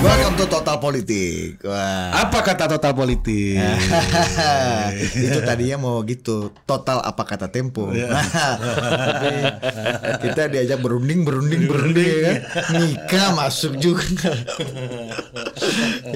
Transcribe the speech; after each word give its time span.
Welcome 0.00 0.36
to 0.40 0.46
Total 0.48 0.78
Politik. 0.80 1.60
Wah. 1.66 2.24
Apa 2.24 2.40
kata 2.40 2.70
total 2.70 2.96
politik? 2.96 3.58
itu 5.26 5.38
tadinya 5.42 5.76
mau 5.80 6.02
gitu 6.04 6.52
total 6.64 7.02
apa 7.02 7.22
kata 7.24 7.46
tempo 7.50 7.90
tapi 7.94 9.36
kita 10.24 10.50
diajak 10.50 10.78
berunding 10.80 11.22
berunding 11.22 11.66
berunding 11.66 12.06
ya 12.06 12.20
kan 12.24 12.36
nikah 12.80 13.28
masuk 13.36 13.76
juga 13.78 14.04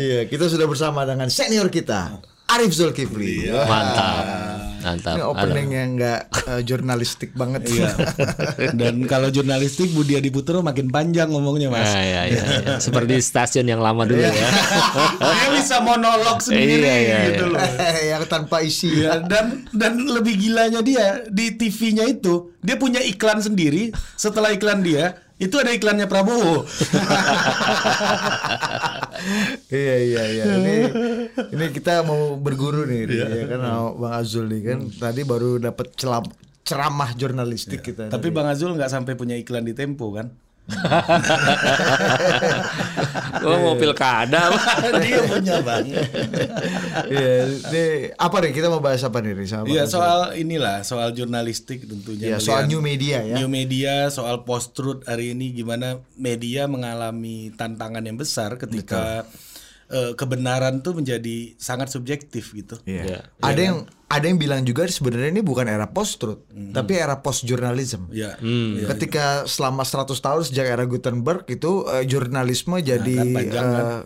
iya 0.01 0.27
kita 0.27 0.49
sudah 0.49 0.67
bersama 0.69 1.07
dengan 1.07 1.29
senior 1.31 1.71
kita 1.71 2.19
Arif 2.55 2.73
Zulkifli 2.73 3.51
Wah. 3.51 3.67
Mantap. 3.67 4.25
Mantap. 4.85 5.17
ini 5.17 5.25
opening 5.25 5.69
yang 5.73 5.89
nggak 5.97 6.21
eh, 6.45 6.61
jurnalistik 6.61 7.33
banget 7.33 7.65
Iya. 7.73 7.89
Dan 8.79 9.09
kalau 9.09 9.33
jurnalistik 9.33 9.89
Budi 9.97 10.21
Adiputro 10.21 10.61
makin 10.61 10.93
panjang 10.93 11.33
ngomongnya 11.33 11.73
mas. 11.73 11.89
Ah, 11.89 12.05
iya, 12.05 12.21
iya, 12.29 12.43
iya. 12.61 12.75
Seperti 12.77 13.17
stasiun 13.17 13.65
yang 13.65 13.81
lama 13.81 14.05
dulu 14.05 14.21
ya. 14.21 14.31
Dia 15.25 15.49
bisa 15.57 15.81
monolog 15.81 16.45
sendiri 16.45 16.85
Iya, 16.85 16.97
iya, 17.01 17.19
gitu 17.33 17.45
loh. 17.49 17.65
yang 18.13 18.25
tanpa 18.29 18.61
isi 18.61 18.93
Iya, 18.93 19.25
dan 19.25 19.65
dan 19.73 19.97
lebih 20.05 20.37
gilanya 20.37 20.85
dia 20.85 21.25
di 21.33 21.57
TV-nya 21.57 22.05
itu 22.05 22.53
dia 22.61 22.77
punya 22.77 23.01
iklan 23.01 23.41
sendiri. 23.41 23.89
Setelah 24.21 24.53
iklan 24.53 24.85
dia 24.85 25.24
itu 25.35 25.55
ada 25.59 25.75
iklannya 25.75 26.07
Prabowo. 26.07 26.63
iya 29.75 29.97
iya 29.99 30.23
iya. 30.31 30.45
Ini 30.47 30.75
ini 31.51 31.65
kita 31.75 32.07
mau 32.07 32.39
berguru 32.39 32.87
nih 32.87 33.11
ya 33.11 33.47
kan 33.51 33.61
Bang 33.99 34.15
Azul 34.15 34.47
nih 34.47 34.61
kan. 34.63 34.79
Tadi 34.95 35.27
baru 35.27 35.59
dapat 35.59 35.91
celam 35.99 36.23
ceramah 36.65 37.13
jurnalistik 37.13 37.85
kita 37.85 38.09
Tapi 38.09 38.33
Bang 38.33 38.49
Azul 38.49 38.73
nggak 38.73 38.89
sampai 38.89 39.15
punya 39.21 39.37
iklan 39.37 39.69
di 39.69 39.77
Tempo 39.77 40.09
kan? 40.17 40.33
Gua 43.45 43.57
mau 43.61 43.77
pilkada. 43.77 44.49
dia 45.05 45.21
punya 45.29 45.61
bang. 45.61 45.85
Iya, 47.05 47.33
ini 47.69 47.85
apa 48.17 48.37
nih 48.41 48.53
kita 48.57 48.73
mau 48.73 48.81
bahas 48.81 49.05
apa 49.05 49.21
nih 49.21 49.37
Ri, 49.37 49.45
sama 49.45 49.69
Iya 49.69 49.85
soal 49.85 50.33
inilah 50.41 50.81
soal 50.81 51.13
jurnalistik 51.13 51.85
tentunya. 51.85 52.33
Iya, 52.35 52.39
soal 52.41 52.65
new 52.65 52.81
media 52.81 53.21
ya. 53.21 53.37
New 53.37 53.53
media 53.53 54.09
soal 54.09 54.49
post 54.49 54.73
truth 54.73 55.05
hari 55.05 55.37
ini 55.37 55.53
gimana 55.53 56.01
media 56.17 56.65
mengalami 56.65 57.53
tantangan 57.53 58.01
yang 58.01 58.17
besar 58.17 58.57
ketika 58.57 59.29
eh, 59.91 60.13
kebenaran 60.17 60.81
tuh 60.81 60.97
menjadi 60.97 61.57
sangat 61.59 61.91
subjektif 61.93 62.55
gitu. 62.55 62.79
Iya. 62.87 63.03
Iya. 63.05 63.19
Ada 63.41 63.61
yang 63.61 63.79
ada 64.05 64.31
yang 64.31 64.39
bilang 64.39 64.63
juga 64.63 64.87
sebenarnya 64.87 65.35
ini 65.35 65.43
bukan 65.43 65.67
era 65.67 65.91
post 65.91 66.23
truth, 66.23 66.47
tapi 66.71 66.95
era 66.95 67.19
post 67.19 67.43
journalism. 67.43 68.07
Ya. 68.15 68.39
Ketika 68.95 69.43
selama 69.51 69.83
100 69.83 70.15
tahun 70.15 70.43
sejak 70.47 70.67
era 70.71 70.85
Gutenberg 70.87 71.43
itu 71.51 71.83
eh, 71.91 72.07
jurnalisme 72.07 72.79
jadi 72.79 73.17
panjang 73.35 73.67
kan? 73.67 73.85
eh, 73.85 74.01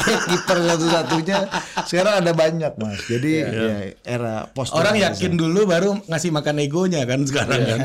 gatekeeper 0.08 0.58
satu-satunya. 0.72 1.38
Sekarang 1.84 2.14
ada 2.24 2.32
banyak 2.32 2.72
mas. 2.80 3.04
Jadi 3.04 3.32
ya, 3.44 3.76
era 4.08 4.48
post 4.48 4.72
Orang 4.72 4.96
yakin 4.96 5.36
dulu 5.36 5.68
baru 5.68 6.00
ngasih 6.08 6.32
makan 6.32 6.56
egonya 6.64 7.04
kan 7.04 7.28
sekarang 7.28 7.60
kan. 7.60 7.80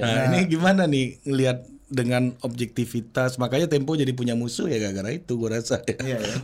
Nah, 0.00 0.32
ini 0.32 0.38
gimana 0.50 0.90
nih 0.90 1.22
ngelihat 1.22 1.75
dengan 1.86 2.34
objektivitas 2.42 3.38
makanya 3.38 3.70
Tempo 3.70 3.94
jadi 3.94 4.10
punya 4.10 4.34
musuh 4.34 4.66
ya 4.66 4.82
gara-gara 4.82 5.14
itu 5.14 5.38
gue 5.38 5.50
rasa. 5.50 5.78
Iya, 5.86 6.18
ya. 6.18 6.36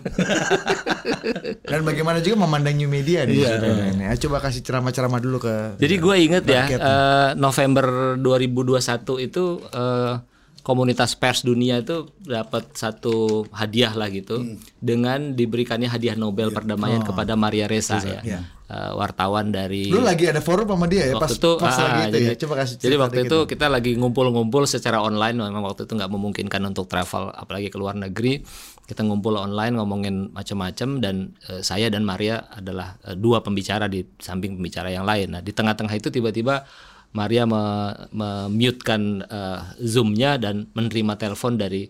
Dan 1.71 1.83
bagaimana 1.83 2.23
juga 2.23 2.47
memandang 2.47 2.79
new 2.79 2.87
media 2.87 3.27
nih. 3.27 3.43
saudara 3.43 3.91
ini. 3.91 4.05
Ah, 4.07 4.15
Coba 4.15 4.39
kasih 4.39 4.63
ceramah-ceramah 4.63 5.19
dulu 5.19 5.43
ke 5.43 5.55
Jadi 5.83 5.95
gue 5.98 6.17
inget 6.19 6.45
ya 6.47 6.63
eh, 6.70 7.31
November 7.35 8.15
2021 8.23 9.27
itu 9.27 9.45
eh, 9.75 10.15
komunitas 10.63 11.19
pers 11.19 11.43
dunia 11.43 11.83
itu 11.83 12.11
dapat 12.23 12.71
satu 12.75 13.47
hadiah 13.51 13.93
lah 13.99 14.09
gitu 14.11 14.59
dengan 14.79 15.35
diberikannya 15.35 15.91
hadiah 15.91 16.14
Nobel 16.14 16.55
perdamaian 16.55 17.03
kepada 17.03 17.35
Maria 17.35 17.67
Ressa 17.67 17.98
ya. 18.03 18.42
Eh, 18.73 18.92
wartawan 18.97 19.53
dari 19.53 19.92
Lu 19.92 20.01
lagi 20.01 20.25
ada 20.25 20.41
forum 20.41 20.64
sama 20.64 20.89
dia 20.89 21.13
ya? 21.13 21.20
Pas, 21.20 21.29
waktu 21.29 21.45
itu, 21.45 21.51
pas 21.61 21.77
ah, 21.77 21.85
lagi 21.85 22.01
itu 22.01 22.17
jadi, 22.17 22.25
ya. 22.25 22.35
Coba 22.41 22.55
kasih 22.64 22.77
jadi 22.81 22.97
waktu 22.97 23.19
itu 23.29 23.39
dong. 23.45 23.51
kita 23.53 23.67
lagi 23.69 23.92
ngumpul-ngumpul 24.01 24.64
secara 24.64 25.05
online 25.05 25.36
memang 25.36 25.61
waktu 25.61 25.85
itu 25.85 25.92
nggak 25.92 26.09
memungkinkan 26.09 26.73
untuk 26.73 26.89
travel 26.89 27.36
apalagi 27.36 27.69
ke 27.69 27.77
luar 27.77 28.01
negeri. 28.01 28.41
Kita 28.89 29.05
ngumpul 29.05 29.36
online 29.36 29.77
ngomongin 29.77 30.33
macam-macam 30.33 30.89
dan 31.05 31.36
eh, 31.53 31.61
saya 31.61 31.92
dan 31.92 32.09
Maria 32.09 32.48
adalah 32.48 32.97
eh, 33.05 33.13
dua 33.13 33.45
pembicara 33.45 33.92
di 33.92 34.09
samping 34.17 34.57
pembicara 34.57 34.89
yang 34.89 35.05
lain. 35.05 35.36
Nah 35.36 35.45
di 35.45 35.53
tengah-tengah 35.53 35.92
itu 35.92 36.09
tiba-tiba 36.09 36.65
Maria 37.12 37.45
me- 37.45 38.08
memutekan 38.12 39.20
eh, 39.24 39.61
zoomnya 39.84 40.40
dan 40.40 40.68
menerima 40.73 41.20
telepon 41.20 41.61
dari 41.61 41.84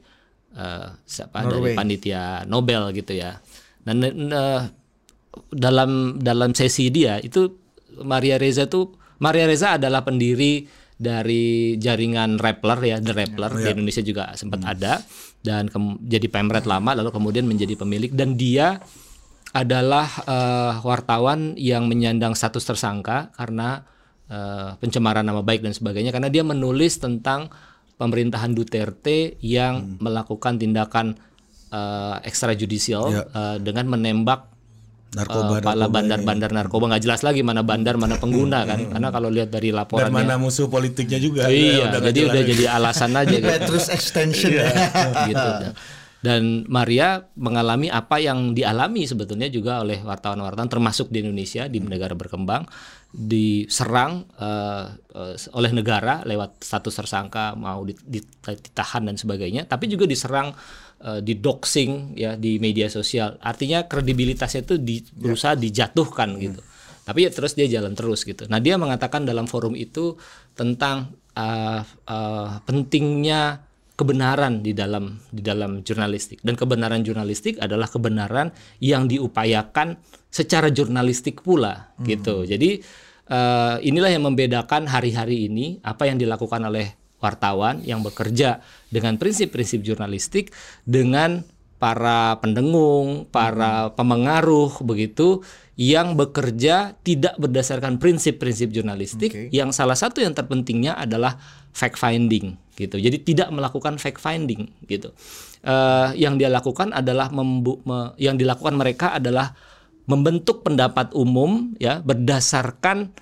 eh, 0.55 0.87
siapa? 1.07 1.47
Dari 1.47 1.79
panitia 1.79 2.43
Nobel 2.47 2.91
gitu 2.91 3.15
ya. 3.15 3.39
Dan 3.83 4.03
eh, 4.07 4.63
dalam 5.55 6.21
dalam 6.21 6.53
sesi 6.53 6.91
dia 6.91 7.23
itu 7.23 7.49
Maria 8.03 8.37
Reza 8.37 8.67
tuh 8.69 8.99
Maria 9.23 9.47
Reza 9.47 9.79
adalah 9.79 10.03
pendiri 10.03 10.67
dari 10.99 11.75
jaringan 11.79 12.39
Rappler 12.43 12.79
ya 12.83 12.97
The 12.99 13.15
Rappler. 13.15 13.51
Di 13.63 13.69
Indonesia 13.79 14.03
juga 14.03 14.35
sempat 14.35 14.63
ada. 14.67 14.99
Dan 15.43 15.67
jadi 16.03 16.27
pemret 16.31 16.67
lama 16.67 16.95
lalu 16.99 17.11
kemudian 17.15 17.47
menjadi 17.47 17.75
pemilik. 17.79 18.11
Dan 18.11 18.35
dia 18.35 18.83
adalah 19.55 20.09
eh, 20.27 20.73
wartawan 20.83 21.55
yang 21.55 21.87
menyandang 21.87 22.35
status 22.35 22.67
tersangka 22.67 23.31
karena 23.39 23.87
eh, 24.33 24.71
pencemaran 24.81 25.23
nama 25.29 25.45
baik 25.45 25.61
dan 25.61 25.77
sebagainya 25.77 26.11
karena 26.11 26.33
dia 26.33 26.41
menulis 26.41 26.97
tentang 26.97 27.53
pemerintahan 28.01 28.57
Duterte 28.57 29.37
yang 29.45 29.75
Ya. 29.85 29.97
melakukan 30.01 30.57
tindakan 30.57 31.21
eh, 31.73 32.17
ekstrajudisial 32.25 33.05
eh, 33.13 33.57
dengan 33.61 33.93
menembak 33.93 34.53
narkoba, 35.13 35.53
eh, 35.57 35.61
kepala 35.61 35.87
bandar-bandar 35.93 36.51
narkoba. 36.53 36.85
Nggak 36.89 37.03
jelas 37.05 37.21
lagi 37.21 37.45
mana 37.45 37.61
bandar 37.61 38.01
mana 38.01 38.17
pengguna 38.17 38.65
kan? 38.65 38.93
Karena 38.93 39.09
kalau 39.13 39.29
lihat 39.29 39.53
dari 39.53 39.69
dan 39.73 39.85
laporannya 39.85 40.13
mana 40.13 40.37
musuh 40.41 40.73
politiknya 40.73 41.19
juga. 41.21 41.49
Iya 41.53 41.93
Udah 41.93 42.01
nggak 42.01 42.13
jadi 42.13 42.21
udah 42.29 42.43
jadi 42.49 42.65
alasan 42.73 43.13
aja 43.17 43.29
gitu, 43.29 43.45
Petrus 43.45 43.87
extension. 43.93 44.53
Ya. 44.53 44.69
gitu 45.29 45.73
dan 46.23 46.63
Maria 46.71 47.27
mengalami 47.35 47.91
apa 47.91 48.23
yang 48.23 48.55
dialami 48.55 49.11
sebetulnya 49.11 49.51
juga 49.51 49.83
oleh 49.83 49.99
wartawan-wartawan 50.07 50.71
termasuk 50.71 51.11
di 51.11 51.19
Indonesia 51.27 51.67
di 51.67 51.83
negara 51.83 52.15
berkembang 52.15 52.63
diserang 53.13 54.25
eh, 54.41 54.89
eh, 55.13 55.37
oleh 55.53 55.73
negara 55.77 56.25
lewat 56.25 56.65
status 56.65 57.05
tersangka 57.05 57.53
mau 57.53 57.85
dit- 57.85 58.01
dit- 58.09 58.41
ditahan 58.41 59.05
dan 59.05 59.21
sebagainya 59.21 59.69
tapi 59.69 59.85
juga 59.93 60.09
diserang 60.09 60.57
eh, 61.05 61.21
di 61.21 61.37
doxing 61.37 62.17
ya 62.17 62.41
di 62.41 62.57
media 62.57 62.89
sosial. 62.89 63.37
Artinya 63.45 63.85
kredibilitasnya 63.85 64.65
itu 64.65 64.81
di, 64.81 65.05
berusaha 65.13 65.53
dijatuhkan 65.53 66.41
gitu. 66.41 66.65
Tapi 67.03 67.29
ya 67.29 67.31
terus 67.35 67.53
dia 67.53 67.69
jalan 67.69 67.93
terus 67.93 68.25
gitu. 68.25 68.49
Nah 68.49 68.63
dia 68.65 68.81
mengatakan 68.81 69.29
dalam 69.29 69.45
forum 69.45 69.77
itu 69.77 70.17
tentang 70.57 71.13
eh, 71.37 71.85
eh, 71.85 72.51
pentingnya 72.65 73.72
kebenaran 73.93 74.65
di 74.65 74.73
dalam 74.73 75.21
di 75.29 75.45
dalam 75.45 75.85
jurnalistik. 75.85 76.41
Dan 76.41 76.57
kebenaran 76.57 77.05
jurnalistik 77.05 77.61
adalah 77.61 77.87
kebenaran 77.87 78.51
yang 78.81 79.07
diupayakan 79.07 80.01
secara 80.33 80.73
jurnalistik 80.73 81.45
pula 81.45 81.93
gitu. 82.09 82.49
Jadi 82.49 82.81
eh, 83.29 83.77
inilah 83.85 84.11
yang 84.11 84.25
membedakan 84.27 84.89
hari-hari 84.89 85.47
ini 85.47 85.79
apa 85.85 86.09
yang 86.09 86.17
dilakukan 86.17 86.65
oleh 86.65 86.97
wartawan 87.23 87.85
yang 87.87 88.03
bekerja 88.03 88.65
dengan 88.91 89.15
prinsip-prinsip 89.21 89.87
jurnalistik 89.87 90.51
dengan 90.83 91.47
para 91.79 92.39
pendengung, 92.39 93.27
para 93.31 93.91
pemengaruh 93.95 94.83
begitu 94.87 95.43
yang 95.75 96.15
bekerja 96.15 96.95
tidak 97.03 97.35
berdasarkan 97.39 97.99
prinsip-prinsip 97.99 98.71
jurnalistik. 98.71 99.51
Yang 99.51 99.79
salah 99.79 99.99
satu 99.99 100.23
yang 100.23 100.35
terpentingnya 100.35 100.95
adalah 100.95 101.39
fact 101.75 101.99
finding 101.99 102.62
gitu. 102.77 102.97
Jadi 102.97 103.21
tidak 103.21 103.49
melakukan 103.53 104.01
fact 104.01 104.21
finding 104.21 104.69
gitu. 104.89 105.13
Eh, 105.63 106.09
yang 106.19 106.41
dia 106.41 106.51
lakukan 106.51 106.91
adalah 106.91 107.31
me- 107.31 108.13
yang 108.19 108.35
dilakukan 108.35 108.75
mereka 108.75 109.15
adalah 109.17 109.55
membentuk 110.11 110.67
pendapat 110.67 111.15
umum 111.15 111.77
ya 111.79 112.03
berdasarkan 112.03 113.15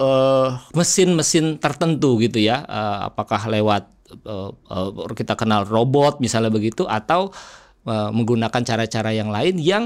eh, 0.00 0.48
mesin-mesin 0.76 1.56
tertentu 1.62 2.20
gitu 2.20 2.38
ya 2.42 2.64
Eh, 2.66 2.98
apakah 3.08 3.48
lewat 3.48 3.88
eh, 4.26 4.50
eh, 4.52 4.88
kita 5.16 5.34
kenal 5.38 5.64
robot 5.64 6.20
misalnya 6.20 6.52
begitu 6.52 6.84
atau 6.84 7.32
eh, 7.88 8.10
menggunakan 8.12 8.62
cara-cara 8.62 9.10
yang 9.14 9.32
lain 9.32 9.56
yang 9.62 9.84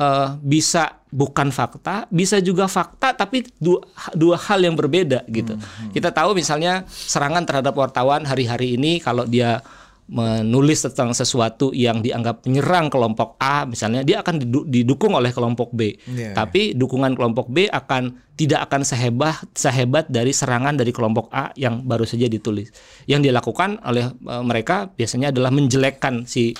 eh, 0.00 0.28
bisa 0.40 1.02
bukan 1.08 1.48
fakta 1.48 2.04
bisa 2.12 2.40
juga 2.44 2.68
fakta 2.68 3.16
tapi 3.16 3.48
dua, 3.56 3.80
dua 4.12 4.36
hal 4.36 4.60
yang 4.60 4.76
berbeda 4.76 5.24
gitu 5.32 5.56
kita 5.96 6.12
tahu 6.12 6.36
misalnya 6.36 6.84
serangan 6.88 7.48
terhadap 7.48 7.72
wartawan 7.72 8.28
hari-hari 8.28 8.76
ini 8.76 9.00
kalau 9.00 9.24
dia 9.24 9.64
menulis 10.06 10.86
tentang 10.86 11.10
sesuatu 11.10 11.74
yang 11.74 11.98
dianggap 11.98 12.46
menyerang 12.46 12.86
kelompok 12.86 13.34
A 13.42 13.66
misalnya 13.66 14.06
dia 14.06 14.22
akan 14.22 14.38
didukung 14.70 15.18
oleh 15.18 15.34
kelompok 15.34 15.74
B. 15.74 15.98
Yeah. 16.06 16.30
Tapi 16.30 16.78
dukungan 16.78 17.18
kelompok 17.18 17.50
B 17.50 17.66
akan 17.66 18.14
tidak 18.38 18.70
akan 18.70 18.86
sehebat 18.86 19.42
sehebat 19.58 20.06
dari 20.06 20.30
serangan 20.30 20.78
dari 20.78 20.94
kelompok 20.94 21.26
A 21.34 21.50
yang 21.58 21.82
baru 21.82 22.06
saja 22.06 22.30
ditulis. 22.30 22.70
Yang 23.10 23.34
dilakukan 23.34 23.82
oleh 23.82 24.06
uh, 24.30 24.46
mereka 24.46 24.94
biasanya 24.94 25.34
adalah 25.34 25.50
menjelekkan 25.50 26.22
si 26.22 26.54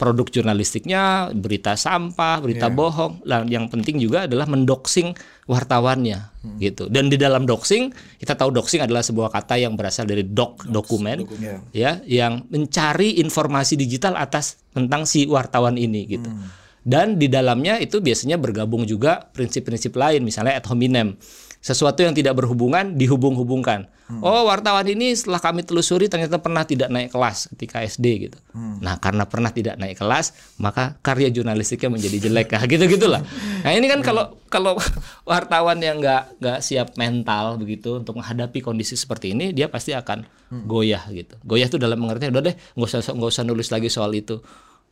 produk 0.00 0.24
jurnalistiknya, 0.32 1.28
berita 1.36 1.76
sampah, 1.76 2.40
berita 2.40 2.72
yeah. 2.72 2.74
bohong. 2.74 3.20
Lah 3.28 3.44
yang 3.44 3.68
penting 3.68 4.00
juga 4.00 4.24
adalah 4.24 4.48
mendoxing 4.48 5.12
wartawannya 5.44 6.16
hmm. 6.40 6.56
gitu. 6.56 6.88
Dan 6.88 7.12
di 7.12 7.20
dalam 7.20 7.44
doxing, 7.44 7.92
kita 8.16 8.32
tahu 8.32 8.48
doxing 8.48 8.80
adalah 8.80 9.04
sebuah 9.04 9.28
kata 9.28 9.60
yang 9.60 9.76
berasal 9.76 10.08
dari 10.08 10.24
doc, 10.24 10.64
Docs, 10.64 10.72
dokumen, 10.72 11.28
dokumen 11.28 11.60
ya, 11.76 12.00
yang 12.08 12.48
mencari 12.48 13.20
informasi 13.20 13.76
digital 13.76 14.16
atas 14.16 14.56
tentang 14.72 15.04
si 15.04 15.28
wartawan 15.28 15.76
ini 15.76 16.08
gitu. 16.08 16.32
Hmm. 16.32 16.48
Dan 16.80 17.20
di 17.20 17.28
dalamnya 17.28 17.76
itu 17.76 18.00
biasanya 18.00 18.40
bergabung 18.40 18.88
juga 18.88 19.28
prinsip-prinsip 19.36 19.92
lain, 19.92 20.24
misalnya 20.24 20.56
ad 20.56 20.64
hominem 20.64 21.12
sesuatu 21.60 22.00
yang 22.00 22.16
tidak 22.16 22.40
berhubungan 22.40 22.96
dihubung-hubungkan. 22.96 23.84
Hmm. 24.08 24.24
Oh, 24.24 24.48
wartawan 24.48 24.82
ini 24.88 25.12
setelah 25.12 25.38
kami 25.38 25.60
telusuri 25.60 26.08
ternyata 26.08 26.40
pernah 26.40 26.64
tidak 26.64 26.88
naik 26.88 27.12
kelas 27.12 27.52
ketika 27.54 27.84
SD 27.84 28.06
gitu. 28.26 28.38
Hmm. 28.56 28.80
Nah, 28.80 28.96
karena 28.96 29.28
pernah 29.28 29.52
tidak 29.52 29.76
naik 29.76 30.00
kelas, 30.00 30.56
maka 30.56 30.96
karya 31.04 31.28
jurnalistiknya 31.28 31.92
menjadi 31.92 32.26
jelek. 32.26 32.48
Nah, 32.56 32.64
gitu-gitulah. 32.72 33.22
Nah, 33.62 33.72
ini 33.76 33.86
kan 33.92 34.00
kalau 34.00 34.40
kalau 34.48 34.80
wartawan 35.30 35.78
yang 35.84 36.00
nggak 36.00 36.40
nggak 36.40 36.58
siap 36.64 36.96
mental 36.96 37.60
begitu 37.60 38.00
untuk 38.00 38.16
menghadapi 38.16 38.64
kondisi 38.64 38.96
seperti 38.96 39.36
ini, 39.36 39.52
dia 39.52 39.68
pasti 39.68 39.92
akan 39.92 40.24
hmm. 40.24 40.64
goyah 40.64 41.04
gitu. 41.12 41.36
Goyah 41.44 41.68
itu 41.68 41.76
dalam 41.76 42.00
pengertian 42.00 42.32
udah 42.32 42.44
deh, 42.50 42.56
nggak 42.56 42.88
usah 42.88 43.12
nggak 43.12 43.30
usah 43.36 43.44
nulis 43.44 43.68
lagi 43.68 43.92
soal 43.92 44.10
itu 44.16 44.40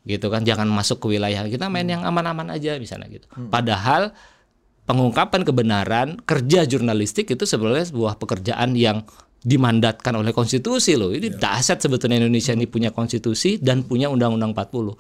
gitu 0.09 0.31
kan 0.33 0.41
jangan 0.41 0.65
masuk 0.71 1.05
ke 1.05 1.07
wilayah 1.19 1.45
kita 1.45 1.69
main 1.69 1.85
yang 1.85 2.01
aman-aman 2.07 2.55
aja 2.55 2.81
misalnya 2.81 3.13
gitu. 3.13 3.27
Hmm. 3.35 3.51
Padahal 3.53 4.15
pengungkapan 4.89 5.45
kebenaran 5.45 6.09
kerja 6.25 6.65
jurnalistik 6.65 7.29
itu 7.29 7.45
sebenarnya 7.45 7.93
sebuah 7.93 8.17
pekerjaan 8.17 8.73
yang 8.73 9.05
dimandatkan 9.45 10.17
oleh 10.17 10.33
konstitusi 10.33 10.97
loh. 10.97 11.13
Ini 11.13 11.37
ya. 11.37 11.37
dahsyat 11.37 11.85
sebetulnya 11.85 12.25
Indonesia 12.25 12.57
ini 12.57 12.65
punya 12.65 12.89
konstitusi 12.91 13.61
dan 13.61 13.85
punya 13.85 14.09
undang-undang 14.09 14.57
40 14.57 14.65
uh, 14.65 14.97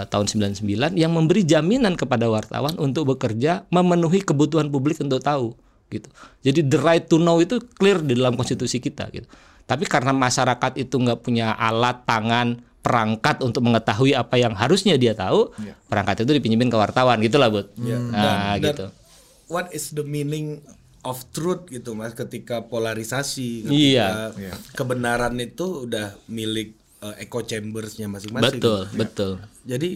eh, 0.00 0.04
tahun 0.08 0.26
99 0.26 0.96
yang 0.96 1.12
memberi 1.12 1.44
jaminan 1.44 1.94
kepada 1.94 2.26
wartawan 2.26 2.74
untuk 2.80 3.14
bekerja 3.14 3.68
memenuhi 3.68 4.24
kebutuhan 4.24 4.72
publik 4.72 4.98
untuk 5.04 5.20
tahu 5.20 5.52
gitu. 5.92 6.08
Jadi 6.42 6.64
the 6.64 6.80
right 6.80 7.04
to 7.04 7.20
know 7.20 7.38
itu 7.38 7.60
clear 7.76 8.00
di 8.00 8.16
dalam 8.16 8.32
konstitusi 8.34 8.80
kita 8.80 9.12
gitu. 9.12 9.28
Tapi 9.68 9.84
karena 9.84 10.16
masyarakat 10.16 10.80
itu 10.80 10.96
nggak 10.96 11.20
punya 11.20 11.52
alat 11.52 12.00
tangan 12.08 12.64
perangkat 12.80 13.44
untuk 13.44 13.60
mengetahui 13.68 14.16
apa 14.16 14.40
yang 14.40 14.56
harusnya 14.56 14.96
dia 14.96 15.12
tahu, 15.12 15.52
ya. 15.60 15.76
perangkat 15.92 16.24
itu 16.24 16.32
dipinjemin 16.40 16.72
ke 16.72 16.78
wartawan 16.80 17.20
gitulah, 17.20 17.52
Bud. 17.52 17.68
Ya. 17.76 18.00
Nah, 18.00 18.56
dan, 18.56 18.64
gitu. 18.64 18.86
Dan 18.88 19.07
what 19.48 19.72
is 19.74 19.92
the 19.96 20.04
meaning 20.04 20.62
of 21.02 21.24
truth 21.34 21.66
gitu 21.72 21.96
mas? 21.96 22.14
Ketika 22.14 22.64
polarisasi 22.68 23.68
ketika 23.68 24.36
iya. 24.36 24.54
kebenaran 24.76 25.34
itu 25.40 25.88
udah 25.88 26.14
milik 26.28 26.76
uh, 27.02 27.16
echo 27.18 27.42
chambersnya 27.42 28.06
masing-masing. 28.06 28.60
Betul 28.60 28.80
ya. 28.86 28.96
betul. 28.96 29.32
Jadi 29.64 29.90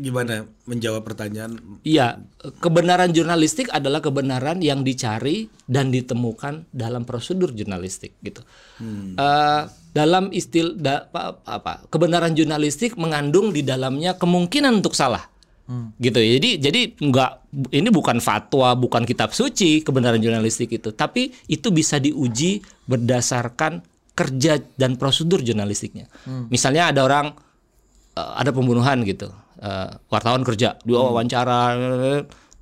gimana 0.00 0.48
menjawab 0.64 1.04
pertanyaan? 1.04 1.60
Iya 1.84 2.24
kebenaran 2.62 3.12
jurnalistik 3.12 3.68
adalah 3.68 4.00
kebenaran 4.00 4.64
yang 4.64 4.80
dicari 4.80 5.52
dan 5.68 5.92
ditemukan 5.92 6.70
dalam 6.72 7.04
prosedur 7.04 7.52
jurnalistik 7.52 8.16
gitu. 8.24 8.40
Hmm. 8.80 9.18
uh, 9.20 9.68
dalam 9.90 10.30
istilah 10.30 10.74
da, 10.78 10.94
apa, 11.10 11.42
apa 11.44 11.72
kebenaran 11.90 12.32
jurnalistik 12.32 12.94
mengandung 12.94 13.50
di 13.50 13.66
dalamnya 13.66 14.14
kemungkinan 14.16 14.78
untuk 14.80 14.94
salah 14.94 15.26
Hmm. 15.70 15.94
Gitu. 16.02 16.18
Jadi 16.18 16.50
jadi 16.58 16.80
nggak 16.98 17.30
ini 17.70 17.88
bukan 17.94 18.18
fatwa, 18.18 18.74
bukan 18.74 19.06
kitab 19.06 19.30
suci 19.30 19.86
kebenaran 19.86 20.18
jurnalistik 20.18 20.74
itu, 20.74 20.90
tapi 20.90 21.30
itu 21.46 21.70
bisa 21.70 22.02
diuji 22.02 22.58
berdasarkan 22.90 23.78
kerja 24.18 24.58
dan 24.74 24.98
prosedur 24.98 25.38
jurnalistiknya. 25.46 26.10
Hmm. 26.26 26.50
Misalnya 26.50 26.90
ada 26.90 27.06
orang 27.06 27.38
uh, 28.18 28.34
ada 28.34 28.50
pembunuhan 28.50 29.06
gitu. 29.06 29.30
Uh, 29.62 29.94
wartawan 30.10 30.42
kerja, 30.42 30.74
dia 30.82 30.96
hmm. 30.98 31.06
wawancara 31.06 31.78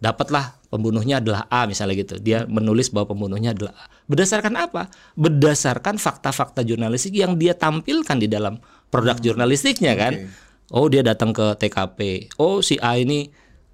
dapatlah 0.04 0.60
pembunuhnya 0.68 1.24
adalah 1.24 1.48
A 1.48 1.64
misalnya 1.64 1.96
gitu. 1.96 2.20
Dia 2.20 2.44
menulis 2.44 2.92
bahwa 2.92 3.16
pembunuhnya 3.16 3.56
adalah 3.56 3.72
A. 3.72 3.84
Berdasarkan 4.04 4.52
apa? 4.52 4.92
Berdasarkan 5.16 5.96
fakta-fakta 5.96 6.60
jurnalistik 6.60 7.16
yang 7.16 7.40
dia 7.40 7.56
tampilkan 7.56 8.20
di 8.20 8.28
dalam 8.28 8.60
produk 8.92 9.16
hmm. 9.16 9.24
jurnalistiknya 9.24 9.96
kan. 9.96 10.12
Okay 10.12 10.46
Oh 10.68 10.86
dia 10.88 11.00
datang 11.00 11.32
ke 11.32 11.56
TKP. 11.56 12.28
Oh 12.36 12.60
si 12.60 12.76
A 12.80 13.00
ini 13.00 13.28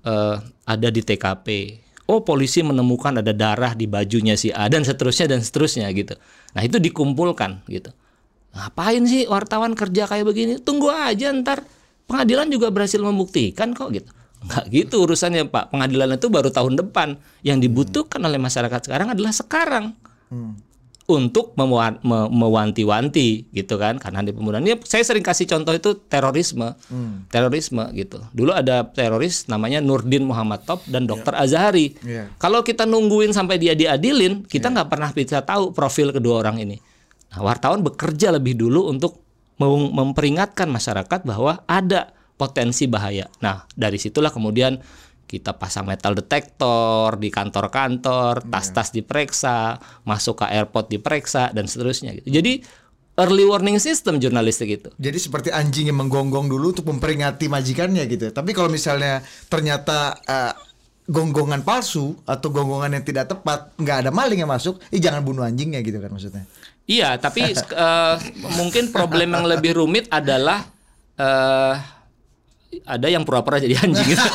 uh, 0.07 0.39
ada 0.67 0.89
di 0.91 1.03
TKP. 1.03 1.81
Oh 2.05 2.23
polisi 2.23 2.61
menemukan 2.61 3.19
ada 3.19 3.33
darah 3.33 3.73
di 3.73 3.89
bajunya 3.89 4.37
si 4.39 4.53
A 4.55 4.69
dan 4.71 4.87
seterusnya 4.87 5.35
dan 5.35 5.41
seterusnya 5.43 5.91
gitu. 5.91 6.15
Nah 6.55 6.63
itu 6.63 6.79
dikumpulkan 6.79 7.67
gitu. 7.67 7.91
Ngapain 8.55 9.03
sih 9.11 9.27
wartawan 9.27 9.75
kerja 9.75 10.07
kayak 10.07 10.25
begini? 10.29 10.53
Tunggu 10.63 10.95
aja 10.95 11.35
ntar 11.35 11.67
pengadilan 12.07 12.47
juga 12.47 12.71
berhasil 12.71 13.03
membuktikan 13.03 13.75
kok 13.75 13.91
gitu. 13.91 14.11
Enggak 14.45 14.65
gitu 14.71 15.09
urusannya 15.09 15.49
Pak. 15.51 15.75
Pengadilan 15.75 16.15
itu 16.15 16.29
baru 16.31 16.53
tahun 16.53 16.79
depan. 16.79 17.19
Yang 17.43 17.59
dibutuhkan 17.67 18.21
oleh 18.23 18.39
masyarakat 18.39 18.87
sekarang 18.87 19.11
adalah 19.17 19.33
sekarang. 19.35 19.97
Hmm 20.29 20.74
untuk 21.05 21.53
mewanti-wanti 22.33 23.53
gitu 23.53 23.77
kan 23.77 24.01
karena 24.01 24.25
di 24.25 24.33
pembunuhan 24.33 24.65
ini 24.65 24.81
saya 24.89 25.05
sering 25.05 25.21
kasih 25.21 25.45
contoh 25.45 25.77
itu 25.77 26.01
terorisme 26.09 26.73
hmm. 26.89 27.29
terorisme 27.29 27.85
gitu 27.93 28.25
dulu 28.33 28.57
ada 28.57 28.89
teroris 28.89 29.45
namanya 29.45 29.85
Nurdin 29.85 30.25
Muhammad 30.25 30.65
Top 30.65 30.81
dan 30.89 31.05
Dr. 31.05 31.37
Yeah. 31.37 31.45
Azhari 31.45 31.87
yeah. 32.01 32.27
kalau 32.41 32.65
kita 32.65 32.89
nungguin 32.89 33.37
sampai 33.37 33.61
dia 33.61 33.77
diadilin 33.77 34.49
kita 34.49 34.73
ya. 34.73 34.81
nggak 34.81 34.89
yeah. 34.89 34.95
pernah 34.97 35.11
bisa 35.13 35.37
tahu 35.45 35.77
profil 35.77 36.09
kedua 36.09 36.41
orang 36.41 36.65
ini 36.65 36.81
nah, 37.37 37.45
wartawan 37.45 37.85
bekerja 37.85 38.33
lebih 38.33 38.57
dulu 38.57 38.89
untuk 38.89 39.21
memperingatkan 39.61 40.73
masyarakat 40.73 41.21
bahwa 41.29 41.61
ada 41.69 42.17
potensi 42.41 42.89
bahaya 42.89 43.29
nah 43.45 43.69
dari 43.77 44.01
situlah 44.01 44.33
kemudian 44.33 44.81
kita 45.25 45.57
pasang 45.57 45.89
metal 45.89 46.15
detektor 46.15 47.17
di 47.17 47.33
kantor-kantor, 47.33 48.45
iya. 48.45 48.51
tas-tas 48.53 48.93
diperiksa, 48.93 49.81
masuk 50.05 50.45
ke 50.45 50.47
airport 50.53 50.93
diperiksa 50.93 51.51
dan 51.51 51.65
seterusnya 51.65 52.15
gitu. 52.21 52.29
Jadi 52.41 52.53
early 53.19 53.45
warning 53.47 53.79
system 53.79 54.19
jurnalistik 54.19 54.71
itu. 54.71 54.89
Jadi 54.99 55.19
seperti 55.19 55.49
anjing 55.55 55.91
yang 55.91 55.99
menggonggong 55.99 56.51
dulu 56.51 56.75
untuk 56.75 56.87
memperingati 56.91 57.47
majikannya 57.47 58.05
gitu. 58.11 58.31
Tapi 58.35 58.51
kalau 58.51 58.71
misalnya 58.71 59.23
ternyata 59.47 60.19
uh, 60.27 60.53
gonggongan 61.07 61.63
palsu 61.63 62.17
atau 62.25 62.49
gonggongan 62.51 62.97
yang 62.99 63.05
tidak 63.05 63.31
tepat, 63.31 63.77
nggak 63.77 63.97
ada 64.07 64.11
maling 64.11 64.43
yang 64.43 64.51
masuk, 64.51 64.81
ih 64.89 64.99
jangan 64.99 65.21
bunuh 65.21 65.45
anjingnya 65.45 65.85
gitu 65.85 66.01
kan 66.01 66.11
maksudnya. 66.11 66.45
Iya, 66.85 67.17
tapi 67.17 67.57
uh, 67.57 68.17
mungkin 68.61 68.93
problem 68.93 69.33
yang 69.33 69.49
lebih 69.49 69.73
rumit 69.81 70.05
adalah 70.13 70.69
uh, 71.17 71.81
ada 72.83 73.07
yang 73.07 73.23
pura-pura 73.23 73.63
jadi 73.63 73.79
anjing 73.79 74.09
gitu. 74.11 74.23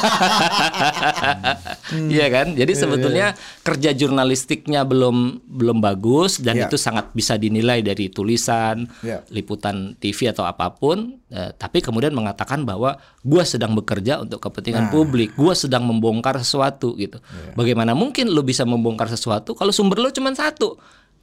hmm. 1.94 2.10
Iya 2.10 2.28
kan? 2.32 2.48
Jadi 2.56 2.74
yeah, 2.74 2.82
sebetulnya 2.82 3.28
yeah. 3.34 3.36
Iya. 3.36 3.64
kerja 3.66 3.90
jurnalistiknya 3.98 4.82
belum 4.88 5.44
belum 5.50 5.78
bagus 5.84 6.40
dan 6.40 6.56
yeah. 6.56 6.70
itu 6.70 6.78
sangat 6.80 7.12
bisa 7.12 7.36
dinilai 7.36 7.84
dari 7.84 8.08
tulisan, 8.08 8.88
yeah. 9.04 9.26
liputan 9.34 9.98
TV 10.00 10.32
atau 10.32 10.46
apa 10.46 10.72
pun. 10.74 11.20
Eh, 11.30 11.52
tapi 11.58 11.84
kemudian 11.84 12.16
mengatakan 12.16 12.66
bahwa 12.66 12.98
gua 13.22 13.44
sedang 13.46 13.78
bekerja 13.78 14.22
untuk 14.22 14.42
kepentingan 14.42 14.90
nah. 14.90 14.94
publik, 14.94 15.36
gua 15.38 15.54
sedang 15.54 15.86
membongkar 15.86 16.40
sesuatu 16.40 16.96
gitu. 16.96 17.20
Yeah. 17.20 17.54
Bagaimana 17.58 17.94
mungkin 17.94 18.32
lo 18.32 18.46
bisa 18.46 18.64
membongkar 18.64 19.12
sesuatu 19.12 19.54
kalau 19.54 19.74
sumber 19.74 20.02
lo 20.02 20.10
cuma 20.10 20.32
satu? 20.34 20.80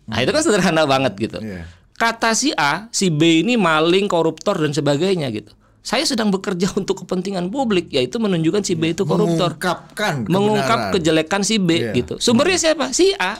Nah, 0.06 0.20
hmm. 0.20 0.24
itu 0.26 0.30
kan 0.30 0.42
sederhana 0.42 0.82
banget 0.86 1.14
gitu. 1.18 1.38
Yeah. 1.42 1.66
Kata 1.96 2.36
si 2.36 2.52
A, 2.52 2.92
si 2.92 3.08
B 3.08 3.40
ini 3.40 3.56
maling, 3.56 4.04
koruptor 4.04 4.60
dan 4.60 4.76
sebagainya 4.76 5.32
gitu 5.32 5.56
saya 5.86 6.02
sedang 6.02 6.34
bekerja 6.34 6.74
untuk 6.80 7.06
kepentingan 7.06 7.46
publik 7.46 7.94
yaitu 7.94 8.18
menunjukkan 8.18 8.66
si 8.66 8.74
B 8.74 8.90
itu 8.90 9.06
koruptor. 9.06 9.54
Mengungkapkan 9.54 10.26
mengungkap 10.26 10.78
kejelekan 10.98 11.46
si 11.46 11.62
B 11.62 11.78
yeah. 11.78 11.94
gitu. 11.94 12.18
Sumbernya 12.18 12.58
siapa? 12.58 12.90
Si 12.90 13.14
A. 13.14 13.38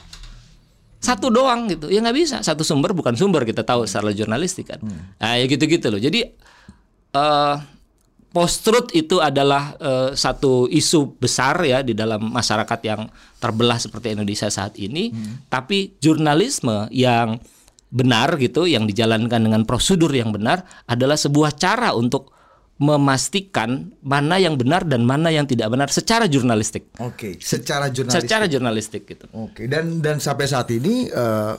Satu 1.02 1.34
doang 1.34 1.66
gitu. 1.66 1.90
Ya 1.90 1.98
nggak 1.98 2.16
bisa. 2.16 2.36
Satu 2.46 2.62
sumber 2.62 2.94
bukan 2.94 3.18
sumber 3.18 3.42
kita 3.42 3.66
tahu 3.66 3.82
secara 3.90 4.14
jurnalistik 4.14 4.70
kan. 4.70 4.78
Hmm. 4.78 5.18
nah 5.18 5.34
ya 5.34 5.44
gitu 5.50 5.66
gitu 5.66 5.90
loh. 5.90 5.98
Jadi 5.98 6.22
uh, 6.22 7.18
eh, 7.18 7.54
post 8.30 8.62
truth 8.62 8.94
itu 8.94 9.18
adalah 9.18 9.74
uh, 9.82 10.10
satu 10.14 10.70
isu 10.70 11.18
besar 11.18 11.58
ya 11.66 11.82
di 11.82 11.98
dalam 11.98 12.30
masyarakat 12.30 12.80
yang 12.86 13.10
terbelah 13.42 13.82
seperti 13.82 14.14
Indonesia 14.14 14.46
saat 14.46 14.78
ini. 14.78 15.10
Hmm. 15.10 15.46
tapi 15.50 15.98
jurnalisme 15.98 16.90
yang 16.94 17.38
benar 17.86 18.34
gitu 18.36 18.66
yang 18.66 18.84
dijalankan 18.84 19.40
dengan 19.40 19.62
prosedur 19.62 20.10
yang 20.10 20.34
benar 20.34 20.66
adalah 20.90 21.14
sebuah 21.14 21.54
cara 21.54 21.94
untuk 21.94 22.36
memastikan 22.76 23.88
mana 24.04 24.37
yang 24.37 24.61
benar 24.61 24.85
dan 24.85 25.09
mana 25.09 25.33
yang 25.33 25.49
tidak 25.49 25.73
benar 25.73 25.88
secara 25.88 26.28
jurnalistik. 26.28 26.92
Oke, 27.00 27.33
okay, 27.33 27.33
secara 27.40 27.88
jurnalistik. 27.88 28.28
Secara 28.28 28.45
jurnalistik 28.45 29.02
gitu. 29.09 29.25
Oke, 29.33 29.64
okay. 29.64 29.66
dan 29.66 30.04
dan 30.04 30.21
sampai 30.21 30.45
saat 30.45 30.68
ini 30.68 31.09
uh, 31.09 31.56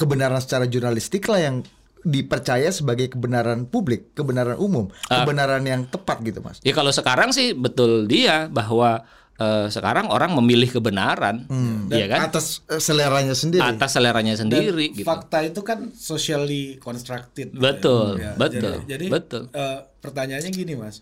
kebenaran 0.00 0.40
secara 0.40 0.64
jurnalistik 0.64 1.28
lah 1.28 1.40
yang 1.44 1.56
dipercaya 2.00 2.72
sebagai 2.72 3.12
kebenaran 3.12 3.68
publik, 3.68 4.16
kebenaran 4.16 4.56
umum, 4.56 4.88
Ah. 5.12 5.22
kebenaran 5.22 5.60
yang 5.68 5.84
tepat 5.84 6.24
gitu, 6.24 6.40
Mas. 6.40 6.62
Ya 6.64 6.72
kalau 6.72 6.94
sekarang 6.94 7.36
sih 7.36 7.52
betul 7.52 8.08
dia 8.08 8.48
bahwa 8.48 9.04
eh, 9.38 9.66
sekarang 9.70 10.10
orang 10.10 10.34
memilih 10.34 10.68
kebenaran, 10.68 11.46
ya 11.88 12.06
kan? 12.10 12.28
Atas 12.28 12.66
eh, 12.66 12.82
seleranya 12.82 13.32
sendiri. 13.38 13.62
Atas 13.62 13.94
seleranya 13.94 14.34
sendiri 14.34 14.90
gitu. 14.92 15.06
Fakta 15.06 15.46
itu 15.46 15.62
kan 15.62 15.94
socially 15.94 16.76
constructed. 16.82 17.54
gitu 17.54 17.62
Betul, 17.62 18.18
ya. 18.18 18.34
betul, 18.34 18.82
Jadi, 18.84 18.90
jadi, 18.90 19.06
betul. 19.06 19.42
eh, 19.54 19.78
pertanyaannya 20.02 20.50
gini, 20.50 20.74
Mas. 20.74 21.00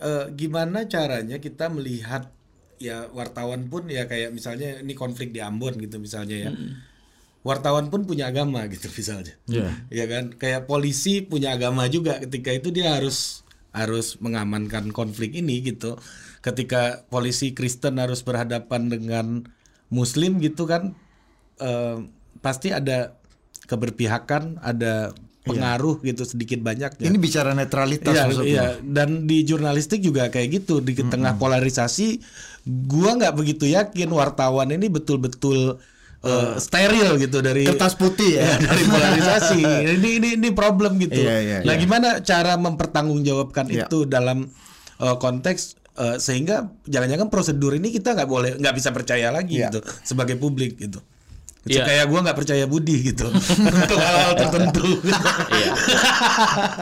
Eh, 0.00 0.32
gimana 0.32 0.88
caranya 0.88 1.36
kita 1.36 1.68
melihat 1.68 2.32
ya 2.80 3.12
wartawan 3.12 3.68
pun 3.68 3.84
ya 3.92 4.08
kayak 4.08 4.32
misalnya 4.32 4.80
ini 4.80 4.96
konflik 4.96 5.36
di 5.36 5.44
Ambon 5.44 5.76
gitu 5.76 6.00
misalnya 6.00 6.48
ya. 6.48 6.50
Wartawan 7.44 7.88
pun 7.92 8.08
punya 8.08 8.32
agama 8.32 8.64
gitu 8.72 8.88
misalnya. 8.88 9.36
Ya 9.92 10.04
kan? 10.08 10.32
Kayak 10.36 10.64
polisi 10.64 11.20
punya 11.20 11.52
agama 11.52 11.84
juga 11.92 12.16
ketika 12.20 12.52
itu 12.52 12.72
dia 12.72 12.96
harus 12.96 13.44
harus 13.76 14.16
mengamankan 14.24 14.88
konflik 14.92 15.36
ini 15.36 15.60
gitu. 15.60 16.00
Ketika 16.40 17.04
polisi 17.06 17.52
Kristen 17.52 18.00
harus 18.00 18.24
berhadapan 18.24 18.88
dengan 18.88 19.44
Muslim 19.88 20.40
gitu 20.40 20.64
kan 20.64 20.96
eh, 21.58 21.96
pasti 22.40 22.72
ada 22.72 23.12
keberpihakan, 23.66 24.58
ada 24.58 25.12
pengaruh 25.40 26.00
gitu 26.00 26.24
sedikit 26.24 26.60
banyak 26.60 27.00
Ini 27.00 27.16
bicara 27.16 27.56
netralitas 27.56 28.12
Iya, 28.12 28.24
maksudnya. 28.28 28.48
iya. 28.50 28.66
Dan 28.80 29.24
di 29.24 29.40
jurnalistik 29.42 30.00
juga 30.00 30.28
kayak 30.28 30.62
gitu 30.62 30.84
di 30.84 30.92
tengah 30.94 31.36
polarisasi, 31.36 32.20
gua 32.86 33.16
nggak 33.16 33.34
begitu 33.34 33.64
yakin 33.64 34.12
wartawan 34.12 34.68
ini 34.68 34.92
betul-betul 34.92 35.80
eh, 36.20 36.54
steril 36.60 37.16
gitu 37.16 37.40
dari 37.40 37.64
Kertas 37.64 37.96
putih 37.96 38.36
ya. 38.36 38.52
Ya, 38.52 38.54
dari 38.68 38.84
polarisasi. 38.84 39.60
ini 39.96 40.08
ini 40.20 40.28
ini 40.36 40.48
problem 40.52 41.00
gitu. 41.00 41.16
Iya, 41.16 41.36
iya, 41.40 41.56
nah, 41.64 41.74
gimana 41.80 42.20
cara 42.20 42.60
mempertanggungjawabkan 42.60 43.72
Iya. 43.72 43.88
itu 43.88 44.04
dalam 44.04 44.52
eh, 45.00 45.16
konteks 45.16 45.79
eh, 46.00 46.16
sehingga 46.16 46.56
jangan-jangan 46.84 47.28
prosedur 47.28 47.72
ini 47.72 47.90
kita 47.90 48.12
nggak 48.12 48.24
boleh 48.26 48.50
nggak 48.56 48.74
bisa 48.74 48.88
percaya 48.90 49.28
lagi 49.28 49.60
Iya. 49.60 49.68
gitu 49.68 49.80
sebagai 50.02 50.34
publik 50.34 50.76
gitu. 50.76 50.98
Itu 51.60 51.76
Iya. 51.76 51.84
kayak 51.84 52.04
gua 52.06 52.24
nggak 52.24 52.38
percaya 52.38 52.64
Budi 52.64 52.96
gitu 53.06 53.28
untuk 53.84 53.98
hal-hal 53.98 54.32
tertentu. 54.34 54.96
Iya. 55.52 55.72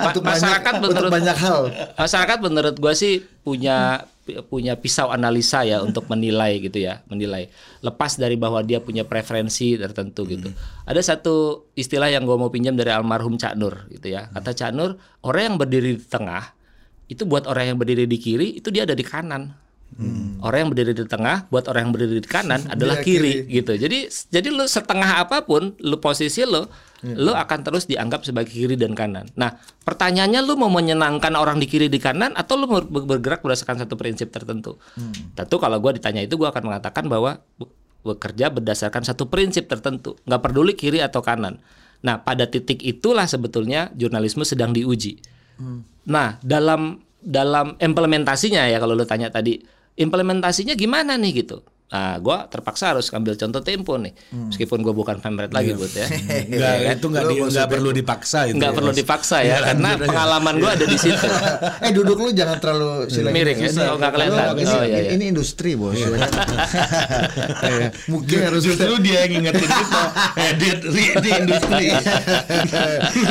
Untuk 0.09 0.23
Ma- 0.23 0.33
masyarakat 0.33 0.63
banyak, 0.71 0.81
untuk 0.81 0.95
menurut 0.95 1.11
banyak 1.13 1.37
hal. 1.37 1.61
masyarakat 1.95 2.39
menurut 2.41 2.77
gua 2.77 2.95
sih 2.95 3.15
punya 3.43 4.07
punya 4.45 4.77
pisau 4.77 5.09
analisa 5.09 5.65
ya 5.65 5.81
untuk 5.81 6.05
menilai 6.07 6.61
gitu 6.61 6.77
ya 6.79 7.01
menilai 7.09 7.49
lepas 7.81 8.15
dari 8.15 8.37
bahwa 8.37 8.61
dia 8.61 8.77
punya 8.79 9.01
preferensi 9.03 9.73
tertentu 9.75 10.29
gitu 10.29 10.53
ada 10.85 11.01
satu 11.01 11.65
istilah 11.73 12.07
yang 12.07 12.23
gua 12.23 12.37
mau 12.37 12.47
pinjam 12.47 12.77
dari 12.77 12.93
almarhum 12.93 13.35
Cak 13.35 13.57
Nur 13.57 13.89
gitu 13.89 14.13
ya 14.13 14.29
kata 14.29 14.53
Cak 14.53 14.71
Nur 14.71 14.95
orang 15.23 15.43
yang 15.43 15.57
berdiri 15.57 15.97
di 15.97 16.05
tengah 16.05 16.45
itu 17.09 17.25
buat 17.25 17.49
orang 17.49 17.75
yang 17.75 17.79
berdiri 17.81 18.05
di 18.05 18.21
kiri 18.21 18.61
itu 18.61 18.69
dia 18.69 18.85
ada 18.85 18.93
di 18.93 19.03
kanan. 19.03 19.57
Orang 20.45 20.69
yang 20.69 20.71
berdiri 20.71 20.93
di 20.93 21.09
tengah 21.09 21.49
buat 21.49 21.65
orang 21.65 21.89
yang 21.89 21.93
berdiri 21.97 22.21
di 22.21 22.29
kanan 22.29 22.61
adalah 22.77 23.01
kiri, 23.01 23.49
kiri. 23.49 23.57
gitu. 23.61 23.73
Jadi 23.75 23.99
jadi 24.29 24.49
lu 24.53 24.69
setengah 24.69 25.25
apa 25.25 25.43
pun 25.49 25.73
lu 25.81 25.97
posisi 25.99 26.45
lu 26.45 26.69
lu 27.03 27.33
akan 27.33 27.59
terus 27.65 27.89
dianggap 27.89 28.23
sebagai 28.29 28.53
kiri 28.53 28.77
dan 28.77 28.93
kanan. 28.93 29.33
Nah 29.35 29.57
pertanyaannya 29.89 30.45
lu 30.45 30.61
mau 30.61 30.69
menyenangkan 30.69 31.33
orang 31.35 31.57
di 31.57 31.65
kiri 31.67 31.89
di 31.89 31.97
kanan 31.97 32.37
atau 32.37 32.61
lu 32.61 32.69
bergerak 32.69 33.41
berdasarkan 33.41 33.89
satu 33.89 33.97
prinsip 33.97 34.29
tertentu? 34.29 34.77
Tentu 35.33 35.57
kalau 35.57 35.81
gua 35.81 35.97
ditanya 35.97 36.21
itu 36.21 36.37
gua 36.37 36.53
akan 36.53 36.69
mengatakan 36.69 37.09
bahwa 37.09 37.41
be- 37.57 37.73
bekerja 38.05 38.53
berdasarkan 38.53 39.09
satu 39.09 39.27
prinsip 39.33 39.73
tertentu. 39.73 40.21
Nggak 40.29 40.41
peduli 40.45 40.77
kiri 40.77 41.01
atau 41.01 41.25
kanan. 41.25 41.65
Nah 42.05 42.21
pada 42.21 42.45
titik 42.45 42.85
itulah 42.85 43.25
sebetulnya 43.25 43.89
jurnalisme 43.97 44.45
sedang 44.45 44.77
diuji 44.77 45.38
Nah, 46.09 46.39
dalam 46.41 47.03
dalam 47.19 47.75
implementasinya 47.77 48.71
ya 48.71 48.79
kalau 48.79 48.95
lu 48.95 49.05
tanya 49.05 49.29
tadi, 49.29 49.59
implementasinya 49.99 50.79
gimana 50.79 51.19
nih 51.19 51.45
gitu. 51.45 51.61
Nah, 51.89 52.21
gua 52.21 52.45
terpaksa 52.45 52.93
harus 52.93 53.09
ambil 53.09 53.33
contoh 53.33 53.59
Tempo 53.59 53.97
nih. 53.97 54.13
Meskipun 54.31 54.81
gua 54.81 54.93
bukan 54.93 55.17
pamret 55.19 55.49
lagi 55.49 55.73
buat 55.73 55.89
ya. 55.91 56.05
Enggak, 56.05 56.45
Iya 56.53 56.69
kan? 56.85 56.95
itu 56.95 57.07
enggak, 57.09 57.25
di, 57.25 57.35
nggak 57.41 57.69
perlu 57.71 57.91
dipaksa 57.91 58.39
itu. 58.45 58.57
Nggak 58.57 58.71
ya, 58.71 58.77
perlu 58.77 58.93
dipaksa 58.93 59.37
ya, 59.41 59.57
karena 59.65 59.91
pengalaman 59.99 60.55
gua 60.59 60.71
ada 60.71 60.85
di 60.85 60.95
situ. 60.95 61.27
eh 61.85 61.91
duduk 61.91 62.17
lu 62.19 62.29
jangan 62.31 62.57
terlalu 62.59 63.09
silang 63.09 63.33
Miring 63.33 63.57
ya? 63.59 63.69
Ini- 63.69 63.87
Oh, 63.89 63.97
nggak 63.97 64.13
kelihatan. 64.13 64.45
Ini, 64.53 64.69
Oh, 64.69 64.85
iya, 64.85 64.99
iya. 65.01 65.11
ini 65.11 65.25
industri 65.27 65.71
bos. 65.75 65.97
ya? 65.97 66.09
Iya. 67.65 67.89
Mungkin 68.07 68.37
harus 68.43 68.63
Justru 68.63 68.93
dia 69.01 69.25
yang 69.25 69.41
ngingetin 69.41 69.65
kita 69.67 70.03
edit 70.37 70.79
di, 70.85 71.03
di 71.19 71.31
industri. 71.35 71.87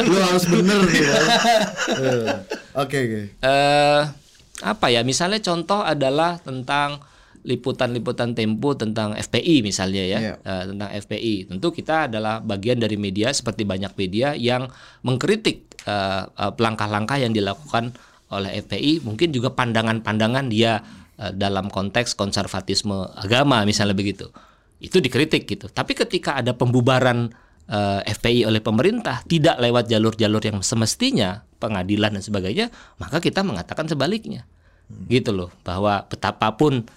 lu 0.04 0.18
harus 0.18 0.46
bener 0.46 0.80
nih. 0.84 1.02
Bos. 1.04 1.26
Eh, 1.94 2.26
Oke 2.76 2.98
oke. 3.00 3.22
eh 3.38 4.02
apa 4.58 4.86
ya 4.88 5.02
misalnya 5.02 5.38
contoh 5.40 5.82
adalah 5.82 6.38
tentang 6.40 6.98
liputan-liputan 7.48 8.36
Tempo 8.36 8.76
tentang 8.76 9.16
FPI 9.16 9.64
misalnya 9.64 10.04
ya 10.04 10.20
Iya. 10.20 10.34
eh, 10.44 10.64
tentang 10.68 10.90
FPI 10.92 11.34
tentu 11.48 11.72
kita 11.72 12.12
adalah 12.12 12.44
bagian 12.44 12.76
dari 12.78 13.00
media 13.00 13.32
seperti 13.32 13.64
banyak 13.64 13.96
media 13.96 14.36
yang 14.36 14.68
mengkritik 15.02 15.64
eh, 15.88 16.24
eh, 16.28 16.52
langkah-langkah 16.60 17.16
yang 17.16 17.32
dilakukan 17.32 17.96
oleh 18.28 18.60
FPI 18.60 19.08
mungkin 19.08 19.32
juga 19.32 19.56
pandangan-pandangan 19.56 20.52
dia 20.52 20.84
eh, 21.16 21.32
dalam 21.32 21.72
konteks 21.72 22.14
konservatisme 22.14 23.08
agama 23.16 23.64
misalnya 23.64 23.96
begitu. 23.96 24.28
Itu 24.78 25.00
dikritik 25.00 25.48
gitu. 25.48 25.72
Tapi 25.72 25.96
ketika 25.96 26.36
ada 26.38 26.52
pembubaran 26.52 27.32
eh, 27.72 28.02
FPI 28.04 28.44
oleh 28.44 28.60
pemerintah 28.60 29.24
tidak 29.24 29.56
lewat 29.58 29.88
jalur-jalur 29.88 30.44
yang 30.44 30.60
semestinya 30.60 31.48
pengadilan 31.58 32.14
dan 32.14 32.22
sebagainya 32.22 32.68
maka 33.00 33.24
kita 33.24 33.42
mengatakan 33.48 33.88
sebaliknya. 33.88 34.44
Gitu 35.08 35.36
loh 35.36 35.52
bahwa 35.68 36.04
betapapun 36.08 36.88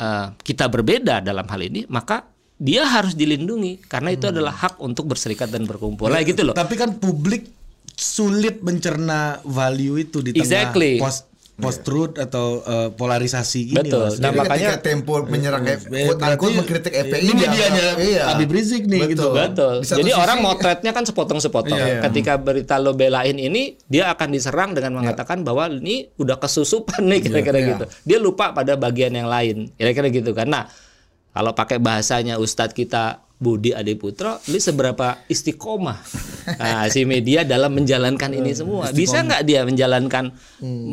eh, 0.00 0.26
kita 0.40 0.68
berbeda 0.68 1.24
dalam 1.24 1.46
hal 1.48 1.60
ini 1.60 1.84
maka 1.90 2.24
dia 2.56 2.88
harus 2.88 3.12
dilindungi 3.12 3.84
karena 3.84 4.16
itu 4.16 4.32
adalah 4.32 4.52
hak 4.52 4.80
untuk 4.80 5.12
berserikat 5.12 5.52
dan 5.52 5.68
berkumpul. 5.68 6.08
Lah 6.08 6.24
gitu 6.24 6.40
loh. 6.40 6.56
Tapi 6.56 6.72
kan 6.72 6.96
publik 6.96 7.52
sulit 7.96 8.64
mencerna 8.64 9.40
value 9.44 10.00
itu 10.00 10.24
di 10.24 10.32
tengah 10.32 10.44
Exactly. 10.44 10.96
post 11.00 11.28
post 11.56 11.82
truth 11.82 12.14
atau 12.16 12.60
eh, 12.60 12.88
polarisasi 12.92 13.60
gini. 13.66 13.88
Betul. 13.88 14.04
Mas. 14.04 14.20
Nah, 14.20 14.28
Jadi 14.28 14.38
makanya- 14.38 14.70
ketika 14.70 14.84
Tempo 14.84 15.14
menyerang 15.24 15.64
F- 15.64 15.88
Eh, 15.88 16.04
quote 16.04 16.20
unquote 16.20 16.36
berarti 16.36 16.52
mengkritik 16.54 16.92
FPI 16.94 17.16
ini 17.16 17.32
dianggap- 17.32 17.48
medianya 17.48 17.86
iya. 17.98 18.22
Habib 18.28 18.50
Rizik 18.52 18.82
nih, 18.84 19.00
gitu. 19.08 19.28
Betul. 19.32 19.74
Satu 19.80 19.98
Jadi 19.98 20.10
sisi- 20.12 20.20
orang 20.20 20.38
motretnya 20.38 20.92
kan 20.92 21.02
sepotong-sepotong. 21.02 21.80
Iya. 21.80 22.04
Ketika 22.04 22.32
berita 22.36 22.76
lo 22.76 22.92
belain 22.92 23.34
ini, 23.34 23.62
dia 23.86 24.08
akan 24.08 24.28
diserang 24.30 24.70
dengan 24.70 24.92
mengatakan 24.94 25.40
bahwa 25.42 25.72
ini 25.72 26.12
udah 26.14 26.36
kesusupan 26.36 27.00
nih 27.02 27.24
kira-kira 27.24 27.58
Iya. 27.58 27.68
gitu. 27.72 27.84
Dia 28.04 28.18
lupa 28.18 28.52
pada 28.52 28.76
bagian 28.76 29.10
yang 29.10 29.26
lain, 29.26 29.72
kira-kira 29.72 30.12
gitu 30.12 30.30
kan. 30.30 30.46
Nah, 30.46 30.68
kalau 31.32 31.52
pakai 31.52 31.76
bahasanya 31.78 32.36
Ustadz 32.36 32.72
kita 32.72 33.24
Budi 33.36 33.76
Adiputro, 33.76 34.40
ini 34.48 34.56
seberapa 34.56 35.28
istiqomah 35.28 36.00
nah, 36.56 36.88
si 36.94 37.04
media 37.04 37.44
dalam 37.44 37.76
menjalankan 37.76 38.32
ini 38.32 38.56
semua. 38.56 38.88
Bisa 38.96 39.20
nggak 39.20 39.44
dia 39.44 39.60
menjalankan 39.68 40.32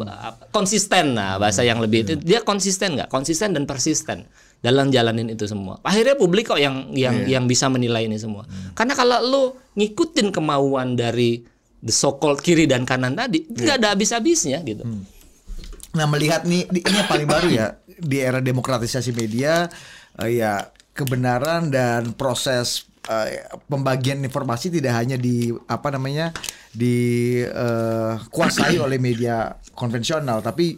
apa, 0.04 0.52
konsisten? 0.52 1.16
Nah, 1.16 1.40
bahasa 1.40 1.64
yang 1.64 1.80
lebih 1.80 2.04
itu 2.04 2.14
dia 2.20 2.44
konsisten 2.44 3.00
nggak? 3.00 3.08
Konsisten 3.08 3.56
dan 3.56 3.64
persisten 3.64 4.28
dalam 4.60 4.92
jalanin 4.92 5.32
itu 5.32 5.48
semua. 5.48 5.80
Akhirnya 5.88 6.20
publik 6.20 6.52
kok 6.52 6.60
yang 6.60 6.92
yang 6.92 7.24
yang 7.24 7.48
bisa 7.48 7.72
menilai 7.72 8.12
ini 8.12 8.20
semua. 8.20 8.44
Karena 8.76 8.92
kalau 8.92 9.24
lu 9.24 9.44
ngikutin 9.80 10.36
kemauan 10.36 11.00
dari 11.00 11.48
the 11.80 11.96
so 11.96 12.20
called 12.20 12.44
kiri 12.44 12.68
dan 12.68 12.84
kanan 12.84 13.16
tadi, 13.16 13.48
nggak 13.48 13.80
ada 13.80 13.96
habis-habisnya 13.96 14.60
gitu. 14.68 14.84
Nah 15.94 16.06
melihat 16.12 16.44
nih 16.44 16.68
ini 16.68 16.92
yang 16.92 17.08
paling 17.08 17.30
baru 17.30 17.48
ya 17.48 17.68
di 17.88 18.18
era 18.20 18.42
demokratisasi 18.42 19.14
media 19.14 19.70
eh, 20.20 20.42
ya 20.42 20.73
kebenaran 20.94 21.70
dan 21.70 22.14
proses 22.14 22.86
eh, 23.10 23.46
pembagian 23.66 24.22
informasi 24.22 24.70
tidak 24.70 24.94
hanya 24.96 25.18
di 25.18 25.50
apa 25.68 25.90
namanya 25.90 26.32
dikuasai 26.74 28.78
oleh 28.78 28.98
media 28.98 29.58
konvensional 29.74 30.40
tapi 30.40 30.78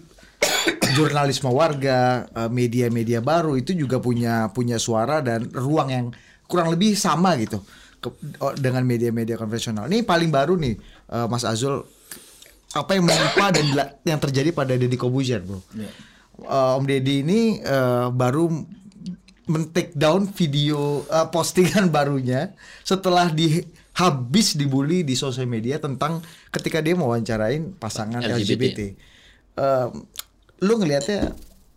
jurnalisme 0.95 1.51
warga 1.51 2.27
eh, 2.31 2.50
media-media 2.50 3.19
baru 3.19 3.60
itu 3.60 3.75
juga 3.75 4.00
punya 4.00 4.48
punya 4.51 4.79
suara 4.79 5.19
dan 5.19 5.51
ruang 5.51 5.89
yang 5.91 6.05
kurang 6.45 6.72
lebih 6.72 6.95
sama 6.95 7.36
gitu 7.36 7.60
ke- 8.00 8.15
dengan 8.62 8.86
media-media 8.86 9.36
konvensional. 9.36 9.89
Ini 9.89 10.05
paling 10.05 10.29
baru 10.29 10.55
nih 10.55 10.75
eh, 11.12 11.27
Mas 11.27 11.43
Azul. 11.43 11.84
Apa 12.75 13.00
yang 13.00 13.07
menimpa 13.07 13.55
dan 13.55 13.65
yang 14.03 14.19
terjadi 14.19 14.51
pada 14.51 14.75
Deddy 14.75 15.00
Kobuzier, 15.00 15.39
bro. 15.39 15.63
Eh, 15.79 16.75
Om 16.75 16.84
Deddy 16.84 17.24
ini 17.24 17.63
eh, 17.63 18.07
baru 18.12 18.51
men-take 19.46 19.94
down 19.94 20.25
video 20.28 21.06
eh, 21.06 21.28
postingan 21.28 21.90
barunya 21.96 22.54
setelah 22.82 23.30
di 23.30 23.62
habis 23.94 24.54
dibully 24.54 25.02
di 25.02 25.14
sosial 25.14 25.46
media 25.46 25.78
tentang 25.78 26.20
ketika 26.50 26.80
dia 26.80 26.94
mau 26.94 27.08
wawancarain 27.08 27.74
pasangan 27.74 28.20
LGBT. 28.20 28.52
LGBT. 28.52 28.80
Eh, 29.56 29.88
lu 30.60 30.74
ngelihatnya 30.75 31.32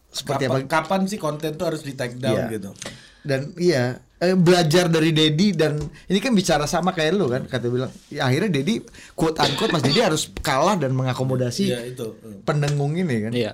seperti 0.08 0.44
Kapan, 0.44 0.58
apa? 0.58 0.66
kapan 0.66 1.00
sih 1.04 1.16
konten 1.16 1.54
tuh 1.54 1.66
harus 1.68 1.82
di 1.82 1.92
take 1.92 2.16
down 2.16 2.46
Iya. 2.46 2.54
gitu? 2.54 2.70
dan 3.18 3.52
iya 3.58 3.98
eh, 4.16 4.32
belajar 4.32 4.88
dari 4.88 5.10
Dedi 5.10 5.52
dan 5.52 5.76
ini 6.06 6.16
kan 6.16 6.32
bicara 6.32 6.64
sama 6.64 6.90
kayak 6.90 7.12
lu 7.12 7.26
kan 7.26 7.44
kata 7.44 7.66
bilang 7.68 7.90
ya, 8.08 8.24
akhirnya 8.24 8.48
Dedi 8.56 8.80
quote 9.12 9.36
unquote 9.36 9.68
Mas 9.68 9.82
Dedi 9.82 10.00
harus 10.00 10.32
kalah 10.40 10.74
dan 10.74 10.94
mengakomodasi 10.94 11.64
Iya, 11.66 11.80
itu. 11.84 12.14
pendengung 12.42 12.94
ini 12.94 13.28
kan. 13.28 13.32
Iya. 13.34 13.52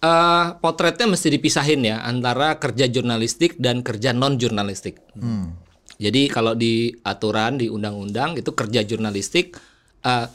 Eh, 0.00 0.46
potretnya 0.64 1.04
mesti 1.12 1.28
dipisahin 1.28 1.84
ya 1.84 2.00
antara 2.00 2.56
kerja 2.56 2.88
jurnalistik 2.88 3.60
dan 3.60 3.84
kerja 3.84 4.16
non 4.16 4.40
jurnalistik. 4.40 4.96
Jadi 6.00 6.32
kalau 6.32 6.56
di 6.56 6.88
aturan 7.04 7.60
di 7.60 7.68
undang-undang 7.68 8.40
itu 8.40 8.56
kerja 8.56 8.80
jurnalistik 8.80 9.60
eh, 10.00 10.26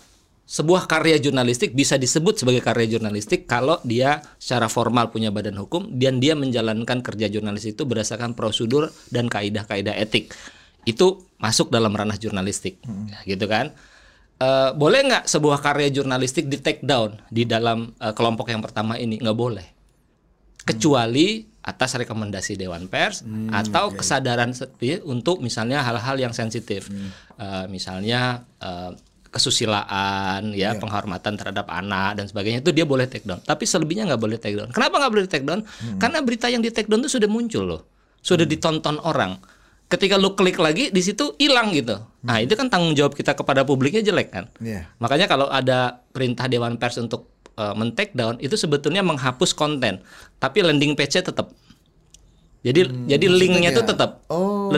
sebuah 0.46 0.86
karya 0.86 1.18
jurnalistik 1.18 1.74
bisa 1.74 1.98
disebut 1.98 2.38
sebagai 2.38 2.62
karya 2.62 2.86
jurnalistik 2.94 3.50
kalau 3.50 3.82
dia 3.82 4.22
secara 4.38 4.70
formal 4.70 5.10
punya 5.10 5.34
badan 5.34 5.58
hukum 5.58 5.90
dan 5.98 6.22
dia 6.22 6.38
menjalankan 6.38 7.02
kerja 7.02 7.26
jurnalis 7.26 7.66
itu 7.66 7.90
berdasarkan 7.90 8.38
prosedur 8.38 8.94
dan 9.10 9.26
kaidah-kaidah 9.26 9.98
etik. 9.98 10.30
Itu 10.86 11.26
masuk 11.42 11.74
dalam 11.74 11.90
ranah 11.98 12.22
jurnalistik, 12.22 12.78
Ya, 12.86 13.26
gitu 13.26 13.50
kan? 13.50 13.74
Eh, 14.36 14.72
boleh 14.76 15.00
nggak 15.08 15.32
sebuah 15.32 15.64
karya 15.64 15.88
jurnalistik 15.90 16.52
di 16.52 16.60
take 16.60 16.84
down 16.84 17.24
di 17.32 17.48
dalam 17.48 17.96
eh, 17.96 18.12
kelompok 18.12 18.52
yang 18.52 18.60
pertama 18.60 19.00
ini? 19.00 19.16
Nggak 19.16 19.38
boleh 19.38 19.68
kecuali 20.66 21.46
atas 21.62 21.94
rekomendasi 21.96 22.58
Dewan 22.58 22.86
Pers 22.86 23.22
atau 23.50 23.90
kesadaran 23.96 24.52
sepi 24.52 25.02
untuk 25.02 25.40
misalnya 25.40 25.82
hal-hal 25.82 26.20
yang 26.20 26.34
sensitif, 26.34 26.92
Eh, 27.36 27.66
misalnya 27.68 28.44
eh, 28.60 28.92
kesusilaan, 29.30 30.56
ya 30.56 30.72
penghormatan 30.80 31.36
terhadap 31.36 31.68
anak 31.68 32.16
dan 32.16 32.26
sebagainya 32.28 32.64
itu 32.64 32.72
dia 32.72 32.88
boleh 32.88 33.04
take 33.04 33.24
down. 33.24 33.40
Tapi 33.40 33.64
selebihnya 33.64 34.08
nggak 34.08 34.22
boleh 34.22 34.40
take 34.40 34.56
down. 34.56 34.72
Kenapa 34.72 35.00
nggak 35.00 35.12
boleh 35.12 35.28
take 35.28 35.44
down? 35.44 35.64
Karena 36.00 36.24
berita 36.24 36.48
yang 36.48 36.64
di 36.64 36.72
take 36.72 36.88
down 36.88 37.04
itu 37.04 37.20
sudah 37.20 37.28
muncul 37.28 37.64
loh, 37.68 37.82
sudah 38.20 38.44
ditonton 38.44 38.96
orang. 39.04 39.36
Ketika 39.86 40.18
lu 40.18 40.34
klik 40.34 40.58
lagi 40.58 40.90
di 40.90 41.02
situ 41.06 41.38
hilang 41.38 41.70
gitu. 41.70 42.02
Nah 42.26 42.42
itu 42.42 42.58
kan 42.58 42.74
tanggung 42.74 42.98
jawab 42.98 43.14
kita 43.14 43.38
kepada 43.38 43.62
publiknya 43.62 44.02
jelek 44.02 44.34
kan. 44.34 44.50
Iya. 44.58 44.90
Makanya 44.98 45.30
kalau 45.30 45.46
ada 45.46 46.02
perintah 46.10 46.50
Dewan 46.50 46.82
Pers 46.82 46.98
untuk 46.98 47.30
uh, 47.56 47.78
men-take 47.78 48.18
down 48.18 48.42
itu 48.42 48.58
sebetulnya 48.58 49.06
menghapus 49.06 49.54
konten, 49.54 50.02
tapi 50.42 50.66
landing 50.66 50.98
page-nya 50.98 51.22
tetap. 51.22 51.54
Jadi 52.66 52.82
jadi 53.06 53.26
linknya 53.30 53.70
itu 53.70 53.86
ya? 53.86 53.90
tetap. 53.94 54.26
Oh. 54.26 54.74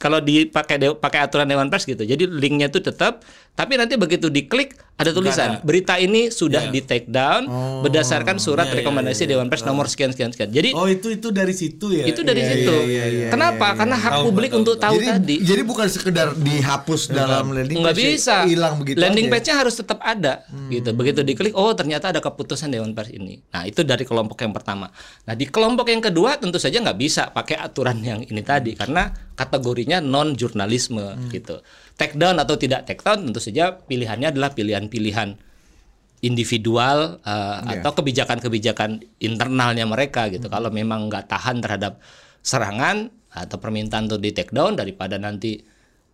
Kalau 0.00 0.24
dipakai 0.24 0.80
de- 0.80 0.96
pakai 0.96 1.20
aturan 1.24 1.44
Dewan 1.44 1.68
Pers 1.68 1.84
gitu. 1.84 2.00
Jadi 2.00 2.24
linknya 2.24 2.72
itu 2.72 2.80
tetap, 2.80 3.20
tapi 3.56 3.74
nanti 3.74 3.96
begitu 3.96 4.28
diklik 4.28 4.76
ada 4.96 5.12
tulisan 5.12 5.60
berita 5.60 5.96
ini 5.96 6.28
sudah 6.28 6.68
di 6.68 6.80
take 6.80 7.04
down 7.04 7.44
berdasarkan 7.80 8.36
surat 8.36 8.68
rekomendasi 8.70 9.24
Dewan 9.24 9.48
Pers 9.48 9.60
nomor 9.60 9.88
sekian 9.88 10.08
sekian 10.08 10.32
sekian. 10.32 10.48
Jadi 10.48 10.72
Oh 10.72 10.88
itu 10.88 11.12
itu 11.12 11.28
dari 11.28 11.52
situ 11.52 11.92
ya. 11.92 12.04
itu 12.04 12.20
dari 12.20 12.40
Iya, 12.40 12.52
situ. 12.52 12.72
iya, 12.72 12.84
iya, 12.84 13.04
iya. 13.08 13.28
Kenapa? 13.28 13.76
Karena 13.76 13.92
hak 13.92 14.24
publik 14.24 14.52
untuk 14.52 14.76
tahu 14.76 14.96
jadi 14.96 15.20
tadi. 15.20 15.36
jadi 15.44 15.62
bukan 15.64 15.84
sekedar 15.86 16.32
dihapus 16.32 17.12
dalam 17.12 17.52
landing 17.52 17.84
nggak 17.84 17.92
page, 17.92 18.08
bisa 18.16 18.48
hilang 18.48 18.80
begitu 18.80 18.96
landing 18.96 19.28
aja. 19.28 19.32
page-nya 19.36 19.54
harus 19.56 19.74
tetap 19.76 19.98
ada 20.00 20.44
gitu 20.68 20.90
begitu 20.92 21.20
diklik 21.20 21.52
oh 21.52 21.72
ternyata 21.72 22.08
ada 22.08 22.20
keputusan 22.20 22.68
dewan 22.68 22.92
pers 22.92 23.08
ini 23.08 23.40
nah 23.48 23.64
itu 23.64 23.84
dari 23.84 24.04
kelompok 24.04 24.40
yang 24.40 24.52
pertama 24.52 24.88
nah 25.24 25.34
di 25.36 25.44
kelompok 25.44 25.88
yang 25.88 26.00
kedua 26.00 26.36
tentu 26.36 26.56
saja 26.56 26.80
nggak 26.80 26.98
bisa 26.98 27.28
pakai 27.30 27.56
aturan 27.56 28.00
yang 28.00 28.20
ini 28.20 28.40
tadi 28.40 28.72
karena 28.72 29.08
kategorinya 29.32 30.00
non 30.00 30.32
jurnalisme 30.32 31.16
gitu 31.28 31.60
take 31.96 32.14
down 32.16 32.36
atau 32.36 32.54
tidak 32.60 32.84
take 32.84 33.00
down 33.00 33.24
tentu 33.24 33.40
saja 33.40 33.76
pilihannya 33.76 34.36
adalah 34.36 34.52
pilihan-pilihan 34.52 35.36
individual 36.24 37.20
uh, 37.24 37.58
atau 37.76 37.92
kebijakan-kebijakan 37.92 39.04
internalnya 39.20 39.84
mereka 39.84 40.32
gitu. 40.32 40.48
Kalau 40.48 40.72
memang 40.72 41.12
nggak 41.12 41.28
tahan 41.28 41.60
terhadap 41.60 42.00
serangan 42.40 43.12
atau 43.32 43.56
permintaan 43.60 44.08
untuk 44.08 44.24
di 44.24 44.32
take 44.32 44.52
down 44.52 44.76
daripada 44.76 45.20
nanti 45.20 45.60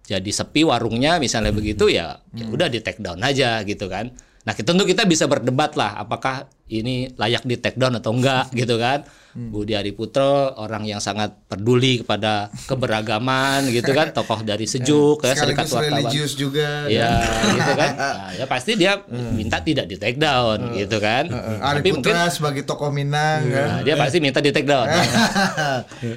jadi 0.03 0.27
sepi 0.27 0.67
warungnya 0.67 1.23
misalnya 1.23 1.55
begitu 1.55 1.87
ya, 1.87 2.19
ya 2.35 2.51
udah 2.51 2.67
di 2.67 2.83
take 2.83 2.99
down 2.99 3.23
aja 3.23 3.63
gitu 3.63 3.87
kan. 3.87 4.11
Nah, 4.43 4.53
kita- 4.53 4.69
tentu 4.69 4.83
kita 4.83 5.03
bisa 5.05 5.25
berdebat 5.25 5.73
lah 5.73 5.95
apakah 5.97 6.45
ini 6.67 7.13
layak 7.15 7.45
di 7.45 7.55
take 7.55 7.77
down 7.77 7.95
atau 7.95 8.11
enggak 8.11 8.51
gitu 8.59 8.75
kan. 8.75 9.07
Budi 9.33 9.73
Adiputro 9.73 10.29
orang 10.59 10.85
yang 10.85 11.01
sangat 11.01 11.33
peduli 11.47 12.05
kepada 12.05 12.53
keberagaman 12.67 13.65
gitu 13.67 13.91
kan, 13.91 14.13
tokoh 14.17 14.43
dari 14.43 14.67
sejuk 14.67 15.23
ya 15.23 15.33
serikat 15.33 15.65
wartawan. 15.67 15.89
religius 16.05 16.35
juga 16.35 16.85
Ya, 16.85 17.17
gitu 17.51 17.73
kan. 17.73 17.93
Nah, 18.03 18.29
ya 18.35 18.45
pasti 18.45 18.75
dia 18.75 19.01
minta 19.09 19.57
tidak 19.59 19.87
di 19.87 19.97
take 19.97 20.19
down 20.19 20.75
gitu 20.75 20.99
kan. 20.99 21.33
Ari 21.33 21.81
Tapi 21.81 21.89
mungkin 21.93 22.13
Putra 22.13 22.29
sebagai 22.29 22.63
tokoh 22.65 22.91
Minang 22.91 23.41
kan 23.47 23.69
nah, 23.71 23.81
dia 23.81 23.95
pasti 23.95 24.19
minta 24.19 24.39
di 24.39 24.51
take 24.51 24.67
down. 24.67 24.85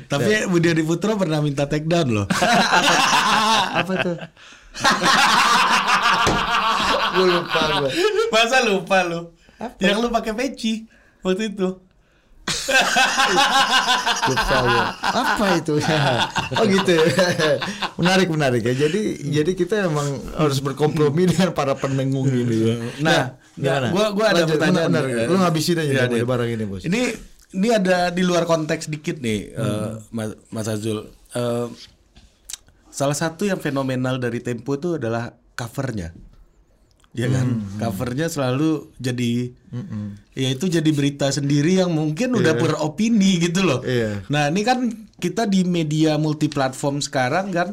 Tapi 0.08 0.50
Budi 0.50 0.68
Adiputro 0.68 1.16
pernah 1.16 1.40
minta 1.40 1.64
take 1.66 1.86
down 1.86 2.10
loh. 2.12 2.28
apa 3.72 3.94
tuh 3.98 4.16
gue 7.16 7.26
lupa 7.26 7.62
gue 7.80 7.90
Masa 8.28 8.58
lupa 8.62 8.98
lu? 9.04 9.32
Yang 9.80 9.98
lu 9.98 10.08
pakai 10.10 10.34
peci 10.34 10.84
waktu 11.22 11.50
itu. 11.50 11.70
lupa 14.26 14.58
gue 14.62 14.84
apa 15.02 15.46
itu 15.58 15.74
oh 16.60 16.66
gitu 16.68 16.92
ya. 16.94 17.08
menarik 17.98 18.28
menarik 18.30 18.62
ya 18.62 18.86
jadi 18.86 19.02
jadi 19.34 19.52
kita 19.54 19.76
emang 19.88 20.06
harus 20.36 20.60
berkompromi 20.60 21.26
dengan 21.32 21.52
para 21.52 21.74
pendengung 21.74 22.28
ini 22.28 22.56
ya. 22.56 22.76
Nah, 23.02 23.22
gimana? 23.56 23.88
gua 23.90 24.06
gua 24.12 24.26
ada 24.30 24.44
Lanjut, 24.44 24.58
pertanyaan. 24.58 24.90
benar, 24.90 25.04
benar. 25.06 25.26
lu 25.26 25.36
ngabisin 25.40 25.78
aja 25.80 25.90
Iya, 25.90 26.02
dong 26.06 26.14
nih. 26.14 26.28
barang 26.28 26.50
ini 26.52 26.64
bos 26.66 26.82
Ini 26.84 27.02
ini 27.56 27.68
ada 27.72 27.98
di 28.12 28.22
luar 28.22 28.44
konteks 28.44 28.92
dikit 28.92 29.24
nih, 29.24 29.40
eh, 29.50 29.90
Mas, 30.12 30.36
Mas 30.52 30.68
Azul. 30.68 31.08
Eh, 31.32 31.68
salah 32.92 33.16
satu 33.16 33.48
yang 33.48 33.58
fenomenal 33.58 34.20
dari 34.20 34.38
Tempo 34.38 34.76
itu 34.76 35.00
adalah 35.00 35.32
covernya. 35.56 36.12
Ya 37.16 37.32
kan, 37.32 37.64
covernya 37.80 38.28
selalu 38.28 38.92
jadi, 39.00 39.48
ya 40.36 40.52
itu 40.52 40.68
jadi 40.68 40.90
berita 40.92 41.32
sendiri 41.32 41.80
yang 41.80 41.96
mungkin 41.96 42.36
udah 42.36 42.60
beropini 42.60 43.40
gitu 43.40 43.64
loh. 43.64 43.80
Iya. 43.88 44.28
Nah 44.28 44.52
ini 44.52 44.68
kan 44.68 44.92
kita 45.16 45.48
di 45.48 45.64
media 45.64 46.20
multiplatform 46.20 47.00
sekarang 47.00 47.56
kan, 47.56 47.72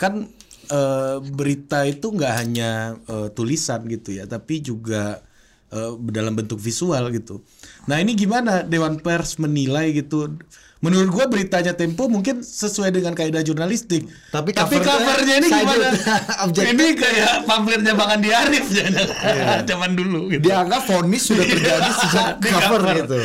kan 0.00 0.32
eh, 0.72 1.16
berita 1.20 1.84
itu 1.84 2.08
nggak 2.08 2.34
hanya 2.40 2.96
eh, 3.04 3.28
tulisan 3.36 3.84
gitu 3.84 4.16
ya, 4.16 4.24
tapi 4.24 4.64
juga 4.64 5.20
eh, 5.68 5.92
dalam 6.08 6.32
bentuk 6.32 6.56
visual 6.56 7.12
gitu. 7.12 7.44
Nah 7.84 8.00
ini 8.00 8.16
gimana 8.16 8.64
Dewan 8.64 8.96
Pers 8.96 9.36
menilai 9.36 9.92
gitu? 9.92 10.40
Menurut 10.80 11.08
gua 11.10 11.28
beritanya 11.28 11.72
Tempo 11.72 12.08
mungkin 12.08 12.40
sesuai 12.40 12.88
dengan 12.90 13.12
kaidah 13.12 13.40
jurnalistik. 13.40 14.08
Tapi 14.28 14.50
tapi 14.50 14.80
covernya 14.80 14.96
covernya 14.96 15.34
ini 15.36 15.48
gimana? 15.50 15.88
ini 16.72 16.86
kayak 16.94 17.44
pamfletnya 17.44 17.92
Bang 17.92 18.10
Andi 18.10 18.30
Arief 18.30 18.64
jangan 18.66 19.04
zaman 19.70 19.92
dulu 19.92 20.28
gitu. 20.28 20.40
dianggap 20.42 20.80
vonis 20.82 21.20
sudah 21.22 21.44
terjadi 21.44 21.90
sejak 21.94 22.26
cover 22.48 22.80
cover. 22.80 22.96
gitu 22.96 23.18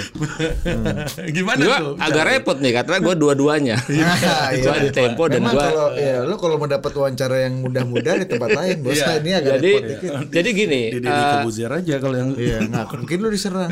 gimana 1.31 1.61
Gua 1.61 1.77
tuh? 1.79 1.93
agak 1.97 2.23
repot 2.27 2.57
nih 2.59 2.71
karena 2.73 2.95
gua 2.99 3.15
dua-duanya. 3.15 3.75
Nah, 3.79 4.51
Gua 4.51 4.75
di 4.77 4.91
Tempo 4.91 5.23
dan 5.25 5.39
Memang 5.39 5.53
gua 5.53 5.63
kalau 5.63 5.87
ya 5.95 6.15
lu 6.21 6.35
kalau 6.35 6.55
mau 6.57 6.67
dapat 6.67 6.91
wawancara 6.91 7.35
yang 7.41 7.61
mudah-mudah 7.61 8.13
di 8.17 8.27
tempat 8.27 8.49
lain 8.51 8.75
bos 8.81 8.93
Iya. 8.95 9.15
ini 9.15 9.31
agak 9.31 9.51
jadi 9.55 9.71
repot 9.71 9.83
dikit. 9.87 10.11
jadi 10.29 10.49
gini, 10.51 10.81
Di 10.91 10.99
Deddy 10.99 11.23
eh, 11.23 11.31
Kobuzier 11.33 11.71
aja 11.71 11.95
kalau 11.99 12.15
yang 12.15 12.29
Iya, 12.35 12.57
nggak 12.65 12.85
mungkin 12.93 13.17
lu 13.17 13.29
diserang. 13.29 13.71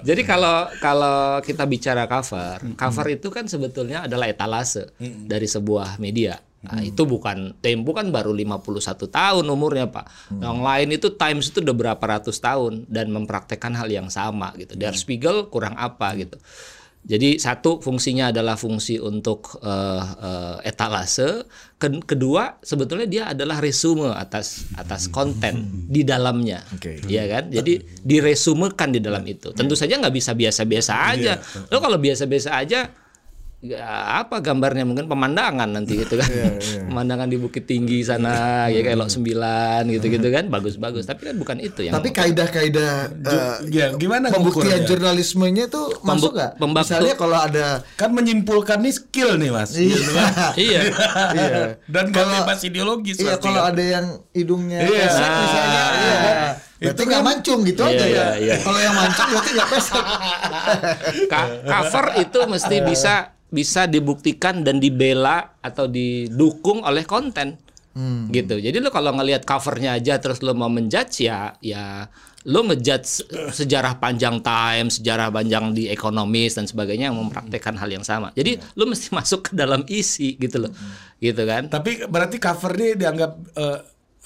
Jadi 0.00 0.22
kalau 0.22 0.56
kalau 0.78 1.07
kita 1.44 1.64
bicara 1.64 2.04
cover, 2.08 2.74
cover 2.74 3.06
itu 3.12 3.28
kan 3.28 3.46
sebetulnya 3.46 4.04
adalah 4.08 4.26
etalase 4.30 4.94
dari 5.00 5.46
sebuah 5.46 5.96
media. 6.02 6.38
Nah, 6.58 6.82
itu 6.82 7.06
bukan 7.06 7.54
Tempo 7.62 7.94
kan 7.94 8.10
baru 8.10 8.34
51 8.34 9.06
tahun 9.06 9.46
umurnya, 9.46 9.94
Pak. 9.94 10.34
Yang 10.42 10.58
lain 10.58 10.88
itu 10.90 11.08
Times 11.14 11.54
itu 11.54 11.62
udah 11.62 11.76
berapa 11.76 12.02
ratus 12.02 12.42
tahun 12.42 12.82
dan 12.90 13.14
mempraktekkan 13.14 13.78
hal 13.78 13.86
yang 13.86 14.10
sama 14.10 14.50
gitu. 14.58 14.74
Der 14.74 14.98
Spiegel 14.98 15.46
kurang 15.54 15.78
apa 15.78 16.18
gitu. 16.18 16.34
Jadi 17.08 17.40
satu 17.40 17.80
fungsinya 17.80 18.34
adalah 18.34 18.58
fungsi 18.58 18.98
untuk 19.00 19.60
eh, 19.62 20.04
eh, 20.22 20.56
etalase. 20.68 21.46
Kedua 21.78 22.58
sebetulnya 22.58 23.06
dia 23.06 23.24
adalah 23.30 23.62
resume 23.62 24.10
atas 24.12 24.66
atas 24.74 25.06
konten 25.06 25.86
di 25.86 26.02
dalamnya, 26.02 26.66
Oke. 26.74 26.98
Iya 27.06 27.24
kan? 27.30 27.44
Jadi 27.54 27.80
diresumekan 28.02 28.90
di 28.90 28.98
dalam 28.98 29.22
itu. 29.24 29.54
Tentu 29.54 29.78
saja 29.78 29.94
nggak 29.96 30.14
bisa 30.14 30.34
biasa-biasa 30.34 30.92
aja. 31.14 31.38
Lo 31.70 31.78
kalau 31.78 31.96
biasa-biasa 32.02 32.50
aja 32.58 32.90
ya 33.58 33.82
apa 34.22 34.38
gambarnya 34.38 34.86
mungkin 34.86 35.10
pemandangan 35.10 35.66
nanti 35.66 35.98
gitu 35.98 36.14
kan 36.14 36.30
pemandangan 36.88 37.26
di 37.26 37.34
bukit 37.34 37.66
tinggi 37.66 38.00
sana 38.00 38.70
ya 38.70 38.80
kayak 38.80 38.94
Lok 38.96 39.10
Sembilan 39.10 39.82
gitu-gitu 39.88 40.30
kan 40.30 40.46
bagus-bagus 40.46 41.02
tapi 41.02 41.26
kan 41.26 41.34
bukan 41.34 41.58
itu 41.58 41.82
yang 41.82 41.92
Tapi 41.92 42.14
kaidah-kaidah 42.14 42.94
eh, 43.18 43.54
ya 43.68 43.86
gimana 43.92 44.30
pembuktian 44.30 44.86
jurnalismenya 44.86 45.66
tuh 45.66 45.90
masuk 46.00 46.32
nggak? 46.32 46.54
Misalnya 46.62 47.14
kalau 47.14 47.34
ada 47.34 47.82
kan 47.92 48.14
menyimpulkan 48.14 48.78
nih 48.78 48.94
skill 48.94 49.34
nih 49.34 49.50
mas 49.50 49.74
Iya. 49.74 49.90
Gitu 49.90 50.10
kan? 50.12 50.30
iya 50.70 50.80
iya. 51.34 51.58
dan 51.90 52.04
gak 52.08 52.26
bebas 52.30 52.62
ideologis 52.62 53.18
Iya 53.18 53.42
kalau 53.42 53.66
kan. 53.66 53.74
ada 53.74 53.82
yang 53.82 54.06
hidungnya 54.30 54.86
Iya. 54.86 55.02
pesek 55.02 55.18
Nah, 55.20 55.34
misalnya 55.36 55.82
iya 55.90 56.14
kan? 56.16 56.36
Berarti 56.78 57.02
nggak 57.04 57.24
mancung 57.26 57.60
gitu 57.66 57.82
Iya, 57.82 57.90
aja 57.90 58.06
iya, 58.06 58.22
ya. 58.22 58.28
iya. 58.38 58.54
Kalau 58.62 58.78
yang 58.78 58.94
mancung 58.94 59.26
berarti 59.28 59.50
nggak 59.50 59.66
pesek. 59.68 60.04
Ka- 61.26 61.50
cover 61.60 62.06
itu 62.18 62.38
mesti 62.46 62.76
bisa 62.82 63.14
bisa 63.48 63.84
dibuktikan 63.84 64.60
dan 64.60 64.76
dibela 64.76 65.56
atau 65.58 65.88
didukung 65.88 66.84
oleh 66.84 67.02
konten. 67.02 67.56
Gitu. 68.30 68.62
Jadi 68.62 68.78
lo 68.78 68.94
kalau 68.94 69.10
ngelihat 69.10 69.42
covernya 69.42 69.98
aja 69.98 70.22
terus 70.22 70.38
lo 70.38 70.54
mau 70.54 70.70
menjudge 70.70 71.26
ya 71.26 71.50
ya 71.58 72.06
lo 72.46 72.62
ngejudge 72.62 73.02
se- 73.02 73.26
sejarah 73.50 73.98
panjang 73.98 74.38
time 74.38 74.86
sejarah 74.86 75.26
panjang 75.28 75.74
di 75.74 75.90
ekonomis 75.90 76.54
dan 76.54 76.70
sebagainya 76.70 77.10
yang 77.10 77.18
mempraktekkan 77.18 77.74
hal 77.74 77.90
yang 77.90 78.06
sama. 78.06 78.30
Jadi 78.38 78.54
lo 78.78 78.86
mesti 78.86 79.10
masuk 79.18 79.50
ke 79.50 79.52
dalam 79.52 79.82
isi 79.90 80.38
gitu 80.38 80.62
loh. 80.62 80.72
Gitu 81.18 81.42
kan? 81.42 81.66
Tapi 81.66 82.06
berarti 82.06 82.38
cover 82.38 82.70
ini 82.78 82.94
dianggap 82.94 83.32
eh, 83.58 83.78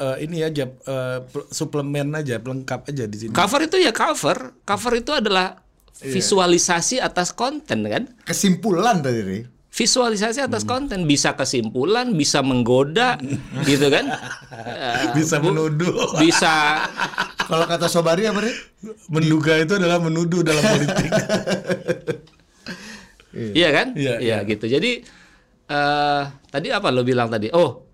eh, 0.04 0.16
ini 0.20 0.44
aja 0.44 0.68
eh, 0.68 1.18
pl- 1.24 1.48
suplemen 1.48 2.12
aja, 2.12 2.36
pelengkap 2.36 2.92
aja 2.92 3.08
di 3.08 3.16
sini. 3.16 3.32
cover 3.32 3.64
itu 3.64 3.80
ya 3.80 3.96
cover. 3.96 4.52
Cover 4.68 5.00
itu 5.00 5.16
adalah 5.16 5.56
visualisasi 6.02 6.98
atas 6.98 7.30
konten 7.32 7.86
kan? 7.86 8.10
Kesimpulan 8.26 9.00
tadi 9.00 9.46
visualisasi 9.72 10.44
atas 10.44 10.68
konten. 10.68 11.08
Bisa 11.08 11.32
kesimpulan 11.32 12.12
bisa 12.12 12.44
menggoda 12.44 13.16
gitu 13.68 13.88
kan? 13.88 14.12
Bisa 15.16 15.40
menuduh. 15.40 16.20
bisa. 16.20 16.84
Kalau 17.50 17.64
kata 17.66 17.88
Sobari 17.88 18.28
apa 18.28 18.44
Ri? 18.44 18.52
Menduga 19.08 19.56
itu 19.58 19.76
adalah 19.76 19.98
menuduh 19.98 20.44
dalam 20.44 20.62
politik. 20.62 21.10
iya. 23.56 23.68
Kan? 23.72 23.96
Iya, 23.96 24.14
iya 24.20 24.36
gitu. 24.44 24.68
Jadi 24.68 25.02
eh 25.72 26.22
tadi 26.52 26.68
apa 26.68 26.92
lo 26.92 27.02
bilang 27.02 27.32
tadi? 27.32 27.48
Oh 27.52 27.88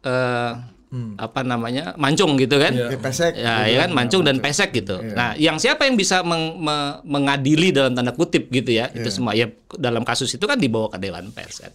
eh 0.89 0.97
apa 1.19 1.41
namanya 1.43 1.93
mancung 1.95 2.35
gitu 2.35 2.57
kan? 2.57 2.73
Iya. 2.73 2.89
Ya, 2.89 2.99
pesek. 2.99 3.33
ya, 3.35 3.55
ya 3.67 3.77
kan? 3.79 3.91
Mancung 3.93 4.23
dan 4.23 4.39
pesek 4.39 4.73
gitu. 4.73 4.97
Nah 5.07 5.33
yang 5.35 5.57
siapa 5.57 5.85
yang 5.85 5.95
bisa 5.95 6.21
meng- 6.23 6.57
me- 6.57 6.99
mengadili 7.05 7.69
dalam 7.69 7.93
tanda 7.93 8.11
kutip 8.11 8.49
gitu 8.49 8.73
ya? 8.73 8.89
Itu 8.91 9.09
semua. 9.11 9.33
Ya 9.33 9.47
dalam 9.71 10.01
kasus 10.03 10.29
itu 10.31 10.43
kan 10.43 10.57
dibawa 10.57 10.89
ke 10.89 10.99
dewan 10.99 11.29
pers 11.29 11.61
kan. 11.61 11.73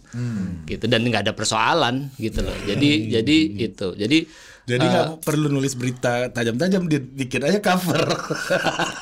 Gitu. 0.64 0.84
Dan 0.84 1.04
nggak 1.04 1.22
ada 1.22 1.32
persoalan 1.32 2.10
gitu 2.16 2.40
loh. 2.40 2.56
Jadi 2.64 2.90
jadi 3.12 3.36
itu. 3.64 3.88
Jadi 3.94 4.18
Jadi 4.64 4.80
nggak 4.82 5.20
perlu 5.20 5.52
nulis 5.52 5.76
berita 5.76 6.32
tajam-tajam, 6.32 6.88
di- 6.88 6.96
bikin 6.96 7.44
aja 7.44 7.60
cover. 7.60 8.00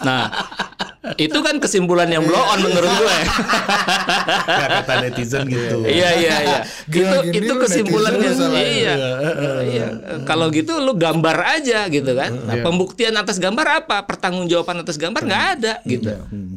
Nah, 0.03 0.27
itu 1.19 1.39
kan 1.39 1.59
kesimpulan 1.59 2.07
yang 2.07 2.23
blow 2.23 2.39
on 2.39 2.63
menurut 2.63 2.87
gue. 2.89 3.17
Kata 4.47 4.93
netizen 5.03 5.45
gitu. 5.47 5.83
iya 5.83 6.15
iya 6.15 6.37
iya. 6.41 6.59
Gila, 6.87 7.17
itu 7.27 7.39
itu 7.43 7.53
netizen 7.59 7.87
lu 8.15 8.31
salah. 8.33 8.63
Iya. 8.63 8.95
Iya. 9.63 9.87
Kalau 10.23 10.47
gitu 10.49 10.79
lu 10.79 10.95
gambar 10.95 11.37
aja 11.59 11.87
gitu 11.87 12.13
kan. 12.13 12.31
Nah, 12.33 12.55
pembuktian 12.63 13.15
atas 13.15 13.37
gambar 13.37 13.83
apa? 13.83 14.05
Pertanggungjawaban 14.05 14.83
atas 14.83 14.95
gambar 14.95 15.23
nggak 15.23 15.45
ada 15.59 15.75
gitu. 15.85 16.11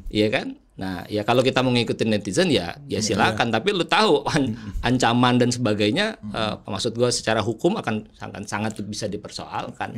Iya 0.08 0.28
kan? 0.30 0.48
Nah, 0.76 1.08
ya 1.08 1.24
kalau 1.24 1.40
kita 1.40 1.64
mau 1.64 1.72
ngikutin 1.72 2.10
netizen 2.12 2.52
ya 2.52 2.76
ya 2.86 3.00
silakan 3.00 3.48
tapi 3.48 3.72
lu 3.72 3.88
tahu 3.88 4.28
an- 4.28 4.54
ancaman 4.84 5.40
dan 5.40 5.48
sebagainya 5.48 6.20
eh, 6.28 6.54
maksud 6.62 6.94
gue 6.94 7.08
secara 7.10 7.40
hukum 7.40 7.80
akan 7.80 8.12
sangat 8.14 8.44
sangat 8.46 8.72
bisa 8.84 9.08
dipersoalkan. 9.08 9.90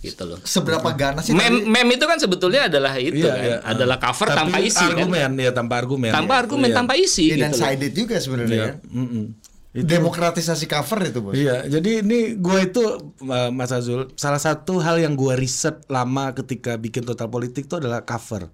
Gitu 0.00 0.24
loh. 0.24 0.40
Seberapa 0.40 0.96
ganas 0.96 1.28
sih 1.28 1.36
Mem, 1.36 1.68
mem 1.68 1.88
itu 1.92 2.08
kan 2.08 2.16
sebetulnya 2.16 2.72
adalah 2.72 2.96
itu 2.96 3.20
Iya, 3.20 3.28
kan, 3.28 3.44
iya. 3.44 3.56
adalah 3.60 3.96
cover 4.00 4.28
Tapi 4.28 4.38
tanpa 4.40 4.56
isi 4.58 4.80
kan. 4.80 4.88
argumen, 4.96 5.30
ya 5.36 5.50
tanpa 5.52 5.74
argumen. 5.76 6.08
Tanpa 6.10 6.32
Iya. 6.32 6.40
argumen, 6.40 6.68
tanpa 6.72 6.92
isi 6.96 7.24
Iya, 7.28 7.36
dan 7.36 7.50
gitu. 7.52 7.60
loh. 7.60 7.66
sided 7.68 7.92
juga 7.92 8.16
sebenarnya 8.16 8.56
Iya. 8.56 8.64
kan. 8.64 8.76
Mm-mm. 8.88 9.24
Demokratisasi 9.70 10.66
cover 10.66 10.98
itu 11.04 11.18
bos. 11.20 11.32
Iya, 11.32 11.62
jadi 11.62 12.02
ini 12.02 12.34
gua 12.34 12.58
itu 12.58 12.82
uh, 13.22 13.50
Mas 13.50 13.70
Azul, 13.70 14.10
salah 14.14 14.42
satu 14.42 14.82
hal 14.82 14.98
yang 14.98 15.14
gua 15.14 15.38
riset 15.38 15.86
lama 15.86 16.34
ketika 16.34 16.74
bikin 16.74 17.06
total 17.06 17.28
politik 17.28 17.68
itu 17.68 17.76
adalah 17.76 18.02
cover. 18.02 18.50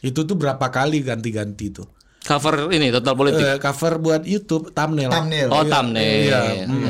Itu 0.00 0.26
tuh 0.26 0.34
berapa 0.34 0.66
kali 0.68 1.00
ganti-ganti 1.00 1.70
tuh. 1.70 1.86
Cover 2.24 2.72
ini 2.72 2.88
total 2.88 3.14
politik. 3.14 3.44
Eh, 3.44 3.58
cover 3.60 4.00
buat 4.00 4.24
YouTube 4.24 4.72
thumbnail. 4.72 5.12
Thumbnail. 5.12 5.48
oh, 5.52 5.60
Iya, 5.60 5.70
thumbnail. 5.70 6.18
Iya. 6.24 6.40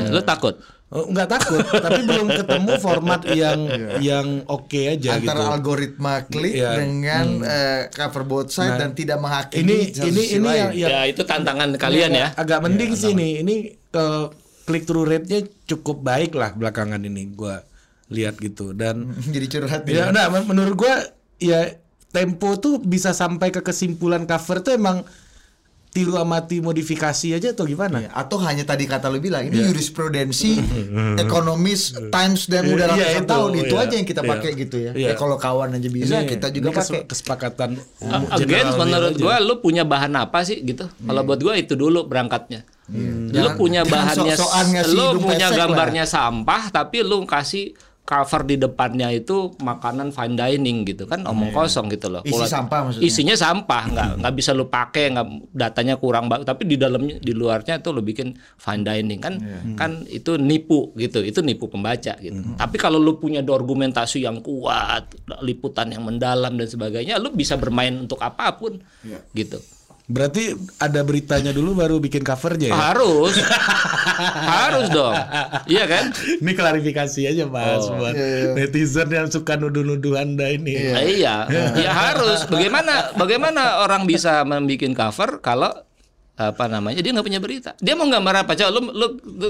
Lu 0.09 0.23
takut? 0.23 0.55
Oh, 0.87 1.01
nggak 1.03 1.27
takut, 1.27 1.65
tapi 1.85 2.05
belum 2.05 2.29
ketemu 2.29 2.71
format 2.77 3.25
yang 3.27 3.59
yang 3.99 4.27
oke 4.45 4.69
aja 4.77 5.17
Antara 5.17 5.41
gitu. 5.41 5.51
algoritma 5.51 6.13
klik 6.23 6.53
Iya. 6.53 6.77
dengan 6.77 7.41
eh, 7.41 7.81
cover 7.89 8.23
both 8.23 8.49
side 8.49 8.77
dan 8.77 8.93
tidak 8.93 9.17
menghakimi 9.17 9.65
Ini 9.65 9.77
ini 10.05 10.23
ini 10.35 10.45
yang, 10.47 10.71
yang 10.77 10.89
Ya, 10.91 11.01
itu 11.03 11.21
tantangan 11.21 11.73
kalian 11.75 12.13
ya. 12.13 12.27
agak 12.33 12.61
mending 12.61 12.93
sih 12.93 13.11
nih. 13.11 13.41
Ini 13.41 13.55
ke 13.87 14.05
click 14.63 14.85
through 14.85 15.05
rate-nya 15.05 15.41
cukup 15.65 15.99
baik 15.99 16.31
lah 16.31 16.53
belakangan 16.53 17.01
ini 17.01 17.33
gua 17.33 17.65
lihat 18.07 18.37
gitu 18.37 18.71
dan 18.71 19.09
jadi 19.33 19.45
curhat 19.51 19.81
Ya, 19.85 20.07
ya. 20.07 20.13
nah, 20.13 20.29
men- 20.29 20.45
menurut 20.45 20.77
gua 20.77 21.01
ya 21.35 21.65
tempo 22.09 22.55
tuh 22.55 22.77
bisa 22.77 23.09
sampai 23.11 23.49
ke 23.49 23.59
kesimpulan 23.59 24.23
cover 24.23 24.61
tuh 24.61 24.71
emang 24.71 25.01
tiru 25.95 26.13
amati 26.13 26.59
modifikasi 26.59 27.31
aja 27.31 27.47
atau 27.49 27.63
gimana? 27.63 27.97
Iya, 27.97 28.11
Atau 28.11 28.35
hanya 28.37 28.61
tadi 28.61 28.83
kata 28.83 29.07
lu 29.07 29.17
bilang 29.17 29.47
ini 29.47 29.63
jurisprudensi 29.63 30.59
ekonomis 31.17 31.81
times 32.09 32.45
dan 32.45 32.67
udah 32.67 32.85
Iya, 32.85 32.95
ratusan 33.07 33.15
itu, 33.17 33.31
tahun 33.31 33.51
itu 33.57 33.71
iya. 33.71 33.81
aja 33.81 33.93
yang 33.95 34.03
kita 34.05 34.21
Iya. 34.21 34.29
pakai 34.29 34.49
gitu 34.53 34.75
ya. 34.77 34.91
Iya. 34.91 35.07
Ya 35.07 35.13
kalau 35.15 35.37
kawan 35.37 35.71
aja 35.71 35.87
bisa 35.87 36.15
Ini- 36.17 36.27
kita 36.27 36.47
juga 36.51 36.69
pakai. 36.75 36.99
kesepakatan 37.05 37.69
Uh, 37.97 38.11
umum 38.11 38.27
Again, 38.29 38.67
menurut 38.75 39.15
gua 39.15 39.35
lu 39.39 39.55
punya 39.57 39.83
bahan 39.83 40.11
apa 40.13 40.43
sih 40.43 40.59
gitu? 40.61 40.85
Kalau 40.85 41.21
buat 41.23 41.39
gua 41.39 41.55
itu 41.55 41.73
dulu 41.73 42.03
berangkatnya. 42.03 42.67
Lu 42.85 43.31
Jangan- 43.31 43.55
punya 43.55 43.81
bahannya, 43.87 44.35
ngasih 44.35 44.91
lu 44.91 45.17
punya 45.17 45.47
pesek 45.47 45.57
lah. 45.57 45.65
gambarnya 45.65 46.03
sampah, 46.05 46.69
tapi 46.69 47.01
lu 47.01 47.23
kasih 47.23 47.73
cover 48.05 48.45
di 48.45 48.61
depannya 48.61 49.09
itu 49.09 49.49
makanan 49.65 50.13
fine 50.13 50.37
dining 50.37 50.85
gitu 50.85 51.09
kan 51.09 51.25
omong 51.25 51.49
kosong 51.49 51.89
gitu 51.89 52.13
loh. 52.13 52.21
Isi 52.21 52.45
sampah 52.45 52.79
maksudnya. 52.85 53.03
Isinya 53.09 53.35
sampah, 53.35 53.83
nggak 53.89 54.09
nggak 54.21 54.33
bisa 54.37 54.53
lu 54.53 54.69
pakai, 54.69 55.09
nggak 55.17 55.27
datanya 55.57 55.97
kurang 55.97 56.29
bagus. 56.29 56.45
Tapi 56.45 56.69
di 56.69 56.77
dalamnya, 56.77 57.17
di 57.17 57.33
luarnya 57.33 57.81
itu 57.81 57.89
lu 57.89 58.05
bikin 58.05 58.37
fine 58.61 58.85
dining 58.85 59.17
kan, 59.17 59.41
kan 59.73 60.05
itu 60.05 60.37
nipu 60.37 60.93
gitu, 60.95 61.25
itu 61.25 61.41
nipu 61.41 61.65
pembaca 61.65 62.13
gitu. 62.21 62.39
Tapi 62.55 62.75
kalau 62.77 63.01
lu 63.01 63.17
punya 63.17 63.41
argumentasi 63.41 64.21
yang 64.21 64.45
kuat, 64.45 65.09
liputan 65.41 65.89
yang 65.89 66.05
mendalam 66.05 66.53
dan 66.53 66.69
sebagainya, 66.69 67.17
lu 67.17 67.33
bisa 67.33 67.57
bermain 67.57 67.97
untuk 67.97 68.21
apa 68.21 68.53
pun, 68.53 68.77
gitu. 69.33 69.57
Berarti 70.05 70.53
ada 70.77 71.01
beritanya 71.01 71.49
dulu 71.49 71.81
baru 71.81 71.97
bikin 71.97 72.21
covernya 72.21 72.69
ya? 72.69 72.77
Harus, 72.77 73.41
harus 74.45 74.85
dong, 74.93 75.17
iya 75.65 75.89
kan? 75.89 76.13
Ini 76.13 76.51
klarifikasi 76.53 77.25
aja 77.25 77.49
mas 77.49 77.89
buat 77.89 78.13
netizen 78.53 79.09
yang 79.09 79.33
suka 79.33 79.57
nuduh-nuduh 79.57 80.13
anda 80.13 80.45
ini. 80.53 80.93
Nah, 80.93 81.01
iya, 81.01 81.35
ya 81.73 81.89
harus. 81.89 82.45
Bagaimana 82.45 83.17
bagaimana 83.17 83.81
orang 83.81 84.05
bisa 84.05 84.45
membuat 84.45 84.93
cover 84.93 85.41
kalau 85.41 85.73
apa 86.37 86.65
namanya 86.69 87.01
dia 87.01 87.09
nggak 87.09 87.25
punya 87.25 87.41
berita? 87.41 87.73
Dia 87.81 87.97
mau 87.97 88.05
gambar 88.05 88.45
apa? 88.45 88.53
Coba 88.53 88.69
lu 88.77 88.81
lu, 88.93 89.07
lu 89.25 89.49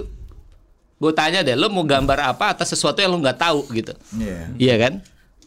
gue 0.95 1.11
tanya 1.11 1.43
deh, 1.43 1.59
lu 1.59 1.67
mau 1.67 1.83
gambar 1.83 2.31
apa 2.31 2.55
atas 2.55 2.71
sesuatu 2.71 3.03
yang 3.03 3.11
lu 3.11 3.19
nggak 3.19 3.43
tahu 3.43 3.67
gitu? 3.75 3.91
Iya. 4.15 4.55
Iya 4.55 4.75
kan? 4.79 4.93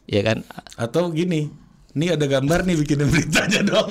Iya 0.05 0.21
kan? 0.21 0.39
Atau 0.77 1.09
gini, 1.17 1.49
ini 1.91 2.11
ada 2.11 2.27
gambar 2.27 2.63
nih 2.63 2.77
bikinin 2.77 3.09
beritanya 3.09 3.61
dong. 3.65 3.89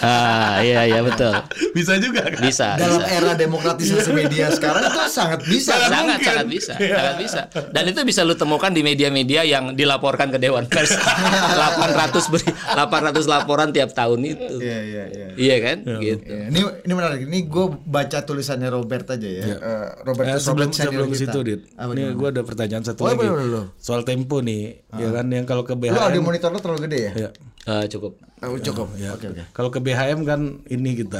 Ah, 0.00 0.58
iya 0.60 0.86
iya 0.86 1.00
betul. 1.00 1.30
bisa 1.70 1.96
juga 1.96 2.24
kan? 2.26 2.40
Bisa. 2.40 2.68
Dalam 2.74 2.98
bisa. 2.98 3.12
era 3.12 3.32
demokratisasi 3.34 4.10
media 4.10 4.48
sekarang 4.48 4.82
itu 4.82 5.00
sangat 5.06 5.40
bisa. 5.44 5.76
sangat 5.76 5.84
kan? 5.84 5.92
sangat, 5.94 6.18
sangat 6.20 6.46
bisa 6.46 6.72
sangat 6.74 7.16
bisa 7.16 7.40
dan 7.70 7.84
itu 7.84 8.00
bisa 8.02 8.20
lu 8.22 8.34
temukan 8.34 8.68
di 8.68 8.80
media-media 8.80 9.44
yang 9.44 9.64
dilaporkan 9.72 10.28
ke 10.28 10.38
Dewan 10.38 10.64
Pers 10.64 10.96
800 10.98 12.32
beri 12.32 12.48
800 12.48 13.22
laporan 13.24 13.68
tiap 13.70 13.92
tahun 13.92 14.20
itu 14.24 14.54
Iya 14.56 14.78
iya 14.80 15.02
iya. 15.06 15.26
iya 15.34 15.56
kan 15.60 15.76
gitu 16.00 16.22
Iya, 16.24 16.48
Ini 16.48 16.60
ini 16.80 16.92
menarik. 16.92 17.20
Ini 17.24 17.38
gue 17.44 17.66
baca 17.82 18.18
tulisannya 18.20 18.68
Robert 18.68 19.06
aja 19.10 19.26
ya. 19.26 19.44
Eh, 19.44 19.88
Robert 20.02 20.26
Eh, 20.26 20.38
sebelum 20.38 20.70
sebelum 20.70 21.06
ke 21.06 21.16
situ, 21.16 21.38
Dit. 21.40 21.60
Apa 21.74 21.92
Ini 21.92 22.10
gue 22.10 22.28
ada 22.30 22.42
pertanyaan 22.42 22.82
satu 22.82 23.04
Oh, 23.04 23.08
lagi. 23.08 23.20
boleh, 23.20 23.44
boleh. 23.44 23.66
Soal 23.76 24.02
tempo 24.02 24.40
nih, 24.40 24.88
ya 24.90 25.08
kan 25.10 25.26
yang 25.26 25.44
kalau 25.44 25.62
ke 25.62 25.74
Lu 25.74 25.84
BHM. 25.84 26.00
audio 26.00 26.22
monitor 26.22 26.48
lu 26.48 26.58
terlalu 26.58 26.80
gede 26.84 26.98
ya? 26.98 27.12
Ya. 27.14 27.28
Eh, 27.64 27.86
cukup 27.88 28.20
Oh, 28.38 28.60
cukup. 28.60 28.92
Ya. 28.94 29.08
Oke 29.10 29.32
oke. 29.32 29.40
Kalau 29.50 29.72
ke 29.72 29.80
BHM 29.80 30.20
kan 30.22 30.40
ini 30.68 31.00
kita. 31.00 31.16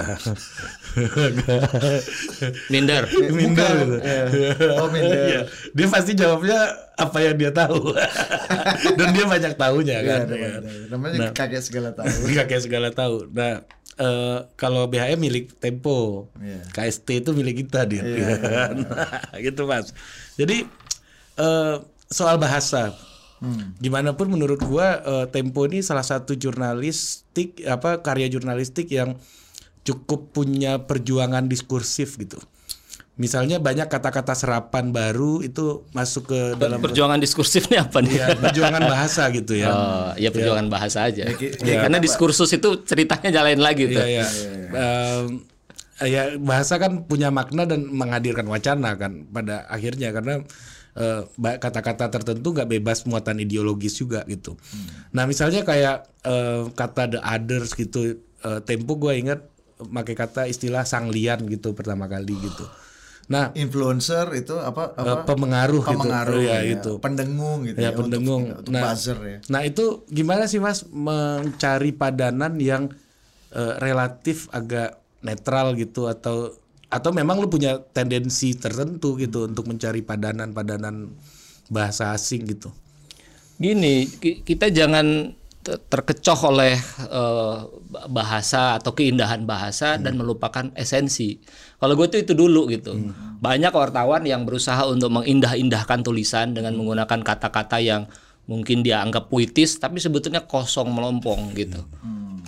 minder 2.69 3.03
minder 3.33 3.73
Bukan. 3.73 3.81
gitu. 3.81 3.97
Iya. 3.99 4.25
Oh, 4.77 4.89
minder. 4.89 5.17
Iya. 5.25 5.41
Dia 5.73 5.87
pasti 5.89 6.13
jawabnya 6.13 6.59
apa 6.95 7.19
yang 7.21 7.37
dia 7.37 7.49
tahu. 7.49 7.97
Dan 8.99 9.09
dia 9.13 9.25
banyak 9.25 9.53
tahunya 9.55 9.97
Iya, 9.97 10.07
kan. 10.07 10.25
ya. 10.29 10.49
ada. 10.61 10.71
Namanya 10.91 11.17
Nah. 11.19 11.31
kakek 11.33 11.63
segala 11.63 11.91
tahu. 11.93 12.13
Kayak 12.45 12.61
segala 12.61 12.89
tahu. 12.93 13.33
Nah, 13.33 13.65
eh, 13.97 14.39
kalau 14.55 14.85
BHM 14.85 15.17
milik 15.17 15.57
Tempo, 15.57 16.29
Iya. 16.37 16.61
KST 16.71 17.25
itu 17.25 17.31
milik 17.33 17.65
kita 17.65 17.89
dia, 17.89 18.05
gitu 19.39 19.65
mas. 19.65 19.97
Jadi 20.37 20.69
eh, 21.35 21.75
soal 22.07 22.37
bahasa, 22.37 22.93
Hmm. 23.45 23.77
gimana 23.77 24.13
pun 24.13 24.27
menurut 24.27 24.57
gua 24.59 24.99
eh, 24.99 25.27
Tempo 25.29 25.65
ini 25.65 25.79
salah 25.81 26.01
satu 26.03 26.33
jurnalistik 26.33 27.61
apa 27.65 28.01
karya 28.01 28.27
jurnalistik 28.27 28.89
yang 28.89 29.21
cukup 29.83 30.33
punya 30.33 30.81
perjuangan 30.83 31.45
diskursif 31.45 32.17
gitu. 32.17 32.41
misalnya 33.15 33.61
banyak 33.61 33.87
kata-kata 33.87 34.35
serapan 34.35 34.91
baru 34.91 35.39
itu 35.39 35.87
masuk 35.93 36.27
ke 36.27 36.41
dalam 36.57 36.83
Perjuangan 36.83 37.15
diskursifnya 37.17 37.85
apa 37.85 38.03
nih? 38.03 38.11
ya, 38.11 38.27
perjuangan 38.35 38.83
bahasa 38.83 39.31
gitu 39.31 39.55
ya. 39.55 39.71
Oh, 39.71 40.11
ya 40.17 40.29
perjuangan 40.29 40.67
bahasa 40.67 41.07
aja. 41.07 41.31
ki- 41.31 41.63
Ya, 41.63 41.79
karena 41.79 42.03
diskursus 42.03 42.51
itu 42.51 42.83
ceritanya 42.83 43.31
jalan 43.31 43.63
lagi 43.63 43.87
tuh. 43.87 44.03
Iya, 44.03 44.27
iya. 44.27 44.27
Em, 44.67 45.25
ya 46.03 46.23
bahasa 46.43 46.75
kan 46.75 47.07
punya 47.07 47.31
makna 47.31 47.63
dan 47.65 47.87
menghadirkan 47.87 48.51
wacana 48.51 48.99
kan 48.99 49.23
pada 49.29 49.63
akhirnya 49.69 50.11
karena 50.11 50.43
eh, 50.95 51.23
ba- 51.35 51.59
kata-kata 51.59 52.09
tertentu 52.09 52.55
nggak 52.55 52.71
bebas 52.71 53.03
muatan 53.05 53.39
ideologis 53.39 53.95
juga 53.95 54.23
gitu. 54.25 54.55
Nah 55.11 55.27
misalnya 55.27 55.63
kayak 55.63 56.07
eh, 56.23 56.71
kata 56.71 57.03
the 57.11 57.21
others 57.21 57.75
gitu, 57.75 58.15
eh, 58.41 58.61
tempo 58.63 58.95
gue 58.95 59.15
ingat 59.15 59.41
pakai 59.75 60.15
kata 60.15 60.43
istilah 60.47 60.87
sanglian 60.87 61.43
gitu 61.47 61.75
pertama 61.75 62.07
kali 62.07 62.35
gitu. 62.39 62.65
Nah 63.25 63.51
influencer 63.57 64.37
itu 64.37 64.53
apa 64.55 64.93
apa 64.95 65.25
pemengaruh, 65.25 65.81
pengaruh 65.81 66.45
gitu, 66.45 66.53
ya, 66.53 66.59
ya, 66.61 66.75
itu. 66.77 66.93
pendengung 67.01 67.65
gitu 67.65 67.77
ya, 67.81 67.83
ya, 67.83 67.91
untuk- 67.91 68.01
pendengung. 68.05 68.43
untuk, 68.53 68.69
nah, 68.69 68.83
buzzer 68.93 69.19
ya. 69.25 69.39
nah 69.49 69.61
itu 69.65 70.05
gimana 70.13 70.45
sih 70.45 70.61
mas 70.61 70.85
mencari 70.87 71.91
padanan 71.97 72.55
yang 72.61 72.93
eh, 73.51 73.75
relatif 73.81 74.53
agak 74.53 75.01
netral 75.25 75.73
gitu 75.75 76.05
atau 76.05 76.53
atau 76.95 77.11
memang 77.11 77.43
lu 77.43 77.51
punya 77.51 77.83
tendensi 77.91 78.55
tertentu 78.55 79.19
gitu 79.19 79.51
untuk 79.51 79.67
mencari 79.67 80.07
padanan-padanan 80.07 81.11
bahasa 81.67 82.15
asing 82.15 82.47
gitu. 82.47 82.71
Gini, 83.59 84.07
ki- 84.07 84.47
kita 84.47 84.71
jangan 84.71 85.35
te- 85.65 85.81
terkecoh 85.91 86.55
oleh 86.55 86.79
eh, 87.11 87.57
bahasa 88.07 88.79
atau 88.79 88.95
keindahan 88.95 89.43
bahasa 89.43 89.99
dan 89.99 90.15
melupakan 90.15 90.71
esensi. 90.79 91.41
Kalau 91.81 91.99
gue 91.99 92.07
tuh 92.07 92.21
itu 92.23 92.33
dulu 92.37 92.71
gitu. 92.71 92.95
Banyak 93.41 93.73
wartawan 93.75 94.23
yang 94.23 94.47
berusaha 94.47 94.87
untuk 94.87 95.11
mengindah-indahkan 95.11 96.01
tulisan 96.07 96.55
dengan 96.55 96.79
menggunakan 96.79 97.21
kata-kata 97.21 97.83
yang 97.83 98.07
mungkin 98.45 98.85
dia 98.85 99.01
anggap 99.01 99.33
puitis 99.33 99.81
tapi 99.81 99.97
sebetulnya 99.99 100.45
kosong 100.45 100.93
melompong 100.93 101.57
gitu. 101.57 101.81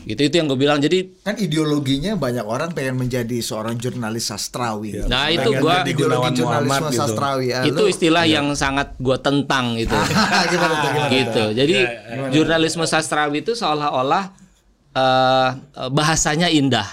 Gitu 0.06 0.22
itu 0.22 0.34
yang 0.38 0.46
gue 0.46 0.54
bilang. 0.54 0.78
Jadi 0.78 1.18
Kan 1.20 1.34
ideologinya 1.34 2.14
banyak 2.14 2.46
orang 2.46 2.70
pengen 2.70 2.94
menjadi 2.96 3.42
seorang 3.42 3.74
jurnalis 3.74 4.30
sastrawi. 4.30 5.02
Nah, 5.04 5.26
itu 5.28 5.50
gua- 5.52 5.82
Gunawan 5.82 5.84
ideologi 5.84 6.38
jurnalisme 6.38 6.46
Muhammad 6.70 6.80
gitu. 6.86 7.00
sastrawi. 7.02 7.46
Ah, 7.50 7.62
itu 7.64 7.82
lu- 7.82 7.90
istilah 7.90 8.24
yang 8.24 8.46
sangat 8.54 8.94
gue 8.96 9.18
tentang 9.18 9.74
gitu. 9.74 9.92
gimana 10.52 10.74
tuh, 10.76 10.88
gimana 10.88 11.10
gitu. 11.10 11.44
Jadi 11.52 11.76
jurnalisme 12.30 12.84
sastrawi 12.84 13.42
itu 13.42 13.52
seolah-olah 13.52 14.24
eh, 14.92 15.48
eh, 15.52 15.90
bahasanya 15.90 16.48
indah. 16.48 16.86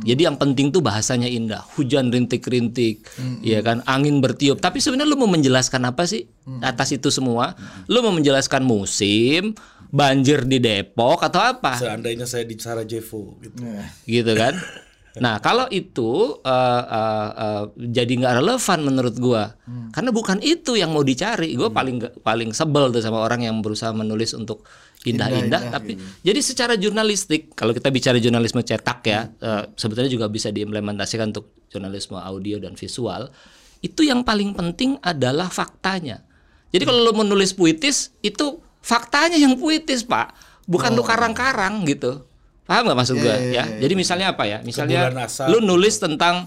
Jadi 0.00 0.22
yang 0.22 0.38
penting 0.38 0.70
tuh 0.70 0.78
bahasanya 0.78 1.26
indah. 1.26 1.66
Hujan 1.74 2.14
rintik-rintik, 2.14 3.02
ya 3.42 3.58
kan, 3.58 3.82
angin 3.84 4.22
bertiup. 4.22 4.62
Tapi 4.62 4.78
sebenarnya 4.78 5.10
lu 5.10 5.18
mau 5.18 5.26
menjelaskan 5.26 5.82
apa 5.82 6.06
sih 6.06 6.30
atas 6.62 6.94
itu 6.94 7.10
semua? 7.10 7.58
Lu 7.84 7.98
mau 7.98 8.14
menjelaskan 8.14 8.62
musim, 8.62 9.50
banjir 9.90 10.46
di 10.46 10.62
Depok 10.62 11.20
atau 11.26 11.42
apa? 11.42 11.76
Seandainya 11.76 12.24
saya 12.24 12.46
di 12.46 12.54
Sarajevo 12.56 13.38
gitu. 13.42 13.58
gitu 14.06 14.32
kan. 14.34 14.54
Nah 15.18 15.42
kalau 15.42 15.66
itu 15.74 16.38
eh, 16.46 16.84
eh, 16.86 17.28
eh, 17.34 17.64
jadi 17.90 18.12
nggak 18.14 18.34
relevan 18.38 18.78
menurut 18.86 19.16
gua, 19.18 19.58
karena 19.90 20.14
bukan 20.14 20.38
itu 20.38 20.78
yang 20.78 20.94
mau 20.94 21.02
dicari. 21.02 21.58
Gua 21.58 21.66
paling 21.66 21.98
nggak- 21.98 22.22
paling 22.22 22.54
sebel 22.54 22.94
tuh 22.94 23.02
sama 23.02 23.18
orang 23.18 23.42
yang 23.42 23.58
berusaha 23.58 23.90
menulis 23.90 24.38
untuk 24.38 24.62
indah-indah, 25.02 25.74
tapi 25.74 25.98
jadi 26.22 26.38
secara 26.38 26.78
jurnalistik 26.78 27.58
kalau 27.58 27.74
kita 27.74 27.90
bicara 27.90 28.22
jurnalisme 28.22 28.62
cetak 28.62 29.00
ya, 29.02 29.26
eh, 29.34 29.62
sebetulnya 29.74 30.06
juga 30.06 30.30
bisa 30.30 30.54
diimplementasikan 30.54 31.34
untuk 31.34 31.58
jurnalisme 31.66 32.14
audio 32.14 32.62
dan 32.62 32.78
visual. 32.78 33.34
Itu 33.82 34.06
yang 34.06 34.22
paling 34.22 34.54
penting 34.54 34.94
adalah 35.02 35.50
faktanya. 35.50 36.22
Jadi 36.70 36.86
kalau 36.86 37.02
lo 37.02 37.10
menulis 37.18 37.50
puitis 37.50 38.14
itu 38.22 38.62
faktanya 38.80 39.36
yang 39.36 39.56
puitis 39.56 40.02
pak, 40.04 40.32
bukan 40.64 40.92
lu 40.96 41.04
karang-karang 41.04 41.84
gitu. 41.84 42.24
Paham 42.64 42.86
nggak 42.86 42.98
maksud 43.02 43.16
gue 43.18 43.36
ya? 43.50 43.66
Jadi 43.66 43.94
misalnya 43.98 44.32
apa 44.32 44.46
ya? 44.46 44.58
Misalnya 44.62 45.10
lu 45.50 45.58
nulis 45.58 45.98
tentang 45.98 46.46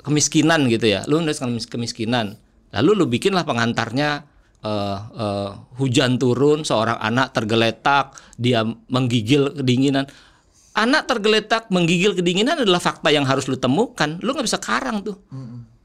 kemiskinan 0.00 0.64
gitu 0.72 0.88
ya. 0.88 1.04
Lu 1.04 1.20
nulis 1.20 1.36
tentang 1.36 1.60
kemiskinan. 1.60 2.40
Lalu 2.72 2.90
lu 2.96 3.04
bikinlah 3.10 3.44
pengantarnya 3.44 4.24
eh, 4.64 4.98
eh, 5.20 5.50
hujan 5.76 6.16
turun, 6.16 6.64
seorang 6.64 6.96
anak 6.96 7.36
tergeletak, 7.36 8.16
dia 8.40 8.64
menggigil 8.64 9.52
kedinginan. 9.60 10.08
Anak 10.70 11.10
tergeletak, 11.10 11.68
menggigil 11.68 12.14
kedinginan 12.14 12.62
adalah 12.62 12.78
fakta 12.80 13.10
yang 13.12 13.26
harus 13.26 13.44
lu 13.50 13.58
temukan. 13.58 14.16
Lu 14.22 14.32
nggak 14.32 14.46
bisa 14.46 14.62
karang 14.62 15.02
tuh, 15.02 15.18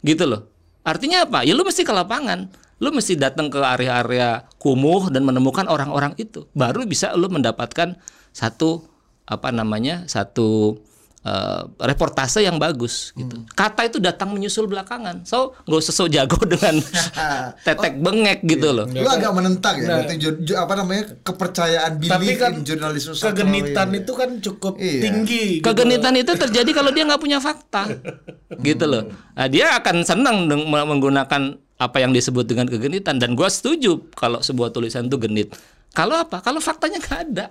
gitu 0.06 0.24
loh. 0.30 0.48
Artinya 0.86 1.26
apa? 1.26 1.41
Ya 1.41 1.58
lu 1.58 1.65
mesti 1.65 1.82
ke 1.82 1.89
lapangan. 1.89 2.48
Lu 2.75 2.91
mesti 2.91 3.15
datang 3.15 3.47
ke 3.47 3.57
area-area 3.57 4.43
kumuh 4.59 5.07
dan 5.07 5.23
menemukan 5.23 5.63
orang-orang 5.65 6.11
itu. 6.15 6.47
Baru 6.51 6.83
bisa 6.83 7.15
lu 7.15 7.31
mendapatkan 7.31 7.95
satu 8.35 8.83
apa 9.25 9.49
namanya 9.49 10.03
satu 10.05 10.77
eh, 11.23 11.61
reportase 11.81 12.43
yang 12.43 12.59
bagus 12.59 13.15
gitu. 13.15 13.47
Kata 13.55 13.88
itu 13.88 13.97
datang 13.97 14.35
menyusul 14.35 14.67
belakangan. 14.67 15.23
So 15.23 15.55
nggak 15.65 15.81
usah 15.81 15.93
sok 15.95 16.09
jago 16.11 16.38
dengan 16.53 16.75
tetek 17.65 17.95
bengek 17.97 18.43
gitu 18.43 18.75
loh. 18.75 18.85
Lu 18.85 19.07
agak 19.07 19.31
menentang 19.31 19.79
ya, 19.79 20.03
berarti 20.03 20.15
ju- 20.19 20.39
ju- 20.43 20.59
apa 20.59 20.75
namanya 20.75 21.15
kepercayaan 21.23 21.91
belief 21.95 22.11
Tapi 22.11 22.27
kan 22.35 22.51
in 22.59 22.65
sastrawi 22.99 23.23
kegenitan 23.33 23.88
itu 23.95 24.11
kan 24.13 24.29
cukup 24.38 24.73
Iya. 24.77 25.01
tinggi. 25.01 25.43
gitu. 25.57 25.65
Kegenitan 25.65 26.13
itu 26.13 26.31
terjadi 26.35 26.71
kalau 26.75 26.91
dia 26.91 27.07
nggak 27.07 27.23
punya 27.23 27.39
fakta, 27.39 27.88
gitu 28.67 28.85
loh. 28.85 29.07
Nah, 29.33 29.47
dia 29.47 29.79
akan 29.79 30.03
senang 30.03 30.45
menggunakan 30.69 31.64
apa 31.75 31.99
yang 31.99 32.15
disebut 32.15 32.47
dengan 32.47 32.71
kegenitan 32.71 33.19
dan 33.19 33.35
gua 33.35 33.51
setuju 33.51 33.99
kalau 34.15 34.39
sebuah 34.39 34.71
tulisan 34.71 35.11
itu 35.11 35.19
genit. 35.19 35.51
Kalau 35.91 36.15
apa? 36.15 36.39
Kalau 36.43 36.59
faktanya 36.59 36.99
nggak 36.99 37.19
ada, 37.31 37.45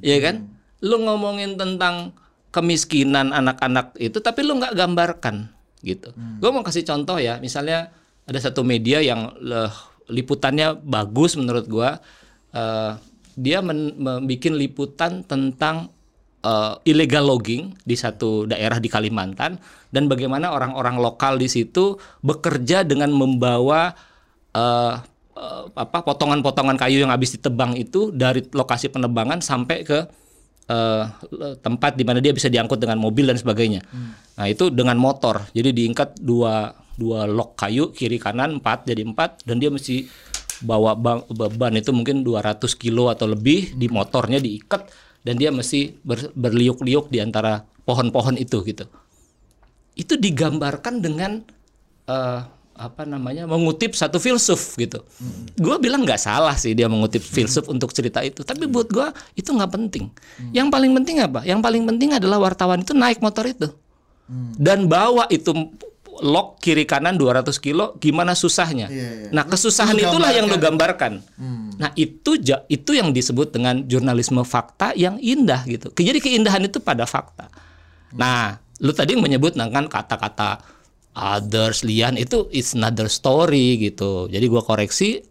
ya 0.00 0.16
kan? 0.20 0.48
Lu 0.80 1.00
ngomongin 1.00 1.56
tentang 1.60 2.16
kemiskinan 2.52 3.32
anak-anak 3.32 3.96
itu, 4.00 4.20
tapi 4.20 4.44
lu 4.44 4.56
nggak 4.60 4.76
gambarkan, 4.76 5.48
gitu. 5.84 6.12
Gua 6.40 6.50
mau 6.52 6.64
kasih 6.64 6.84
contoh 6.84 7.20
ya, 7.20 7.36
misalnya 7.40 7.92
ada 8.24 8.40
satu 8.40 8.64
media 8.64 9.00
yang 9.00 9.32
leh, 9.40 9.72
liputannya 10.08 10.76
bagus 10.80 11.36
menurut 11.36 11.64
gua. 11.68 12.00
Eh, 12.52 12.92
dia 13.38 13.62
membuat 13.64 14.52
liputan 14.52 15.24
tentang 15.24 15.88
eh, 16.44 16.74
illegal 16.88 17.28
logging 17.28 17.76
di 17.84 17.96
satu 17.96 18.48
daerah 18.48 18.80
di 18.80 18.88
Kalimantan 18.88 19.60
dan 19.90 20.06
bagaimana 20.06 20.54
orang-orang 20.54 20.98
lokal 20.98 21.36
di 21.36 21.50
situ 21.50 21.98
bekerja 22.24 22.84
dengan 22.84 23.12
membawa 23.12 23.92
eh, 24.54 24.94
eh, 25.36 25.62
apa 25.74 25.98
potongan-potongan 26.04 26.76
kayu 26.80 27.04
yang 27.04 27.12
habis 27.12 27.36
ditebang 27.36 27.76
itu 27.76 28.10
dari 28.10 28.44
lokasi 28.50 28.90
penebangan 28.90 29.44
sampai 29.44 29.84
ke 29.84 29.98
eh, 30.68 31.04
tempat 31.60 31.96
di 31.96 32.04
mana 32.04 32.18
dia 32.18 32.32
bisa 32.32 32.48
diangkut 32.48 32.80
dengan 32.80 33.00
mobil 33.00 33.28
dan 33.28 33.36
sebagainya. 33.36 33.82
Nah 34.36 34.46
itu 34.48 34.72
dengan 34.72 34.96
motor, 34.96 35.44
jadi 35.52 35.74
diikat 35.74 36.22
dua 36.22 36.72
dua 37.00 37.24
lok 37.24 37.56
kayu 37.56 37.96
kiri 37.96 38.20
kanan 38.20 38.60
empat 38.60 38.84
jadi 38.84 39.00
empat 39.08 39.48
dan 39.48 39.56
dia 39.56 39.72
mesti 39.72 40.04
bawa 40.60 40.92
bang- 40.92 41.24
beban 41.32 41.72
itu 41.80 41.88
mungkin 41.96 42.20
200 42.20 42.60
kilo 42.76 43.08
atau 43.08 43.24
lebih 43.24 43.72
di 43.80 43.88
motornya 43.88 44.36
diikat 44.36 44.84
dan 45.26 45.34
dia 45.36 45.50
mesti 45.52 45.96
ber- 46.04 46.32
berliuk-liuk 46.32 47.12
di 47.12 47.18
antara 47.20 47.64
pohon-pohon 47.84 48.40
itu 48.40 48.62
gitu. 48.64 48.84
Itu 49.98 50.16
digambarkan 50.16 51.04
dengan 51.04 51.44
eh, 52.08 52.40
apa 52.80 53.04
namanya 53.04 53.44
mengutip 53.44 53.92
satu 53.92 54.16
filsuf 54.16 54.80
gitu. 54.80 55.04
Gua 55.60 55.76
bilang 55.76 56.00
nggak 56.08 56.20
salah 56.20 56.56
sih 56.56 56.72
dia 56.72 56.88
mengutip 56.88 57.20
filsuf 57.20 57.68
untuk 57.68 57.92
cerita 57.92 58.24
itu, 58.24 58.40
tapi 58.40 58.64
buat 58.64 58.88
gua 58.88 59.12
itu 59.36 59.52
nggak 59.52 59.72
penting. 59.76 60.08
Yang 60.56 60.68
paling 60.72 60.92
penting 60.96 61.16
apa? 61.20 61.44
Yang 61.44 61.60
paling 61.60 61.84
penting 61.84 62.16
adalah 62.16 62.40
wartawan 62.40 62.80
itu 62.80 62.96
naik 62.96 63.20
motor 63.20 63.44
itu 63.44 63.68
dan 64.56 64.86
bawa 64.86 65.26
itu 65.26 65.50
lock 66.18 66.58
kiri 66.58 66.82
kanan 66.84 67.14
200 67.14 67.46
kilo 67.62 67.94
gimana 68.02 68.34
susahnya. 68.34 68.90
Iya, 68.90 69.10
iya. 69.24 69.28
Nah, 69.30 69.46
kesusahan 69.46 69.94
Lu 69.94 70.02
itulah 70.02 70.30
yang 70.34 70.50
lu 70.50 70.58
gambarkan. 70.58 71.22
gambarkan. 71.22 71.78
Nah, 71.78 71.90
itu 71.94 72.36
itu 72.66 72.90
yang 72.92 73.14
disebut 73.14 73.54
dengan 73.54 73.86
jurnalisme 73.86 74.42
fakta 74.42 74.92
yang 74.98 75.16
indah 75.22 75.62
gitu. 75.64 75.94
Jadi 75.94 76.18
keindahan 76.18 76.66
itu 76.66 76.82
pada 76.82 77.06
fakta. 77.06 77.46
Nah, 78.18 78.58
lu 78.82 78.90
tadi 78.90 79.14
menyebut 79.14 79.54
nah, 79.54 79.70
kan 79.70 79.86
kata-kata 79.86 80.60
others 81.14 81.82
lian 81.86 82.18
itu 82.18 82.50
it's 82.50 82.74
another 82.74 83.06
story 83.06 83.78
gitu. 83.78 84.26
Jadi 84.26 84.44
gua 84.50 84.66
koreksi 84.66 85.29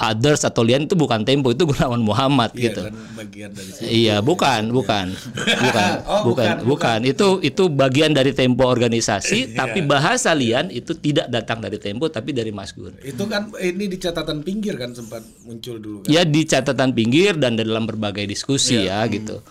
others 0.00 0.48
atau 0.48 0.64
lian 0.64 0.88
itu 0.88 0.96
bukan 0.96 1.22
tempo 1.28 1.52
itu 1.52 1.68
Gunawan 1.68 2.00
Muhammad 2.00 2.56
Iya 2.56 2.72
gitu. 2.72 2.82
kan 2.88 2.94
bagian 3.20 3.50
dari 3.52 3.70
situ. 3.70 3.84
Iya, 3.84 4.16
bukan, 4.24 4.72
bukan, 4.72 5.06
bukan, 5.68 5.90
Oh, 6.08 6.24
bukan, 6.32 6.64
bukan, 6.64 6.66
bukan. 6.66 6.98
Itu 7.04 7.38
itu 7.44 7.68
bagian 7.68 8.16
dari 8.16 8.32
tempo 8.32 8.64
organisasi, 8.64 9.52
tapi 9.52 9.84
bahasa 9.84 10.32
lian 10.32 10.72
itu 10.72 10.96
tidak 10.96 11.28
datang 11.28 11.60
dari 11.60 11.76
tempo, 11.76 12.08
tapi 12.08 12.32
dari 12.32 12.48
Mas 12.48 12.72
Gun. 12.72 12.96
Itu 13.04 13.28
kan 13.28 13.52
ini 13.60 13.84
di 13.86 14.00
catatan 14.00 14.40
pinggir 14.40 14.80
kan 14.80 14.96
sempat 14.96 15.20
muncul 15.44 15.76
dulu 15.76 15.96
kan. 16.02 16.08
Ya 16.08 16.24
di 16.24 16.42
catatan 16.48 16.96
pinggir 16.96 17.36
dan 17.36 17.60
dalam 17.60 17.84
berbagai 17.84 18.24
diskusi 18.24 18.80
ya 18.88 19.04
gitu. 19.06 19.44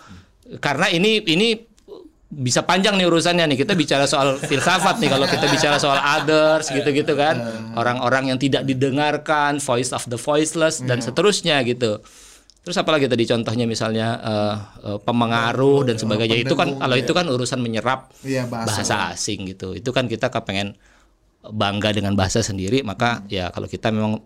Karena 0.58 0.90
ini 0.90 1.22
ini 1.30 1.54
bisa 2.30 2.62
panjang 2.62 2.94
nih 2.94 3.10
urusannya 3.10 3.44
nih. 3.50 3.58
Kita 3.66 3.74
bicara 3.74 4.06
soal 4.06 4.38
filsafat 4.38 5.02
nih 5.02 5.10
kalau 5.10 5.26
kita 5.26 5.50
bicara 5.50 5.76
soal 5.82 5.98
others 5.98 6.70
gitu-gitu 6.70 7.18
kan. 7.18 7.36
Orang-orang 7.74 8.30
yang 8.30 8.38
tidak 8.38 8.62
didengarkan, 8.62 9.58
voice 9.58 9.90
of 9.90 10.06
the 10.06 10.14
voiceless 10.16 10.78
dan 10.80 11.02
seterusnya 11.02 11.58
gitu. 11.66 11.98
Terus 12.60 12.76
apalagi 12.76 13.08
tadi 13.10 13.24
contohnya 13.26 13.66
misalnya 13.66 14.08
eh, 14.22 14.56
eh, 14.94 14.98
pemengaruh 15.02 15.90
dan 15.90 15.96
sebagainya. 15.98 16.38
Itu 16.38 16.54
kan 16.54 16.78
kalau 16.78 16.96
itu 16.96 17.10
kan 17.10 17.26
urusan 17.26 17.58
menyerap 17.58 18.14
Iya, 18.22 18.46
bahasa. 18.46 18.68
bahasa 18.78 18.94
asing 19.10 19.50
gitu. 19.50 19.74
Itu 19.74 19.90
kan 19.90 20.06
kita 20.06 20.30
kepengen 20.30 20.78
bangga 21.40 21.90
dengan 21.90 22.14
bahasa 22.14 22.44
sendiri, 22.44 22.84
maka 22.84 23.24
ya 23.32 23.48
kalau 23.50 23.64
kita 23.66 23.88
memang 23.90 24.20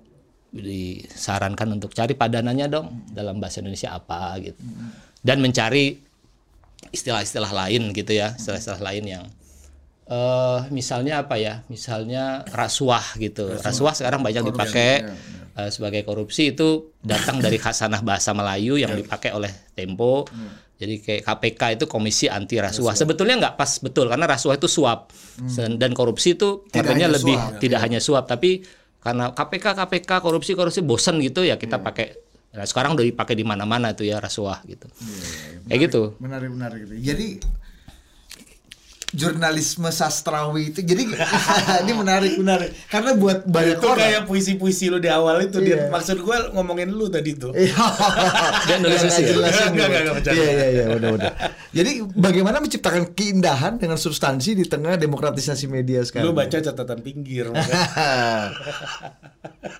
disarankan 0.55 1.79
untuk 1.79 1.95
cari 1.95 2.15
padanannya 2.15 2.67
dong 2.71 2.87
dalam 3.11 3.39
bahasa 3.39 3.63
Indonesia 3.63 3.95
apa 3.97 4.35
gitu. 4.43 4.59
Dan 5.25 5.41
mencari 5.41 5.95
istilah-istilah 6.91 7.53
lain 7.53 7.93
gitu 7.93 8.13
ya, 8.13 8.35
istilah-istilah 8.35 8.83
lain 8.83 9.05
yang 9.07 9.25
eh 10.05 10.61
misalnya 10.69 11.25
apa 11.25 11.41
ya? 11.41 11.65
Misalnya 11.73 12.45
rasuah 12.53 13.17
gitu. 13.17 13.49
Rasuah 13.57 13.97
sekarang 13.97 14.21
banyak 14.21 14.45
dipakai 14.45 14.91
eh, 15.57 15.71
sebagai 15.73 16.05
korupsi 16.05 16.53
itu 16.53 16.93
datang 17.01 17.41
dari 17.41 17.57
khasanah 17.57 18.05
bahasa 18.05 18.37
Melayu 18.37 18.77
yang 18.77 18.93
dipakai 18.93 19.33
oleh 19.33 19.49
Tempo. 19.73 20.29
Jadi 20.75 21.01
kayak 21.01 21.23
KPK 21.23 21.63
itu 21.79 21.85
Komisi 21.87 22.27
Anti 22.27 22.59
Rasuah. 22.59 22.99
Sebetulnya 22.99 23.39
nggak 23.39 23.55
pas 23.55 23.79
betul 23.79 24.11
karena 24.11 24.27
rasuah 24.27 24.59
itu 24.59 24.67
suap 24.67 25.15
Sen- 25.47 25.79
dan 25.79 25.95
korupsi 25.95 26.35
itu 26.35 26.67
Tidak 26.67 26.83
artinya 26.83 27.09
lebih 27.09 27.37
suap. 27.39 27.61
tidak 27.63 27.81
hanya 27.81 28.01
suap 28.03 28.25
tapi 28.27 28.61
karena 28.99 29.31
KPK 29.31 29.67
KPK 29.79 30.11
korupsi 30.19 30.53
korupsi 30.53 30.81
bosan 30.83 31.23
gitu 31.23 31.47
ya 31.47 31.57
kita 31.57 31.79
pakai. 31.79 32.24
Nah, 32.55 32.63
sekarang 32.63 32.95
udah 32.95 33.03
dipakai 33.03 33.35
di 33.35 33.43
mana-mana 33.43 33.91
tuh 33.99 34.07
ya 34.07 34.23
rasuah 34.23 34.63
gitu. 34.71 34.87
Kayak 35.67 35.81
gitu. 35.91 36.03
menarik 36.23 36.51
menarik 36.55 36.87
gitu. 36.87 36.95
Jadi 37.03 37.43
jurnalisme 39.15 39.87
sastrawi 39.89 40.75
itu 40.75 40.83
jadi 40.83 41.07
ini 41.87 41.93
menarik 41.95 42.35
menarik 42.35 42.75
karena 42.91 43.15
buat 43.15 43.47
banyak 43.47 43.79
itu 43.79 43.87
orang 43.87 44.03
kayak 44.03 44.23
puisi-puisi 44.27 44.91
lu 44.91 44.99
di 44.99 45.07
awal 45.07 45.39
itu 45.41 45.63
Iya. 45.63 45.87
dia 45.87 45.95
maksud 45.95 46.19
gua 46.21 46.51
ngomongin 46.51 46.91
lu 46.91 47.07
tadi 47.07 47.39
tuh 47.39 47.55
Iya. 47.55 47.75
Dia 48.67 48.77
nulis 48.81 49.01
bercanda. 49.05 49.87
Iya 50.33 50.49
iya 50.51 50.67
iya 50.73 50.85
udah 50.91 51.11
udah. 51.15 51.33
Jadi 51.71 52.01
bagaimana 52.11 52.59
menciptakan 52.59 53.13
keindahan 53.13 53.77
dengan 53.77 53.95
substansi 53.95 54.57
di 54.57 54.65
tengah 54.65 54.97
demokratisasi 54.97 55.69
media 55.69 56.01
sekarang? 56.03 56.33
lu 56.33 56.35
baca 56.35 56.59
catatan 56.59 56.99
pinggir. 57.05 57.47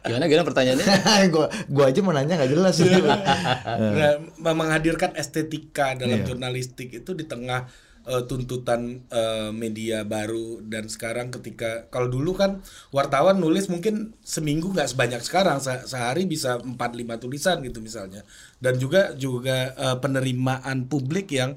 Gimana 0.05 0.25
gimana 0.29 0.45
pertanyaannya? 0.45 0.87
gua 1.33 1.47
gua 1.69 1.85
aja 1.89 2.01
mau 2.05 2.13
nanya 2.13 2.37
nggak 2.37 2.51
jelas 2.53 2.77
itu. 2.81 3.01
Nah, 3.01 4.21
menghadirkan 4.53 5.17
estetika 5.17 5.97
dalam 5.97 6.21
Iya. 6.23 6.27
jurnalistik 6.29 6.93
itu 6.93 7.11
di 7.17 7.25
tengah 7.25 7.65
eh, 8.09 8.23
tuntutan 8.31 9.01
eh, 9.09 9.51
media 9.53 10.05
baru 10.05 10.61
dan 10.65 10.87
sekarang 10.89 11.33
ketika 11.35 11.89
kalau 11.89 12.09
dulu 12.09 12.33
kan 12.37 12.61
wartawan 12.95 13.41
nulis 13.41 13.67
mungkin 13.73 14.13
seminggu 14.25 14.71
nggak 14.73 14.91
sebanyak 14.93 15.23
sekarang 15.25 15.59
Se- 15.61 15.87
sehari 15.89 16.25
bisa 16.29 16.61
4 16.61 16.93
5 16.97 17.17
tulisan 17.21 17.61
gitu 17.65 17.81
misalnya. 17.81 18.23
Dan 18.61 18.77
juga 18.81 19.13
juga 19.17 19.73
eh, 19.77 19.97
penerimaan 20.01 20.87
publik 20.89 21.33
yang 21.33 21.57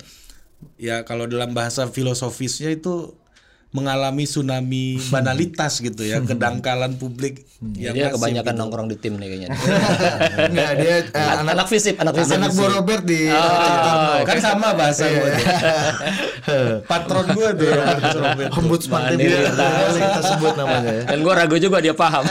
ya 0.77 1.05
kalau 1.05 1.25
dalam 1.29 1.53
bahasa 1.53 1.85
filosofisnya 1.89 2.73
itu 2.73 3.13
mengalami 3.67 4.23
tsunami 4.23 4.95
banalitas 5.13 5.77
gitu 5.77 5.99
ya 6.01 6.23
kedangkalan 6.23 6.95
publik 6.95 7.43
yang 7.75 7.91
Dia 7.91 8.13
kebanyakan 8.13 8.53
gitu. 8.53 8.61
nongkrong 8.61 8.87
di 8.87 8.97
tim 8.97 9.17
nih 9.17 9.27
kayaknya. 9.27 9.49
Enggak 10.53 10.71
dia 10.77 10.95
eh, 11.01 11.03
anak, 11.11 11.35
anak 11.35 11.53
anak 11.53 11.67
visip, 11.67 11.95
anak 11.97 12.13
visip. 12.15 12.37
anak 12.37 12.51
Bo 12.53 12.65
Robert 12.69 13.03
di 13.03 13.27
Oh, 13.27 14.21
kan 14.23 14.37
sama 14.37 14.71
bahasa 14.71 15.03
Iya, 15.03 15.17
gue 15.17 15.29
iya. 15.33 15.45
patron 16.85 17.25
gue 17.27 17.47
tuh 17.53 17.67
Robert 17.67 18.13
Robert. 18.15 18.49
Ombudsman 18.55 19.01
Nah, 19.03 19.11
dia 19.13 19.39
kita 19.89 20.21
sebut 20.23 20.53
namanya 20.53 20.91
ya. 20.93 21.03
Dan 21.09 21.19
gue 21.19 21.33
ragu 21.33 21.57
juga 21.57 21.77
dia 21.81 21.93
paham. 21.93 22.23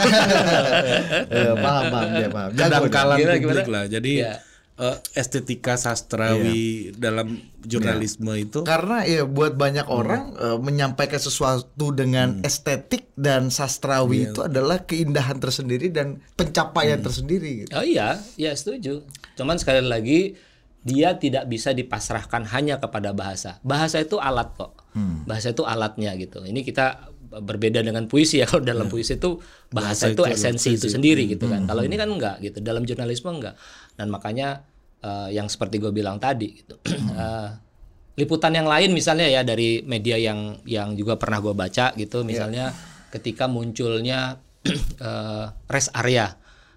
Eh, 1.27 1.53
paham 1.55 1.83
paham 1.91 2.09
dia 2.13 2.29
paham. 2.29 2.49
Kedangkalan 2.51 3.15
publik 3.19 3.41
gimana? 3.43 3.61
lah 3.67 3.83
jadi 3.85 4.11
Iya. 4.17 4.33
Eh, 4.77 4.97
estetika 5.17 5.75
sastrawi 5.75 6.93
dalam 6.95 7.41
jurnalisme 7.67 8.31
itu 8.37 8.63
Karena 8.63 9.03
ya 9.03 9.27
buat 9.27 9.57
banyak 9.57 9.87
orang 9.89 10.33
eh, 10.37 10.57
menyampaikan 10.61 11.19
sesuatu 11.19 11.91
dengan 11.91 12.41
estetik 12.45 13.11
dan 13.17 13.49
sastrawi 13.49 14.31
itu 14.31 14.45
adalah 14.45 14.85
keindahan 14.85 15.41
tersendiri 15.41 15.89
dan 15.89 16.21
pencapaian 16.37 17.01
tersendiri 17.01 17.65
gitu. 17.65 17.71
Oh 17.73 17.85
iya, 17.85 18.21
ya 18.39 18.53
setuju. 18.53 19.03
Cuman 19.35 19.57
sekali 19.57 19.83
lagi 19.83 20.37
dia 20.87 21.19
tidak 21.19 21.51
bisa 21.51 21.75
dipasrahkan 21.75 22.47
hanya 22.55 22.79
kepada 22.79 23.11
bahasa. 23.11 23.59
Bahasa 23.65 23.99
itu 23.99 24.21
alat 24.23 24.55
kok. 24.55 24.87
Bahasa 25.27 25.51
itu 25.51 25.67
alatnya 25.67 26.15
gitu. 26.15 26.41
Ini 26.47 26.63
kita 26.63 27.11
berbeda 27.27 27.83
dengan 27.83 28.07
puisi 28.07 28.39
ya. 28.39 28.47
Kalau 28.49 28.63
dalam 28.63 28.87
puisi 28.87 29.19
itu 29.19 29.43
bahasa, 29.69 30.07
Bahasa 30.07 30.15
itu 30.15 30.23
itu 30.23 30.31
esensi 30.31 30.69
itu 30.79 30.87
sendiri 30.87 31.27
gitu 31.27 31.51
kan. 31.51 31.67
Kalau 31.67 31.83
ini 31.83 31.95
kan 31.99 32.07
enggak 32.07 32.39
gitu. 32.39 32.63
Dalam 32.63 32.87
jurnalisme 32.87 33.29
enggak. 33.29 33.59
Dan 33.97 34.13
makanya 34.13 34.61
eh, 35.01 35.33
yang 35.33 35.49
seperti 35.49 35.81
gue 35.81 35.91
bilang 35.91 36.21
tadi 36.21 36.63
gitu. 36.63 36.77
Eh, 37.17 37.49
liputan 38.17 38.53
yang 38.53 38.69
lain 38.69 38.93
misalnya 38.93 39.25
ya 39.25 39.41
dari 39.41 39.81
media 39.81 40.21
yang 40.21 40.61
yang 40.69 40.93
juga 40.93 41.17
pernah 41.17 41.41
gue 41.41 41.53
baca 41.53 41.93
gitu 41.97 42.21
misalnya 42.21 42.69
ketika 43.09 43.49
munculnya 43.49 44.37
eh, 45.01 45.45
rest 45.69 45.89
area 45.97 46.29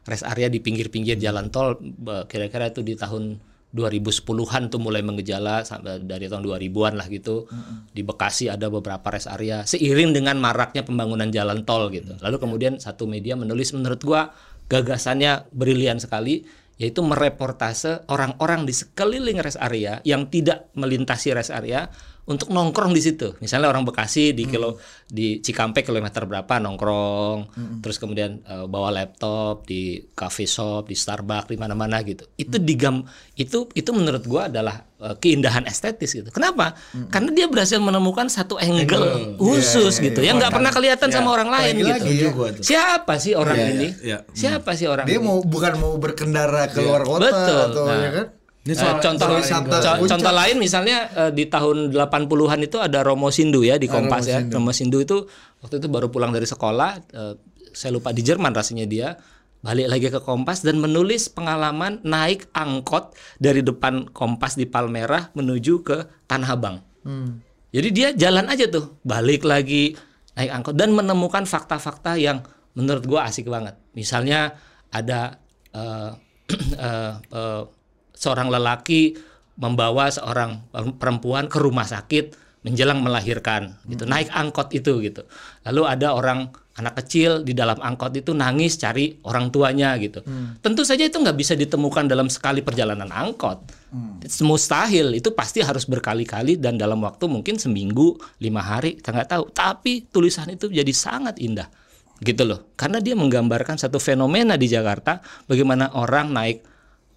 rest 0.08 0.24
area 0.24 0.48
di 0.48 0.64
pinggir-pinggir 0.64 1.20
jalan 1.20 1.52
tol 1.52 1.76
kira-kira 2.24 2.72
itu 2.72 2.80
di 2.80 2.96
tahun 2.96 3.36
2010-an 3.70 4.66
tuh 4.66 4.82
mulai 4.82 4.98
mengejala 4.98 5.62
sampai 5.62 6.02
dari 6.02 6.26
tahun 6.26 6.42
2000-an 6.42 6.94
lah 6.98 7.06
gitu. 7.06 7.46
Di 7.94 8.02
Bekasi 8.02 8.50
ada 8.50 8.66
beberapa 8.66 9.06
rest 9.14 9.30
area 9.30 9.62
seiring 9.62 10.10
dengan 10.10 10.42
maraknya 10.42 10.82
pembangunan 10.82 11.30
jalan 11.30 11.62
tol 11.62 11.86
gitu. 11.94 12.18
Lalu 12.18 12.36
kemudian 12.42 12.82
satu 12.82 13.06
media 13.06 13.38
menulis 13.38 13.70
menurut 13.70 14.02
gua 14.02 14.34
gagasannya 14.66 15.50
brilian 15.54 16.02
sekali 16.02 16.46
yaitu 16.80 17.04
mereportase 17.04 18.08
orang-orang 18.08 18.64
di 18.64 18.72
sekeliling 18.72 19.44
rest 19.44 19.60
area 19.60 20.00
yang 20.08 20.32
tidak 20.32 20.72
melintasi 20.72 21.36
rest 21.36 21.52
area 21.52 21.92
untuk 22.30 22.48
nongkrong 22.48 22.94
di 22.94 23.02
situ. 23.02 23.34
Misalnya 23.42 23.66
orang 23.66 23.82
Bekasi 23.82 24.30
di 24.30 24.46
kilo 24.46 24.78
di 25.04 25.42
Cikampek 25.42 25.82
kilometer 25.82 26.22
berapa 26.24 26.62
nongkrong, 26.62 27.38
terus 27.82 27.98
kemudian 27.98 28.38
eh, 28.40 28.64
bawa 28.64 28.94
laptop 28.94 29.66
di 29.66 29.98
coffee 30.14 30.46
shop, 30.46 30.86
di 30.86 30.94
Starbucks, 30.94 31.50
di 31.50 31.58
mana-mana 31.58 31.98
gitu. 32.00 32.30
Itu 32.38 32.56
digam 32.56 33.02
itu 33.34 33.66
itu 33.74 33.90
menurut 33.90 34.22
gua 34.22 34.46
adalah 34.46 34.86
eh, 34.96 35.16
keindahan 35.18 35.66
estetis 35.66 36.14
gitu. 36.14 36.30
Kenapa? 36.30 36.78
Karena 37.10 37.34
dia 37.34 37.50
berhasil 37.50 37.76
menemukan 37.76 38.30
satu 38.30 38.54
angle 38.56 39.34
khusus 39.36 39.98
gitu 39.98 40.22
yang 40.22 40.38
nggak 40.38 40.54
pernah 40.54 40.70
kelihatan 40.70 41.10
sama 41.10 41.34
orang 41.34 41.50
lain 41.50 41.74
gitu. 41.76 41.90
Tuh. 42.30 42.62
Siapa 42.62 43.18
sih 43.18 43.34
orang 43.34 43.58
ini? 43.58 43.88
iya. 44.00 44.22
Siapa 44.30 44.78
sih 44.78 44.86
orang 44.86 45.04
Dia 45.04 45.18
ini? 45.18 45.26
mau 45.26 45.42
bukan 45.42 45.74
mau 45.76 45.98
berkendara 45.98 46.70
ke 46.70 46.78
luar 46.78 47.02
kota 47.02 47.26
Betul. 47.26 47.58
atau 47.66 47.84
Nah. 47.84 47.98
ya 47.98 48.10
kan? 48.12 48.26
Ini 48.60 48.74
soal- 48.76 49.00
contoh 49.00 49.24
soal 49.26 49.40
wisata 49.40 49.76
co- 49.80 49.98
contoh 50.06 50.32
lain 50.36 50.56
misalnya 50.56 50.96
eh, 51.10 51.30
di 51.30 51.44
tahun 51.46 51.90
80-an 51.90 52.60
itu 52.60 52.76
ada 52.76 53.00
Romo 53.00 53.32
Sindu 53.32 53.64
ya 53.64 53.80
di 53.80 53.88
Kompas 53.88 54.28
ya. 54.28 54.36
Romo 54.52 54.70
Sindu 54.70 55.00
itu 55.00 55.24
waktu 55.58 55.78
itu 55.78 55.88
baru 55.88 56.08
pulang 56.08 56.28
dari 56.28 56.44
sekolah, 56.44 56.90
eh, 57.10 57.34
saya 57.70 57.90
lupa 57.90 58.10
di 58.10 58.20
Jerman 58.20 58.52
rasanya 58.52 58.84
dia 58.84 59.16
balik 59.60 59.88
lagi 59.88 60.08
ke 60.08 60.20
Kompas 60.20 60.60
dan 60.60 60.76
menulis 60.76 61.28
pengalaman 61.28 62.00
naik 62.02 62.48
angkot 62.50 63.12
dari 63.36 63.60
depan 63.60 64.08
Kompas 64.08 64.56
di 64.56 64.64
Palmerah 64.64 65.32
menuju 65.32 65.80
ke 65.80 65.96
Tanah 66.26 66.50
Abang. 66.50 66.76
Jadi 67.70 67.88
dia 67.90 68.08
jalan 68.10 68.44
aja 68.44 68.66
tuh, 68.66 68.96
balik 69.02 69.44
lagi 69.44 69.96
naik 70.32 70.50
angkot 70.50 70.74
dan 70.74 70.90
menemukan 70.90 71.44
fakta-fakta 71.44 72.16
yang 72.16 72.44
menurut 72.72 73.04
gua 73.04 73.24
asik 73.24 73.46
banget. 73.46 73.76
Misalnya 73.92 74.56
ada 74.88 75.40
eh, 75.72 76.10
eh, 76.76 77.14
eh, 77.30 77.62
seorang 78.20 78.52
lelaki 78.52 79.16
membawa 79.56 80.12
seorang 80.12 80.68
perempuan 81.00 81.48
ke 81.48 81.56
rumah 81.56 81.88
sakit 81.88 82.36
menjelang 82.60 83.00
melahirkan 83.00 83.80
gitu. 83.88 84.04
Naik 84.04 84.28
angkot 84.28 84.68
itu 84.76 85.00
gitu. 85.00 85.24
Lalu 85.64 85.82
ada 85.88 86.12
orang 86.12 86.52
anak 86.76 87.00
kecil 87.04 87.44
di 87.44 87.56
dalam 87.56 87.80
angkot 87.80 88.12
itu 88.16 88.36
nangis 88.36 88.76
cari 88.76 89.16
orang 89.24 89.48
tuanya 89.48 89.96
gitu. 89.96 90.20
Tentu 90.60 90.84
saja 90.84 91.08
itu 91.08 91.16
nggak 91.16 91.36
bisa 91.36 91.56
ditemukan 91.56 92.04
dalam 92.08 92.28
sekali 92.28 92.60
perjalanan 92.60 93.08
angkot. 93.08 93.64
Mustahil 94.44 95.16
itu 95.16 95.32
pasti 95.32 95.64
harus 95.64 95.88
berkali-kali 95.88 96.60
dan 96.60 96.76
dalam 96.76 97.00
waktu 97.00 97.24
mungkin 97.32 97.56
seminggu 97.56 98.20
lima 98.44 98.60
hari 98.60 99.00
kita 99.00 99.16
nggak 99.16 99.28
tahu. 99.32 99.44
Tapi 99.56 100.12
tulisan 100.12 100.52
itu 100.52 100.68
jadi 100.68 100.92
sangat 100.92 101.40
indah 101.40 101.68
gitu 102.20 102.44
loh. 102.44 102.76
Karena 102.76 103.00
dia 103.00 103.16
menggambarkan 103.16 103.80
satu 103.80 103.96
fenomena 103.96 104.60
di 104.60 104.68
Jakarta 104.68 105.24
bagaimana 105.48 105.96
orang 105.96 106.28
naik 106.28 106.60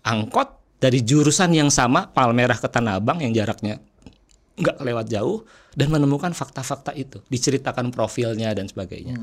angkot 0.08 0.62
dari 0.84 1.00
jurusan 1.00 1.56
yang 1.56 1.72
sama 1.72 2.12
Palmerah 2.12 2.60
ke 2.60 2.67
Tanah 2.67 3.00
Abang 3.00 3.24
yang 3.24 3.32
jaraknya 3.32 3.80
nggak 4.54 4.84
lewat 4.84 5.07
jauh 5.07 5.47
dan 5.74 5.88
menemukan 5.88 6.36
fakta-fakta 6.36 6.91
itu 6.93 7.24
diceritakan 7.26 7.89
profilnya 7.89 8.51
dan 8.51 8.68
sebagainya 8.68 9.16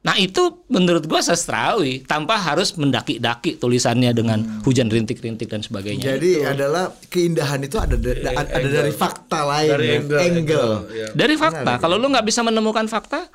Nah 0.00 0.16
itu 0.16 0.64
menurut 0.72 1.04
gua 1.04 1.20
sastrawi 1.20 2.00
tanpa 2.00 2.40
harus 2.40 2.72
mendaki-daki 2.72 3.60
tulisannya 3.60 4.16
dengan 4.16 4.64
hujan 4.64 4.88
rintik-rintik 4.88 5.44
dan 5.44 5.60
sebagainya. 5.60 6.16
Jadi 6.16 6.40
adalah 6.40 6.88
keindahan 7.12 7.60
itu 7.60 7.76
ada 7.76 8.00
da- 8.00 8.16
ada, 8.32 8.48
ada 8.48 8.68
dari 8.80 8.96
fakta 8.96 9.44
lain, 9.44 9.68
Dari 9.68 9.84
ya. 9.84 9.96
angle, 10.00 10.20
angle. 10.24 10.72
ya. 10.88 11.06
Dari 11.12 11.36
fakta, 11.36 11.76
kalau 11.76 12.00
lu 12.00 12.08
nggak 12.08 12.24
bisa 12.24 12.40
menemukan 12.40 12.88
fakta, 12.88 13.28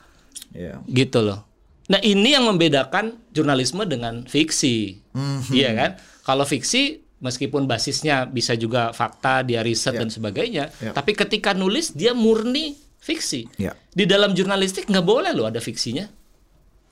Iya. 0.58 0.82
gitu 0.90 1.22
loh. 1.22 1.46
Nah 1.86 2.02
ini 2.02 2.34
yang 2.34 2.50
membedakan 2.50 3.14
jurnalisme 3.30 3.86
dengan 3.86 4.26
fiksi, 4.26 5.06
iya 5.54 5.70
kan? 5.78 6.02
Kalau 6.26 6.50
fiksi 6.50 7.05
meskipun 7.18 7.64
basisnya 7.66 8.24
bisa 8.24 8.54
juga 8.54 8.92
fakta, 8.92 9.42
dia 9.42 9.62
riset 9.62 9.96
dan 9.96 10.10
sebagainya, 10.10 10.70
Ya. 10.80 10.92
tapi 10.92 11.14
ketika 11.14 11.52
nulis 11.52 11.92
dia 11.92 12.12
murni 12.12 12.76
fiksi. 13.00 13.48
Ya. 13.56 13.74
Di 13.90 14.04
dalam 14.04 14.34
jurnalistik 14.34 14.86
nggak 14.86 15.06
boleh 15.06 15.32
loh 15.32 15.46
ada 15.46 15.60
fiksinya, 15.60 16.06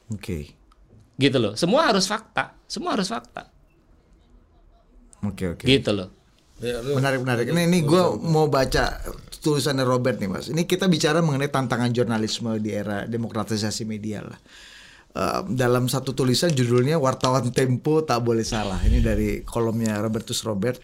Oke. 0.09 0.53
gitu 1.15 1.37
loh. 1.37 1.53
Semua 1.53 1.89
harus 1.89 2.05
fakta, 2.05 2.55
semua 2.65 2.95
harus 2.95 3.07
fakta, 3.07 3.49
Oke, 5.23 5.55
oke. 5.55 5.63
gitu 5.63 5.91
loh. 5.91 6.09
Ya, 6.59 6.79
lu- 6.79 6.95
Menarik 6.95 7.19
menarik. 7.23 7.45
Ini 7.49 7.61
ini 7.67 7.79
gue 7.81 8.03
mau 8.23 8.47
baca 8.47 8.99
tulisannya 9.39 9.83
Robert 9.83 10.15
nih 10.15 10.29
mas. 10.29 10.47
Ini 10.47 10.63
kita 10.63 10.87
bicara 10.87 11.19
mengenai 11.19 11.51
tantangan 11.51 11.91
jurnalisme 11.91 12.55
di 12.59 12.71
era 12.71 13.03
demokratisasi 13.03 13.83
media 13.83 14.23
lah. 14.23 14.39
Dalam 15.45 15.85
satu 15.85 16.11
tulisan 16.11 16.49
judulnya 16.49 16.97
wartawan 16.97 17.53
Tempo 17.53 18.01
tak 18.01 18.25
boleh 18.25 18.41
salah. 18.41 18.81
Ini 18.81 18.97
dari 18.97 19.29
kolomnya 19.45 20.01
Robertus 20.01 20.41
Robert. 20.41 20.81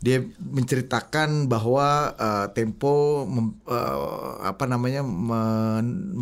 Dia 0.00 0.16
menceritakan 0.22 1.44
bahwa 1.44 2.14
eh, 2.14 2.46
Tempo 2.54 3.26
mem- 3.26 3.58
eh, 3.68 3.98
apa 4.40 4.64
namanya 4.64 5.04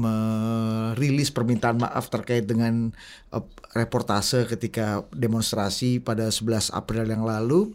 merilis 0.03 1.31
permintaan 1.31 1.79
maaf 1.79 2.11
terkait 2.11 2.43
dengan 2.43 2.91
eh, 3.31 3.45
reportase 3.76 4.49
ketika 4.49 5.05
demonstrasi 5.12 6.01
pada 6.01 6.33
11 6.33 6.72
April 6.72 7.07
yang 7.07 7.22
lalu. 7.22 7.70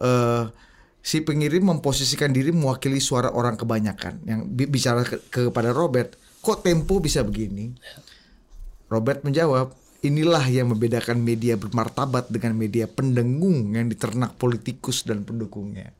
Eh, 0.00 0.44
si 0.98 1.22
pengirim 1.22 1.62
memposisikan 1.70 2.34
diri 2.34 2.50
mewakili 2.50 2.98
suara 2.98 3.30
orang 3.30 3.54
kebanyakan 3.54 4.26
yang 4.26 4.40
bi- 4.42 4.66
bicara 4.66 5.06
ke- 5.06 5.22
kepada 5.30 5.70
Robert, 5.70 6.18
kok 6.42 6.66
Tempo 6.66 6.98
bisa 6.98 7.22
begini? 7.22 7.70
Robert 8.86 9.26
menjawab, 9.26 9.74
inilah 10.06 10.46
yang 10.46 10.70
membedakan 10.70 11.18
media 11.18 11.58
bermartabat 11.58 12.30
dengan 12.30 12.54
media 12.54 12.86
pendengung 12.86 13.74
yang 13.74 13.90
diternak 13.90 14.38
politikus 14.38 15.02
dan 15.02 15.26
pendukungnya. 15.26 15.90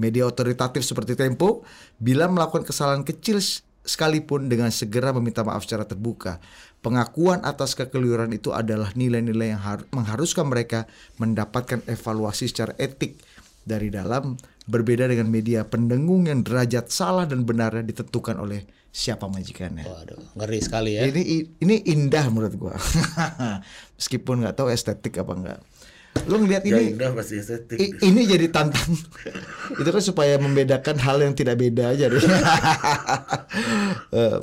Media 0.00 0.24
otoritatif 0.24 0.80
seperti 0.80 1.12
Tempo, 1.12 1.60
bila 2.00 2.24
melakukan 2.32 2.64
kesalahan 2.64 3.04
kecil 3.04 3.44
sekalipun 3.84 4.48
dengan 4.48 4.72
segera 4.72 5.12
meminta 5.12 5.44
maaf 5.44 5.68
secara 5.68 5.84
terbuka. 5.84 6.40
Pengakuan 6.80 7.44
atas 7.44 7.76
kekeliruan 7.76 8.32
itu 8.32 8.56
adalah 8.56 8.88
nilai-nilai 8.96 9.52
yang 9.52 9.60
har- 9.60 9.88
mengharuskan 9.92 10.48
mereka 10.48 10.88
mendapatkan 11.20 11.84
evaluasi 11.84 12.48
secara 12.48 12.72
etik 12.80 13.20
dari 13.68 13.92
dalam 13.92 14.40
berbeda 14.64 15.04
dengan 15.04 15.28
media 15.28 15.68
pendengung 15.68 16.24
yang 16.24 16.40
derajat 16.40 16.88
salah 16.88 17.28
dan 17.28 17.44
benarnya 17.44 17.84
ditentukan 17.84 18.40
oleh 18.40 18.64
siapa 18.90 19.26
majikannya. 19.26 19.86
Waduh, 19.86 20.18
ngeri 20.34 20.58
sekali 20.58 20.98
ya. 20.98 21.06
Ini 21.06 21.22
ini 21.58 21.74
indah 21.86 22.26
menurut 22.28 22.54
gua. 22.54 22.74
Meskipun 23.98 24.42
nggak 24.42 24.54
tahu 24.54 24.68
estetik 24.68 25.14
apa 25.16 25.32
enggak. 25.32 25.58
Lu 26.26 26.42
ngeliat 26.42 26.66
Ya 26.66 26.74
ini 26.74 26.98
udah 26.98 27.14
pasti 27.14 27.38
estetik. 27.38 27.78
i- 27.78 27.94
ini 28.02 28.26
jadi 28.26 28.50
tantang. 28.50 28.90
Itu 29.80 29.88
kan 29.88 30.02
supaya 30.02 30.34
membedakan 30.36 30.98
hal 30.98 31.22
yang 31.22 31.32
tidak 31.32 31.54
beda 31.56 31.94
aja 31.94 32.06
deh. 32.06 32.18
Eh, 34.10 34.36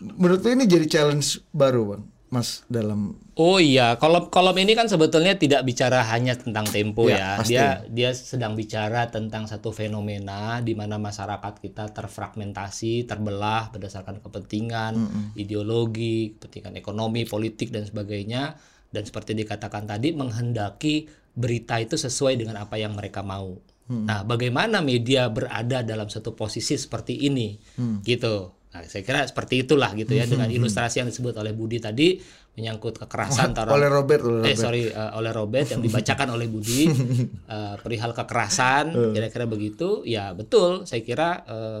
menurut 0.00 0.40
lu 0.40 0.50
ini 0.52 0.64
jadi 0.64 0.86
challenge 0.86 1.42
baru, 1.50 1.82
Bang. 1.90 2.02
Mas 2.32 2.64
dalam 2.64 3.20
Oh 3.36 3.60
iya, 3.60 4.00
kolom 4.00 4.32
kolom 4.32 4.56
ini 4.56 4.72
kan 4.72 4.88
sebetulnya 4.88 5.36
tidak 5.36 5.68
bicara 5.68 6.00
hanya 6.08 6.32
tentang 6.32 6.64
tempo 6.64 7.04
Ya, 7.08 7.16
ya. 7.16 7.28
pasti. 7.36 7.52
Dia 7.52 7.68
dia 7.88 8.10
sedang 8.16 8.56
bicara 8.56 9.12
tentang 9.12 9.44
satu 9.44 9.68
fenomena 9.68 10.64
di 10.64 10.72
mana 10.72 10.96
masyarakat 10.96 11.60
kita 11.60 11.92
terfragmentasi, 11.92 13.04
terbelah 13.04 13.68
berdasarkan 13.72 14.24
kepentingan, 14.24 14.92
ideologi, 15.36 16.36
kepentingan 16.36 16.80
ekonomi, 16.80 17.28
politik 17.28 17.68
dan 17.68 17.84
sebagainya. 17.84 18.56
Dan 18.92 19.04
seperti 19.04 19.32
dikatakan 19.36 19.88
tadi 19.88 20.12
menghendaki 20.12 21.08
berita 21.32 21.80
itu 21.80 21.96
sesuai 21.96 22.36
dengan 22.36 22.60
apa 22.60 22.76
yang 22.80 22.92
mereka 22.96 23.20
mau. 23.24 23.56
Nah, 23.92 24.24
bagaimana 24.24 24.80
media 24.80 25.28
berada 25.28 25.84
dalam 25.84 26.08
satu 26.08 26.32
posisi 26.32 26.80
seperti 26.80 27.28
ini, 27.28 27.56
gitu. 28.04 28.61
Nah, 28.72 28.88
saya 28.88 29.04
kira 29.04 29.20
seperti 29.28 29.68
itulah 29.68 29.92
gitu 29.92 30.16
ya 30.16 30.24
dengan 30.24 30.48
ilustrasi 30.56 31.04
yang 31.04 31.08
disebut 31.12 31.36
oleh 31.36 31.52
Budi 31.52 31.76
tadi 31.76 32.16
menyangkut 32.56 33.04
kekerasan 33.04 33.44
antara 33.52 33.68
oleh 33.68 33.88
Robert, 33.88 34.24
oleh 34.24 34.48
eh 34.48 34.56
Robert. 34.56 34.56
sorry 34.56 34.82
eh, 34.88 35.12
oleh 35.12 35.32
Robert 35.32 35.68
yang 35.68 35.84
dibacakan 35.84 36.28
oleh 36.32 36.46
Budi 36.48 36.88
eh, 37.54 37.74
perihal 37.76 38.16
kekerasan 38.16 38.96
kira-kira 39.12 39.44
begitu. 39.44 40.00
Ya 40.08 40.32
betul 40.32 40.88
saya 40.88 41.04
kira 41.04 41.44
eh, 41.44 41.80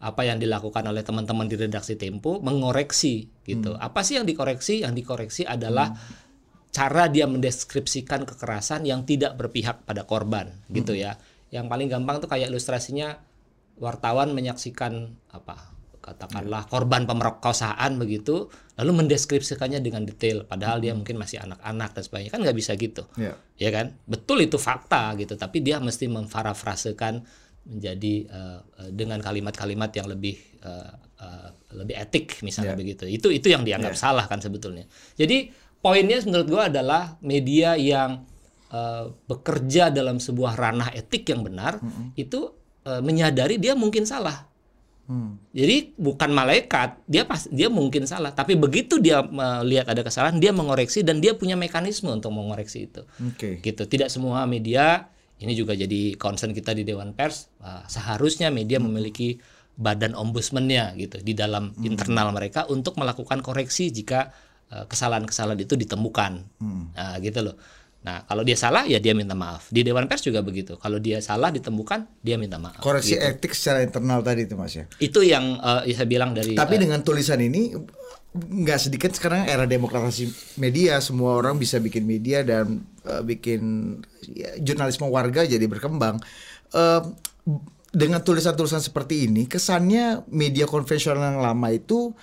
apa 0.00 0.24
yang 0.24 0.40
dilakukan 0.40 0.80
oleh 0.88 1.04
teman-teman 1.04 1.44
di 1.44 1.60
redaksi 1.60 2.00
Tempo 2.00 2.40
mengoreksi 2.40 3.28
gitu. 3.44 3.76
Apa 3.76 4.00
sih 4.00 4.16
yang 4.16 4.24
dikoreksi? 4.24 4.80
Yang 4.80 5.04
dikoreksi 5.04 5.44
adalah 5.44 5.92
cara 6.72 7.04
dia 7.12 7.28
mendeskripsikan 7.28 8.24
kekerasan 8.24 8.88
yang 8.88 9.04
tidak 9.04 9.36
berpihak 9.36 9.84
pada 9.84 10.08
korban 10.08 10.48
gitu 10.72 10.96
ya. 10.96 11.20
Yang 11.52 11.68
paling 11.68 11.88
gampang 11.92 12.16
tuh 12.24 12.32
kayak 12.32 12.48
ilustrasinya 12.48 13.20
wartawan 13.76 14.32
menyaksikan 14.32 15.12
apa 15.36 15.79
katakanlah 16.00 16.64
korban 16.66 17.04
pemerkosaan 17.04 18.00
begitu 18.00 18.48
lalu 18.80 19.04
mendeskripsikannya 19.04 19.84
dengan 19.84 20.08
detail 20.08 20.48
padahal 20.48 20.80
dia 20.80 20.96
mungkin 20.96 21.20
masih 21.20 21.44
anak-anak 21.44 21.92
dan 21.92 22.02
sebagainya. 22.02 22.30
Kan 22.32 22.40
nggak 22.40 22.56
bisa 22.56 22.72
gitu. 22.80 23.04
Ya. 23.20 23.36
ya 23.60 23.70
kan? 23.70 23.94
Betul 24.08 24.48
itu 24.48 24.56
fakta 24.56 25.12
gitu 25.20 25.36
tapi 25.36 25.60
dia 25.60 25.76
mesti 25.78 26.08
memparafrasekan 26.08 27.20
menjadi 27.68 28.14
eh, 28.26 28.58
dengan 28.90 29.20
kalimat-kalimat 29.20 29.92
yang 29.92 30.08
lebih 30.08 30.40
eh, 30.64 30.92
eh, 31.20 31.48
lebih 31.76 31.94
etik 32.00 32.40
misalnya 32.42 32.72
Ya. 32.74 32.80
begitu. 32.80 33.04
Itu 33.04 33.28
itu 33.28 33.52
yang 33.52 33.62
dianggap 33.62 33.92
salah 33.94 34.24
kan 34.24 34.40
sebetulnya. 34.40 34.88
Jadi 35.14 35.52
poinnya 35.78 36.18
menurut 36.24 36.48
gua 36.48 36.62
adalah 36.72 37.20
media 37.20 37.76
yang 37.76 38.24
eh, 38.72 39.04
bekerja 39.28 39.92
dalam 39.92 40.16
sebuah 40.16 40.56
ranah 40.56 40.96
etik 40.96 41.28
yang 41.28 41.44
benar 41.44 41.76
itu 42.16 42.48
eh, 42.88 43.04
menyadari 43.04 43.60
dia 43.60 43.76
mungkin 43.76 44.08
salah 44.08 44.49
Hmm. 45.10 45.42
jadi 45.50 45.90
bukan 45.98 46.30
malaikat, 46.30 47.02
dia 47.10 47.26
pas 47.26 47.42
dia 47.50 47.66
mungkin 47.66 48.06
salah, 48.06 48.30
tapi 48.30 48.54
begitu 48.54 49.02
dia 49.02 49.26
melihat 49.26 49.90
ada 49.90 50.06
kesalahan, 50.06 50.38
dia 50.38 50.54
mengoreksi 50.54 51.02
dan 51.02 51.18
dia 51.18 51.34
punya 51.34 51.58
mekanisme 51.58 52.14
untuk 52.14 52.30
mengoreksi 52.30 52.86
itu. 52.86 53.02
Oke. 53.18 53.58
Gitu. 53.58 53.82
Tidak 53.90 54.06
semua 54.06 54.46
media 54.46 55.10
ini 55.40 55.56
juga 55.56 55.72
jadi 55.72 56.14
concern 56.20 56.52
kita 56.52 56.76
di 56.76 56.86
Dewan 56.86 57.16
Pers, 57.16 57.50
ah, 57.64 57.82
seharusnya 57.88 58.52
media 58.54 58.78
memiliki 58.78 59.40
badan 59.80 60.12
ombudsmannya 60.12 60.92
gitu 61.00 61.24
di 61.24 61.32
dalam 61.32 61.72
internal 61.80 62.30
mereka 62.36 62.68
untuk 62.68 63.00
melakukan 63.00 63.40
koreksi 63.40 63.88
jika 63.88 64.28
eh, 64.70 64.84
kesalahan-kesalahan 64.84 65.58
itu 65.64 65.74
ditemukan. 65.74 66.32
Nah, 66.94 67.16
gitu 67.18 67.50
loh. 67.50 67.56
Nah, 68.00 68.24
kalau 68.24 68.40
dia 68.40 68.56
salah 68.56 68.88
ya 68.88 68.96
dia 68.96 69.12
minta 69.12 69.36
maaf. 69.36 69.68
Di 69.68 69.84
Dewan 69.84 70.08
Pers 70.08 70.24
juga 70.24 70.40
begitu. 70.40 70.80
Kalau 70.80 70.96
dia 70.96 71.20
salah 71.20 71.52
ditemukan, 71.52 72.08
dia 72.24 72.40
minta 72.40 72.56
maaf. 72.56 72.80
Koreksi 72.80 73.12
Gitu. 73.12 73.28
etik 73.28 73.52
secara 73.52 73.84
internal 73.84 74.24
tadi 74.24 74.48
itu 74.48 74.56
Mas 74.56 74.72
ya. 74.72 74.88
Itu 74.96 75.20
yang 75.20 75.60
eh, 75.60 75.92
saya 75.92 76.08
bilang 76.08 76.32
dari 76.32 76.56
Tapi 76.56 76.74
eh, 76.76 76.88
dengan 76.88 77.04
tulisan 77.04 77.36
ini 77.44 77.76
nggak 78.30 78.78
sedikit 78.78 79.10
sekarang 79.12 79.44
era 79.50 79.66
demokrasi 79.66 80.30
media 80.56 81.02
semua 81.02 81.34
orang 81.34 81.58
bisa 81.58 81.76
bikin 81.82 82.08
media 82.08 82.40
dan 82.40 82.80
eh, 83.04 83.20
bikin 83.20 83.60
ya, 84.32 84.56
jurnalisme 84.64 85.04
warga 85.12 85.44
jadi 85.44 85.66
berkembang. 85.68 86.16
Eh, 86.72 87.02
dengan 87.90 88.22
tulisan-tulisan 88.22 88.80
seperti 88.80 89.28
ini 89.28 89.44
kesannya 89.50 90.24
media 90.30 90.64
konvensional 90.64 91.36
yang 91.36 91.42
lama 91.42 91.68
itu 91.74 92.14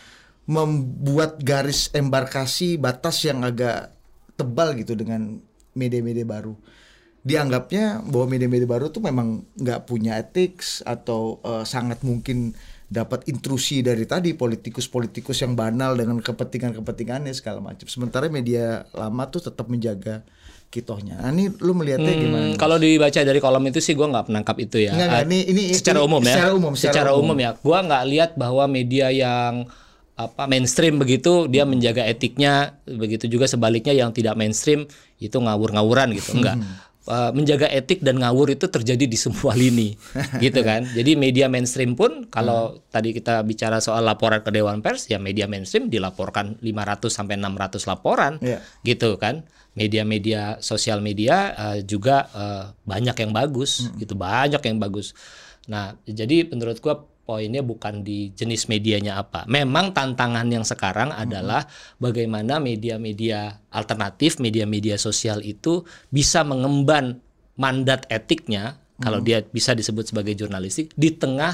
membuat 0.48 1.44
garis 1.44 1.92
embarkasi 1.92 2.80
batas 2.80 3.20
yang 3.28 3.44
agak 3.44 3.92
tebal 4.40 4.72
gitu 4.80 4.96
dengan 4.96 5.44
media-media 5.78 6.26
baru. 6.26 6.58
Dianggapnya 7.22 8.02
bahwa 8.08 8.26
media-media 8.32 8.66
baru 8.66 8.88
tuh 8.88 9.04
memang 9.04 9.44
nggak 9.54 9.86
punya 9.86 10.16
etik 10.18 10.64
atau 10.82 11.38
eh, 11.44 11.64
sangat 11.64 12.02
mungkin 12.02 12.56
dapat 12.88 13.28
intrusi 13.28 13.84
dari 13.84 14.08
tadi 14.08 14.32
politikus-politikus 14.32 15.44
yang 15.44 15.60
banal 15.60 16.00
dengan 16.00 16.24
kepentingan-kepentingannya 16.24 17.36
segala 17.36 17.60
macam. 17.60 17.84
Sementara 17.84 18.32
media 18.32 18.88
lama 18.96 19.28
tuh 19.28 19.44
tetap 19.44 19.68
menjaga 19.68 20.24
kitohnya. 20.72 21.20
Nah, 21.20 21.36
ini 21.36 21.52
lu 21.60 21.76
melihatnya 21.76 22.14
gimana? 22.16 22.46
Hmm, 22.52 22.60
kalau 22.60 22.80
dibaca 22.80 23.20
dari 23.20 23.40
kolom 23.44 23.64
itu 23.68 23.84
sih 23.84 23.92
gua 23.92 24.08
nggak 24.08 24.32
menangkap 24.32 24.56
itu 24.64 24.88
ya. 24.88 24.96
Enggak, 24.96 25.08
enggak, 25.08 25.24
ini- 25.28 25.46
ini- 25.52 25.68
secara 25.76 26.00
ini 26.00 26.08
umum 26.08 26.22
ya. 26.24 26.32
secara 26.32 26.52
umum, 26.56 26.74
secara 26.80 26.92
Secara 26.96 27.10
umum. 27.12 27.24
umum 27.28 27.38
ya. 27.44 27.52
Gua 27.60 27.78
nggak 27.84 28.04
lihat 28.08 28.32
bahwa 28.40 28.64
media 28.72 29.08
yang 29.12 29.68
apa 30.18 30.50
mainstream 30.50 30.98
begitu 30.98 31.46
dia 31.46 31.62
Hmm. 31.62 31.78
menjaga 31.78 32.02
etiknya 32.04 32.76
begitu 32.84 33.30
juga 33.30 33.46
sebaliknya 33.46 33.94
yang 33.94 34.10
tidak 34.10 34.34
mainstream 34.34 34.90
itu 35.22 35.38
ngawur-ngawuran 35.38 36.10
gitu 36.18 36.34
enggak 36.34 36.58
uh, 37.08 37.32
menjaga 37.32 37.70
etik 37.70 38.04
dan 38.04 38.20
ngawur 38.20 38.52
itu 38.52 38.68
terjadi 38.68 39.08
di 39.08 39.16
semua 39.16 39.56
lini, 39.56 39.96
gitu 40.44 40.60
kan. 40.60 40.84
Jadi 40.84 41.16
media 41.16 41.48
mainstream 41.48 41.96
pun 41.96 42.28
kalau 42.28 42.76
Hmm. 42.76 42.84
tadi 42.92 43.16
kita 43.16 43.48
bicara 43.48 43.80
soal 43.80 44.04
laporan 44.04 44.44
ke 44.44 44.52
Dewan 44.52 44.84
Pers, 44.84 45.08
ya 45.08 45.16
media 45.16 45.48
mainstream 45.48 45.88
dilaporkan 45.88 46.60
500 46.60 47.08
sampai 47.08 47.40
600 47.40 47.88
laporan, 47.88 48.44
Iya. 48.44 48.60
gitu 48.84 49.16
kan. 49.16 49.48
Media-media 49.72 50.58
sosial 50.60 51.00
media 51.00 51.54
uh, 51.56 51.78
juga 51.80 52.28
uh, 52.34 52.64
banyak 52.84 53.16
yang 53.16 53.32
bagus, 53.32 53.88
Hmm. 53.88 53.96
gitu 53.98 54.14
banyak 54.14 54.60
yang 54.60 54.78
bagus. 54.78 55.16
Nah, 55.70 55.96
jadi 56.04 56.44
menurut 56.44 56.82
gua 56.82 57.08
poinnya 57.28 57.60
bukan 57.60 58.08
di 58.08 58.32
jenis 58.32 58.72
medianya 58.72 59.20
apa. 59.20 59.44
Memang 59.52 59.92
tantangan 59.92 60.48
yang 60.48 60.64
sekarang 60.64 61.12
adalah 61.12 61.68
bagaimana 62.00 62.64
media-media 62.64 63.68
alternatif, 63.68 64.40
media-media 64.40 64.96
sosial 64.96 65.44
itu 65.44 65.84
bisa 66.08 66.48
mengemban 66.48 67.20
mandat 67.60 68.08
etiknya 68.08 68.80
kalau 69.04 69.20
dia 69.20 69.44
bisa 69.44 69.76
disebut 69.76 70.10
sebagai 70.10 70.34
jurnalistik 70.40 70.96
di 70.96 71.12
tengah 71.12 71.52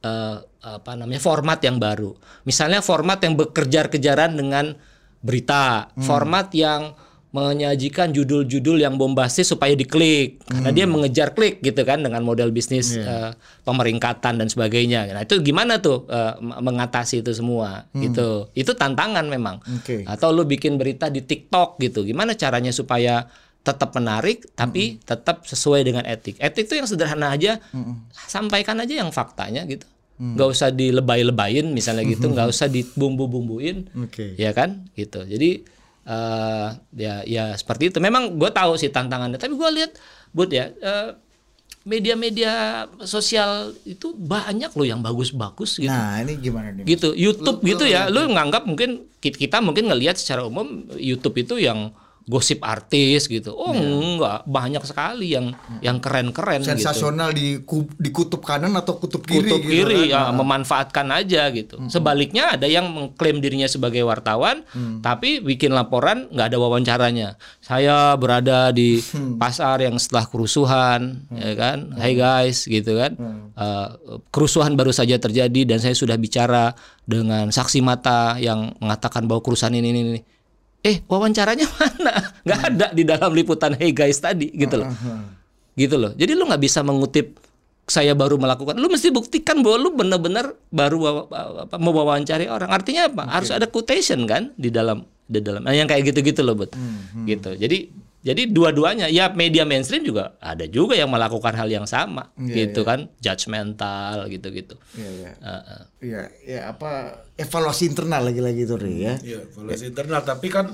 eh, 0.00 0.38
apa 0.64 0.92
namanya 0.96 1.20
format 1.20 1.60
yang 1.60 1.76
baru. 1.76 2.16
Misalnya 2.48 2.80
format 2.80 3.20
yang 3.20 3.36
bekerjar-kejaran 3.36 4.40
dengan 4.40 4.72
berita, 5.20 5.92
format 6.00 6.48
yang 6.56 6.96
menyajikan 7.34 8.14
judul-judul 8.14 8.78
yang 8.78 8.94
bombastis 8.94 9.50
supaya 9.50 9.74
diklik 9.74 10.38
karena 10.46 10.70
dia 10.70 10.86
mengejar 10.86 11.34
klik 11.34 11.58
gitu 11.58 11.82
kan 11.82 11.98
dengan 11.98 12.22
model 12.22 12.54
bisnis 12.54 12.94
eh, 12.94 13.34
pemeringkatan 13.66 14.38
dan 14.38 14.46
sebagainya. 14.46 15.10
Nah, 15.10 15.26
itu 15.26 15.42
gimana 15.42 15.82
tuh 15.82 16.06
m- 16.06 16.62
mengatasi 16.62 17.26
itu 17.26 17.34
semua 17.34 17.90
gitu. 17.90 18.46
Itu 18.54 18.78
tantangan 18.78 19.26
memang. 19.26 19.58
Oke. 19.66 20.06
Atau 20.06 20.30
lu 20.30 20.46
bikin 20.46 20.78
berita 20.78 21.10
di 21.10 21.26
TikTok 21.26 21.82
gitu. 21.82 22.06
Gimana 22.06 22.38
caranya 22.38 22.70
supaya 22.70 23.26
tetap 23.66 23.90
menarik 23.98 24.46
tapi 24.54 25.02
tetap 25.02 25.42
sesuai 25.42 25.82
dengan 25.82 26.06
etik. 26.06 26.38
Etik 26.38 26.70
itu 26.70 26.78
yang 26.78 26.86
sederhana 26.86 27.34
aja. 27.34 27.58
Sampaikan 28.30 28.78
aja 28.78 28.94
yang 29.02 29.10
faktanya 29.10 29.66
gitu. 29.66 29.90
nggak 30.14 30.46
usah 30.46 30.70
dilebay-lebayin 30.70 31.74
misalnya 31.74 32.06
gitu, 32.06 32.30
nggak 32.30 32.46
usah 32.46 32.70
dibumbu-bumbuin 32.70 33.90
Oke. 33.98 34.38
ya 34.38 34.54
kan 34.54 34.86
gitu 34.94 35.26
jadi 35.26 35.66
eh 36.04 36.68
ya 36.94 37.14
ya 37.24 37.44
seperti 37.56 37.88
itu. 37.90 37.98
Memang 37.98 38.36
gue 38.36 38.50
tahu 38.52 38.76
sih 38.76 38.88
tantangannya 38.88 39.40
tapi 39.40 39.56
gue 39.56 39.70
lihat 39.74 39.92
bud 40.30 40.50
ya 40.52 40.68
eh, 40.70 41.10
media-media 41.84 42.84
sosial 43.04 43.76
itu 43.84 44.16
banyak 44.16 44.72
loh 44.72 44.86
yang 44.88 45.04
bagus-bagus 45.04 45.76
gitu. 45.76 45.92
Nah, 45.92 46.16
ini 46.24 46.40
gimana 46.40 46.72
nih? 46.72 46.84
gitu 46.88 47.12
YouTube 47.12 47.60
gitu 47.60 47.84
ya. 47.84 48.08
lu 48.08 48.24
nganggap 48.32 48.64
mungkin 48.64 49.04
ki- 49.20 49.36
kita 49.36 49.60
mungkin 49.60 49.92
ngelihat 49.92 50.16
secara 50.16 50.48
umum 50.48 50.88
YouTube 50.96 51.36
itu 51.36 51.60
yang 51.60 51.92
gosip 52.24 52.64
artis 52.64 53.28
gitu 53.28 53.52
oh 53.52 53.76
enggak 53.76 54.48
banyak 54.48 54.80
sekali 54.84 55.36
yang 55.36 55.52
yang 55.84 56.00
keren-keren 56.00 56.64
gitu 56.64 56.72
Sensasional 56.72 57.30
di 57.36 57.60
di 58.00 58.10
kutub 58.12 58.40
kanan 58.40 58.72
atau 58.76 58.96
kutub 58.96 59.24
kiri 59.24 59.48
kutub 59.48 59.60
gitu 59.60 59.72
kiri 59.72 60.08
kan? 60.08 60.12
ya 60.12 60.22
memanfaatkan 60.32 61.06
aja 61.12 61.52
gitu. 61.52 61.76
Sebaliknya 61.88 62.56
ada 62.56 62.64
yang 62.64 62.88
mengklaim 62.88 63.40
dirinya 63.44 63.68
sebagai 63.68 64.04
wartawan 64.04 64.64
tapi 65.04 65.44
bikin 65.44 65.76
laporan 65.76 66.28
nggak 66.32 66.46
ada 66.52 66.58
wawancaranya. 66.60 67.28
Saya 67.60 68.16
berada 68.16 68.72
di 68.72 69.00
pasar 69.42 69.84
yang 69.84 70.00
setelah 70.00 70.28
kerusuhan 70.28 71.28
ya 71.32 71.52
kan. 71.56 71.92
Hai 71.96 72.16
guys 72.16 72.64
gitu 72.64 72.96
kan. 72.96 73.16
Eh, 73.54 73.88
kerusuhan 74.32 74.74
baru 74.74 74.90
saja 74.90 75.20
terjadi 75.20 75.64
dan 75.68 75.78
saya 75.78 75.94
sudah 75.94 76.16
bicara 76.16 76.72
dengan 77.04 77.52
saksi 77.52 77.84
mata 77.84 78.40
yang 78.40 78.72
mengatakan 78.80 79.28
bahwa 79.28 79.44
kerusuhan 79.44 79.76
ini 79.76 79.88
ini, 79.92 80.00
ini. 80.00 80.20
Eh, 80.84 81.00
wawancaranya 81.08 81.64
mana? 81.80 82.12
nggak 82.44 82.60
ada 82.60 82.86
di 82.92 83.02
dalam 83.08 83.32
liputan 83.32 83.72
Hey 83.72 83.96
guys 83.96 84.20
tadi 84.20 84.52
gitu 84.52 84.76
loh 84.76 84.92
gitu 85.74 85.98
loh. 85.98 86.14
Jadi 86.14 86.32
lu 86.38 86.46
nggak 86.46 86.62
bisa 86.62 86.80
mengutip 86.86 87.38
saya 87.84 88.16
baru 88.16 88.40
melakukan. 88.40 88.78
Lu 88.78 88.88
mesti 88.88 89.12
buktikan 89.12 89.60
bahwa 89.60 89.76
lu 89.76 89.90
benar-benar 89.92 90.56
baru 90.72 91.26
apa, 91.28 91.76
mewawancari 91.76 92.48
orang. 92.48 92.70
Artinya 92.72 93.10
apa? 93.10 93.22
Harus 93.28 93.50
ada 93.52 93.68
quotation 93.68 94.24
kan 94.24 94.54
di 94.56 94.72
dalam 94.72 95.04
di 95.28 95.40
dalam. 95.42 95.60
Nah, 95.66 95.74
yang 95.76 95.84
kayak 95.90 96.14
gitu-gitu 96.14 96.40
loh, 96.40 96.56
Bud. 96.56 96.72
Gitu. 97.28 97.50
Jadi 97.58 97.92
jadi 98.24 98.48
dua-duanya 98.48 99.12
ya 99.12 99.28
media 99.36 99.68
mainstream 99.68 100.00
juga 100.00 100.40
ada 100.40 100.64
juga 100.64 100.96
yang 100.96 101.12
melakukan 101.12 101.52
hal 101.52 101.68
yang 101.68 101.84
sama 101.84 102.32
Iya, 102.40 102.72
gitu 102.72 102.80
kan, 102.80 103.12
judgmental 103.20 104.32
gitu-gitu. 104.32 104.80
Iya, 104.96 105.10
iya. 105.12 105.30
Heeh. 105.44 105.82
Iya, 106.00 106.22
ya 106.48 106.60
apa 106.72 107.20
evaluasi 107.36 107.92
internal 107.92 108.24
lagi-lagi 108.24 108.64
itu 108.64 108.80
Ri 108.80 108.96
ya. 109.04 109.14
Iya, 109.20 109.44
evaluasi 109.44 109.92
internal 109.92 110.24
tapi 110.24 110.48
kan 110.48 110.72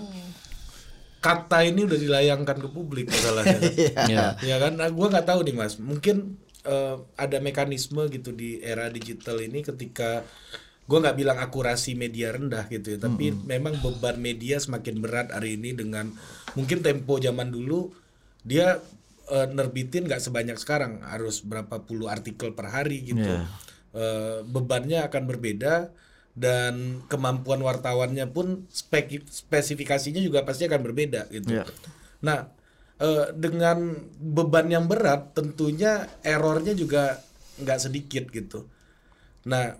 kata 1.20 1.66
ini 1.66 1.84
udah 1.84 1.98
dilayangkan 1.98 2.56
ke 2.62 2.68
publik 2.70 3.10
masalahnya. 3.10 3.58
Ya. 4.14 4.38
ya 4.40 4.56
kan, 4.62 4.78
nah, 4.78 4.88
gua 4.88 5.10
nggak 5.10 5.26
tahu 5.26 5.42
nih 5.42 5.54
mas. 5.58 5.76
Mungkin 5.82 6.38
eh, 6.64 6.96
ada 7.18 7.36
mekanisme 7.42 8.06
gitu 8.14 8.30
di 8.30 8.62
era 8.62 8.86
digital 8.88 9.42
ini 9.42 9.66
ketika 9.66 10.22
gua 10.90 11.06
nggak 11.06 11.18
bilang 11.22 11.38
akurasi 11.38 11.94
media 11.94 12.34
rendah 12.34 12.66
gitu 12.66 12.98
ya, 12.98 12.98
tapi 12.98 13.30
memang 13.30 13.78
beban 13.78 14.18
media 14.18 14.58
semakin 14.58 14.98
berat 14.98 15.30
hari 15.30 15.54
ini 15.54 15.70
dengan 15.70 16.10
mungkin 16.58 16.82
tempo 16.82 17.22
zaman 17.22 17.54
dulu 17.54 17.94
dia 18.42 18.82
eh, 19.30 19.46
nerbitin 19.46 20.10
nggak 20.10 20.18
sebanyak 20.18 20.58
sekarang 20.58 21.06
harus 21.06 21.46
berapa 21.46 21.86
puluh 21.86 22.10
artikel 22.10 22.50
per 22.50 22.74
hari 22.74 23.06
gitu. 23.06 23.38
Eh, 23.90 24.42
bebannya 24.46 25.02
akan 25.06 25.22
berbeda 25.26 25.90
dan 26.34 27.02
kemampuan 27.10 27.58
wartawannya 27.58 28.26
pun 28.30 28.66
spek 28.70 29.26
spesifikasinya 29.26 30.22
juga 30.22 30.46
pasti 30.46 30.66
akan 30.70 30.78
berbeda 30.78 31.26
gitu. 31.30 31.58
Iya. 31.58 31.66
Nah, 32.22 32.50
eh, 33.02 33.34
dengan 33.34 33.98
beban 34.18 34.70
yang 34.70 34.86
berat 34.86 35.34
tentunya 35.34 36.06
errornya 36.22 36.74
juga 36.74 37.18
nggak 37.58 37.78
sedikit 37.82 38.30
gitu. 38.30 38.70
Nah, 39.50 39.74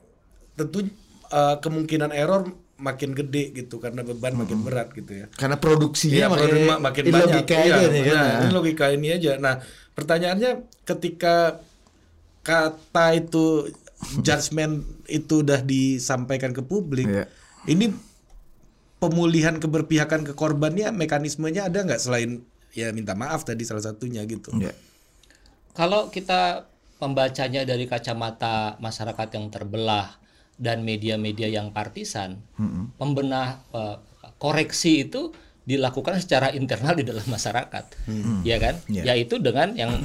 tentu 0.61 0.85
eh, 1.31 1.57
kemungkinan 1.59 2.13
error 2.13 2.53
makin 2.77 3.13
gede 3.13 3.53
gitu 3.55 3.77
karena 3.77 4.01
beban 4.01 4.33
makin 4.35 4.61
berat 4.61 4.89
gitu 4.93 5.13
ya. 5.15 5.27
Karena 5.33 5.57
produksinya 5.57 6.17
Iya, 6.17 6.27
makin, 6.29 6.49
makin 6.81 7.03
ini 7.05 7.13
banyak. 7.13 7.29
logika 7.31 7.57
Iya, 7.57 7.75
aja 7.77 7.87
nih 7.87 8.03
kan. 8.03 8.13
nah, 8.13 8.25
Nah. 8.25 8.39
Ini 8.41 8.51
logika 8.51 8.87
ini 8.89 9.09
aja. 9.11 9.33
Nah, 9.37 9.55
pertanyaannya 9.93 10.51
ketika 10.83 11.61
kata 12.41 13.07
itu 13.15 13.69
judgement 14.25 14.81
itu 15.07 15.45
udah 15.45 15.61
disampaikan 15.61 16.57
ke 16.57 16.65
publik, 16.65 17.05
Iya. 17.05 17.29
ini 17.69 17.93
pemulihan 18.97 19.57
keberpihakan 19.57 20.25
ke 20.25 20.33
korbannya 20.33 20.89
mekanismenya 20.91 21.69
ada 21.69 21.85
nggak 21.85 22.01
selain 22.01 22.41
ya 22.73 22.93
minta 22.93 23.13
maaf 23.13 23.45
tadi 23.45 23.65
salah 23.65 23.85
satunya 23.85 24.25
gitu. 24.25 24.53
Iya. 24.57 24.73
Kalau 25.73 26.09
kita 26.09 26.65
membacanya 26.97 27.65
dari 27.65 27.85
kacamata 27.85 28.77
masyarakat 28.79 29.29
yang 29.33 29.49
terbelah 29.49 30.17
dan 30.61 30.85
media-media 30.85 31.49
yang 31.49 31.73
partisan, 31.73 32.45
pembenah 33.01 33.65
eh, 33.73 33.97
koreksi 34.37 35.09
itu 35.09 35.33
dilakukan 35.65 36.21
secara 36.21 36.53
internal 36.53 36.93
di 36.93 37.05
dalam 37.09 37.25
masyarakat, 37.25 37.85
ya 38.45 38.57
kan? 38.61 38.77
Iya. 38.93 39.17
Yaitu 39.17 39.41
dengan 39.41 39.73
yang 39.73 39.97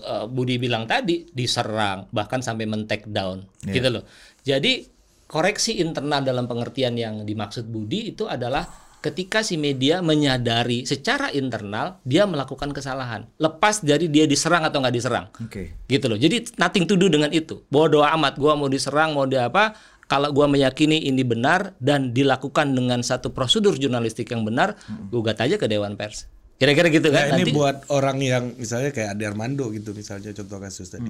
eh, 0.00 0.24
Budi 0.24 0.56
bilang 0.56 0.88
tadi 0.88 1.28
diserang 1.28 2.08
bahkan 2.08 2.40
sampai 2.40 2.64
men-take 2.64 3.04
down, 3.12 3.44
gitu 3.68 3.88
loh. 3.92 4.04
Jadi 4.48 4.88
koreksi 5.28 5.76
internal 5.84 6.24
dalam 6.24 6.48
pengertian 6.48 6.96
yang 6.96 7.28
dimaksud 7.28 7.68
Budi 7.68 8.16
itu 8.16 8.24
adalah 8.24 8.64
ketika 8.98 9.46
si 9.46 9.54
media 9.54 10.02
menyadari 10.02 10.82
secara 10.82 11.30
internal 11.30 12.02
dia 12.02 12.26
melakukan 12.26 12.74
kesalahan, 12.74 13.30
lepas 13.38 13.84
dari 13.84 14.10
dia 14.10 14.26
diserang 14.26 14.66
atau 14.66 14.82
nggak 14.82 14.94
diserang 14.94 15.30
Oke. 15.38 15.86
gitu 15.86 16.06
loh. 16.10 16.18
Jadi 16.18 16.58
nothing 16.58 16.84
to 16.88 16.98
do 16.98 17.06
dengan 17.06 17.30
itu. 17.30 17.62
Bodoh 17.70 18.02
amat 18.02 18.40
gua 18.40 18.58
mau 18.58 18.66
diserang 18.66 19.14
mau 19.14 19.28
di 19.28 19.38
apa 19.38 19.76
kalau 20.08 20.32
gua 20.32 20.48
meyakini 20.48 20.98
ini 20.98 21.20
benar 21.20 21.76
dan 21.78 22.10
dilakukan 22.10 22.72
dengan 22.72 22.98
satu 23.00 23.28
prosedur 23.28 23.76
jurnalistik 23.76 24.26
yang 24.26 24.42
benar, 24.42 24.74
gugat 25.08 25.38
aja 25.38 25.54
ke 25.54 25.64
dewan 25.64 25.94
pers. 25.94 26.24
Kira-kira 26.56 26.88
gitu 26.88 27.06
kan 27.08 27.28
Nah, 27.28 27.38
nanti. 27.38 27.44
ini 27.46 27.52
buat 27.54 27.86
orang 27.86 28.18
yang 28.18 28.44
misalnya 28.56 28.90
kayak 28.90 29.14
Ade 29.14 29.24
Armando 29.24 29.70
gitu 29.70 29.94
misalnya 29.94 30.34
contoh 30.34 30.58
kasus 30.58 30.88
tadi. 30.88 31.06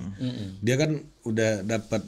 Dia 0.61 0.76
kan 0.76 0.99
udah 1.24 1.62
dapat 1.62 2.05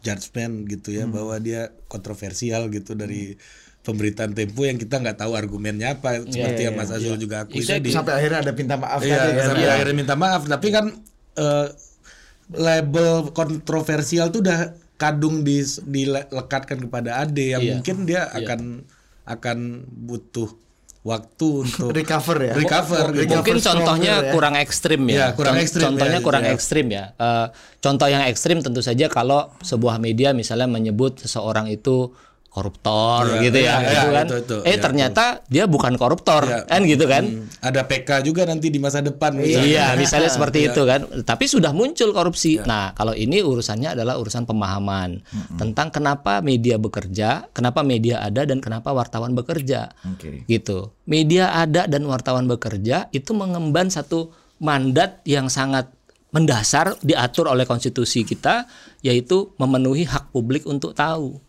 judgement 0.00 0.64
gitu 0.64 0.88
ya 0.90 1.04
bahwa 1.04 1.36
dia 1.36 1.68
kontroversial 1.86 2.70
gitu 2.70 2.94
dari 2.94 3.34
pemberitaan 3.82 4.30
Tempo 4.30 4.62
yang 4.62 4.78
kita 4.78 4.94
nggak 4.96 5.18
tahu 5.18 5.34
argumennya 5.34 5.98
apa 5.98 6.22
seperti 6.22 6.64
yang 6.64 6.78
Mas 6.78 6.88
Azul 6.88 7.18
juga 7.18 7.44
akui 7.44 7.60
tadi. 7.60 7.90
Sampai 7.90 8.14
akhirnya 8.14 8.40
ada 8.40 8.52
minta 8.54 8.78
maaf 8.78 9.00
Iya, 9.02 9.18
tadi 9.18 9.32
kan. 9.34 9.46
sampai 9.50 9.66
akhirnya 9.68 9.96
minta 9.98 10.14
maaf. 10.14 10.42
Tapi 10.46 10.68
kan 10.70 10.86
eh, 11.34 11.66
label 12.52 13.10
kontroversial 13.32 14.28
tuh 14.28 14.40
udah 14.40 14.72
kadung 15.02 15.42
di 15.42 15.58
dilekatkan 15.82 16.78
kepada 16.78 17.18
Ade 17.18 17.50
yang 17.50 17.62
Iya. 17.62 17.72
mungkin 17.74 17.96
dia 18.06 18.30
akan 18.30 18.86
akan 19.26 19.58
butuh 20.06 20.50
waktu 21.02 21.66
untuk 21.66 21.90
Recover 21.90 22.38
ya. 22.38 22.52
recover 22.54 23.10
gitu. 23.10 23.34
Mungkin 23.34 23.58
Recover 23.58 23.66
contohnya 23.74 24.14
ya. 24.22 24.30
kurang 24.30 24.54
ekstrim 24.54 25.02
ya. 25.04 25.14
Ya, 25.14 25.26
kurang 25.34 25.58
Con- 25.58 25.62
ekstrim 25.66 25.82
Contohnya 25.82 26.18
ya, 26.18 26.22
kurang 26.22 26.44
ya. 26.46 26.52
ekstrim 26.54 26.86
ya. 26.88 27.04
Eh, 27.12 27.46
contoh 27.78 28.06
yang 28.06 28.22
ekstrim 28.22 28.62
tentu 28.62 28.78
saja 28.78 29.10
kalau 29.10 29.50
sebuah 29.60 29.98
media 29.98 30.30
misalnya 30.30 30.70
menyebut 30.70 31.18
seseorang 31.18 31.66
itu 31.66 32.14
koruptor 32.52 33.32
Iya, 33.32 33.48
gitu 33.48 33.58
ya, 33.64 33.64
iya, 33.64 33.76
gitu 33.80 33.96
iya, 33.96 34.12
kan. 34.12 34.26
itu, 34.28 34.36
itu, 34.44 34.56
eh 34.60 34.76
iya, 34.76 34.76
ternyata 34.76 35.24
dia 35.48 35.64
bukan 35.64 35.96
koruptor 35.96 36.44
Iya. 36.44 36.68
kan 36.68 36.80
gitu 36.84 37.04
kan. 37.08 37.24
Hmm, 37.24 37.48
ada 37.64 37.80
PK 37.88 38.28
juga 38.28 38.44
nanti 38.44 38.68
di 38.68 38.76
masa 38.76 39.00
depan 39.00 39.32
misalnya. 39.32 39.64
Iya, 39.64 39.86
misalnya 39.96 40.28
seperti 40.36 40.68
itu 40.68 40.84
kan. 40.84 41.00
Tapi 41.24 41.44
sudah 41.48 41.72
muncul 41.72 42.12
korupsi. 42.12 42.60
Iya. 42.60 42.68
Nah, 42.68 42.86
kalau 42.92 43.16
ini 43.16 43.40
urusannya 43.40 43.96
adalah 43.96 44.20
urusan 44.20 44.44
pemahaman 44.44 45.24
tentang 45.56 45.88
kenapa 45.88 46.44
media 46.44 46.76
bekerja, 46.76 47.48
kenapa 47.56 47.80
media 47.80 48.20
ada 48.20 48.44
dan 48.44 48.60
kenapa 48.60 48.92
wartawan 48.92 49.32
bekerja. 49.32 49.88
Oke. 50.12 50.44
Gitu. 50.44 50.92
Media 51.08 51.56
ada 51.56 51.88
dan 51.88 52.04
wartawan 52.04 52.44
bekerja 52.44 53.08
itu 53.16 53.32
mengemban 53.32 53.88
satu 53.88 54.28
mandat 54.60 55.24
yang 55.24 55.48
sangat 55.48 55.88
mendasar 56.32 56.96
diatur 57.04 57.48
oleh 57.48 57.64
konstitusi 57.68 58.24
kita 58.24 58.64
yaitu 59.04 59.52
memenuhi 59.56 60.04
hak 60.04 60.32
publik 60.36 60.68
untuk 60.68 60.92
tahu. 60.92 61.40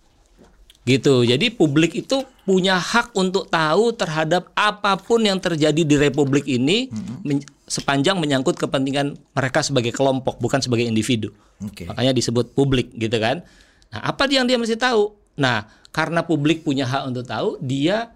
Gitu. 0.83 1.23
Jadi 1.23 1.47
publik 1.47 1.95
itu 1.95 2.21
punya 2.43 2.75
hak 2.75 3.15
untuk 3.15 3.47
tahu 3.47 3.95
terhadap 3.95 4.51
apa 4.51 4.99
pun 4.99 5.23
yang 5.23 5.39
terjadi 5.39 5.79
di 5.79 5.95
republik 5.95 6.43
ini 6.43 6.91
men- 7.23 7.39
sepanjang 7.63 8.19
menyangkut 8.19 8.59
kepentingan 8.59 9.15
mereka 9.31 9.63
sebagai 9.63 9.95
kelompok 9.95 10.43
bukan 10.43 10.59
sebagai 10.59 10.83
individu. 10.83 11.31
Oke. 11.63 11.87
Makanya 11.87 12.11
disebut 12.11 12.51
publik 12.51 12.91
gitu 12.93 13.15
kan. 13.15 13.47
Nah, 13.95 14.01
apa 14.03 14.27
yang 14.27 14.43
dia 14.43 14.59
mesti 14.59 14.75
tahu? 14.75 15.15
Nah, 15.39 15.65
karena 15.89 16.27
publik 16.27 16.67
punya 16.67 16.83
hak 16.83 17.07
untuk 17.07 17.23
tahu, 17.23 17.55
dia 17.63 18.11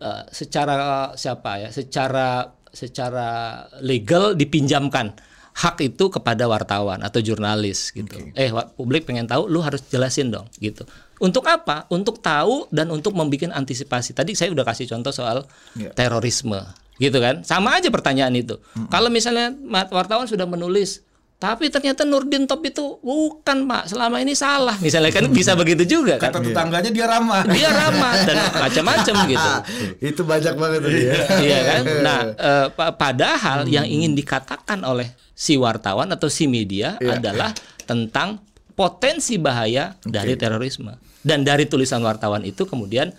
eh, 0.00 0.22
secara 0.32 1.12
siapa 1.14 1.60
ya? 1.60 1.68
Secara 1.68 2.56
secara 2.74 3.28
legal 3.78 4.34
dipinjamkan 4.34 5.14
hak 5.54 5.78
itu 5.86 6.10
kepada 6.10 6.50
wartawan 6.50 6.98
atau 6.98 7.22
jurnalis 7.22 7.94
gitu. 7.94 8.18
Eh, 8.34 8.50
wa- 8.50 8.66
publik 8.66 9.06
pengen 9.06 9.30
tahu, 9.30 9.46
lu 9.46 9.62
harus 9.62 9.84
jelasin 9.86 10.34
dong 10.34 10.50
gitu. 10.58 10.82
Untuk 11.18 11.46
apa? 11.46 11.86
Untuk 11.88 12.18
tahu 12.18 12.66
dan 12.68 12.90
untuk 12.90 13.14
membuat 13.14 13.52
antisipasi. 13.52 14.12
Tadi 14.12 14.34
saya 14.34 14.50
udah 14.50 14.62
kasih 14.62 14.88
contoh 14.88 15.10
soal 15.10 15.46
Iya. 15.74 15.94
terorisme, 15.94 16.58
gitu 16.96 17.18
kan? 17.18 17.42
Sama 17.42 17.78
aja 17.78 17.88
pertanyaan 17.88 18.34
itu. 18.34 18.58
Kalau 18.90 19.08
misalnya 19.08 19.54
wartawan 19.90 20.26
sudah 20.26 20.44
menulis 20.44 21.02
tapi 21.34 21.68
ternyata 21.68 22.08
Nurdin 22.08 22.48
Top 22.48 22.64
itu 22.64 22.96
bukan, 23.04 23.68
Pak. 23.68 23.92
Selama 23.92 24.16
ini 24.16 24.32
salah. 24.32 24.80
Misalnya 24.80 25.12
kan 25.12 25.28
bisa 25.28 25.52
begitu 25.60 25.84
juga 25.84 26.16
kan. 26.16 26.32
Kata 26.32 26.40
tetangganya 26.40 26.88
dia 26.88 27.04
ramah. 27.04 27.44
Dia 27.44 27.68
ramah 27.68 28.12
dan 28.24 28.36
macam-macam 28.48 29.14
gitu. 29.28 29.50
itu 30.14 30.20
banyak 30.24 30.54
banget 30.56 30.78
tuh 30.80 30.92
dia. 30.94 31.14
Iya 31.44 31.58
kan? 31.60 31.80
Nah, 32.00 32.20
eh, 32.32 32.66
pa- 32.72 32.96
padahal 32.96 33.68
yang 33.68 33.84
ingin 33.84 34.16
dikatakan 34.16 34.80
oleh 34.88 35.12
si 35.36 35.60
wartawan 35.60 36.08
atau 36.16 36.32
si 36.32 36.48
media 36.48 36.96
adalah 36.96 37.52
tentang 37.84 38.40
potensi 38.72 39.36
bahaya 39.36 40.00
dari 40.00 40.40
terorisme. 40.40 40.96
Dan 41.24 41.40
dari 41.42 41.64
tulisan 41.64 42.04
wartawan 42.04 42.44
itu 42.44 42.68
kemudian 42.68 43.10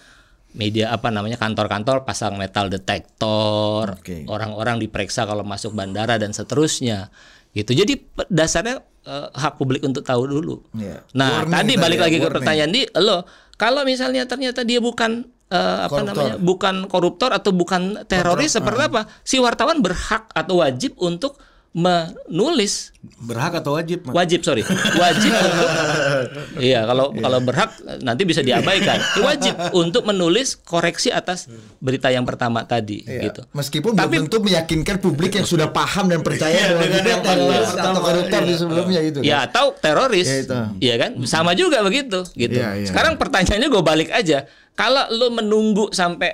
media 0.55 0.93
apa 0.93 1.11
namanya 1.11 1.35
kantor-kantor 1.35 2.07
pasang 2.07 2.39
metal 2.39 2.71
detektor, 2.71 3.99
Oke. 3.99 4.23
orang-orang 4.31 4.79
diperiksa 4.79 5.27
kalau 5.27 5.43
masuk 5.43 5.75
bandara 5.75 6.15
dan 6.15 6.31
seterusnya. 6.31 7.11
Gitu. 7.51 7.75
Jadi 7.75 7.99
dasarnya 8.29 8.79
eh, 9.03 9.27
hak 9.33 9.59
publik 9.59 9.83
untuk 9.83 10.05
tahu 10.05 10.29
dulu. 10.29 10.63
Iya. 10.77 11.03
Nah, 11.11 11.43
Warning 11.43 11.51
tadi 11.51 11.73
balik 11.75 11.99
ya, 11.99 12.03
lagi 12.07 12.17
ke 12.17 12.21
warning. 12.23 12.35
pertanyaan 12.39 12.71
di 12.71 12.81
lo, 12.99 13.17
kalau 13.55 13.81
misalnya 13.83 14.23
ternyata 14.29 14.63
dia 14.63 14.79
bukan 14.79 15.27
eh, 15.51 15.79
apa 15.83 15.91
Koruptor. 15.91 16.07
namanya? 16.15 16.35
bukan 16.39 16.75
koruptor 16.87 17.29
atau 17.35 17.51
bukan 17.51 18.05
teroris 18.07 18.55
seperti 18.55 18.81
apa? 18.91 19.07
Si 19.27 19.35
wartawan 19.41 19.83
berhak 19.83 20.31
atau 20.31 20.63
wajib 20.63 20.95
untuk 21.03 21.35
menulis 21.75 22.95
Berhak 23.05 23.61
atau 23.61 23.75
wajib? 23.75 24.01
Mas? 24.01 24.15
wajib 24.15 24.41
sorry 24.41 24.63
wajib 24.95 25.29
untuk 25.29 25.69
iya 26.65 26.81
kalau 26.83 27.11
kalau 27.11 27.39
berhak 27.39 27.69
nanti 27.99 28.23
bisa 28.23 28.41
diabaikan 28.41 28.97
wajib 29.21 29.53
untuk 29.73 30.03
menulis 30.03 30.57
koreksi 30.57 31.11
atas 31.11 31.45
berita 31.77 32.09
yang 32.09 32.23
pertama 32.23 32.63
tadi 32.63 33.05
Iya. 33.05 33.29
gitu 33.29 33.41
Meskipun 33.51 33.93
Tapi- 33.93 34.17
belum 34.17 34.25
tentu 34.25 34.37
meyakinkan 34.41 34.97
publik 34.97 35.35
yang 35.35 35.45
sudah 35.45 35.69
paham 35.69 36.07
dan 36.07 36.21
percaya 36.21 36.71
bahwa 36.71 36.81
dengan 36.81 37.01
dia 37.03 37.17
teroris 37.19 37.69
atau 37.71 37.91
koruptor 37.99 38.39
Iya. 38.39 38.47
di 38.47 38.55
sebelumnya 38.55 38.99
itu. 39.03 39.19
ya 39.21 39.37
atau 39.43 39.65
teroris 39.75 40.25
Ya, 40.25 40.37
itu. 40.41 40.55
iya 40.81 40.95
kan 40.97 41.11
sama 41.25 41.53
juga 41.53 41.83
begitu 41.83 42.23
gitu 42.31 42.55
Iya, 42.55 42.69
iya. 42.75 42.87
sekarang 42.87 43.15
pertanyaannya 43.15 43.67
gue 43.67 43.83
balik 43.83 44.09
aja 44.09 44.47
kalau 44.73 45.05
lu 45.09 45.29
menunggu 45.29 45.91
sampai 45.91 46.33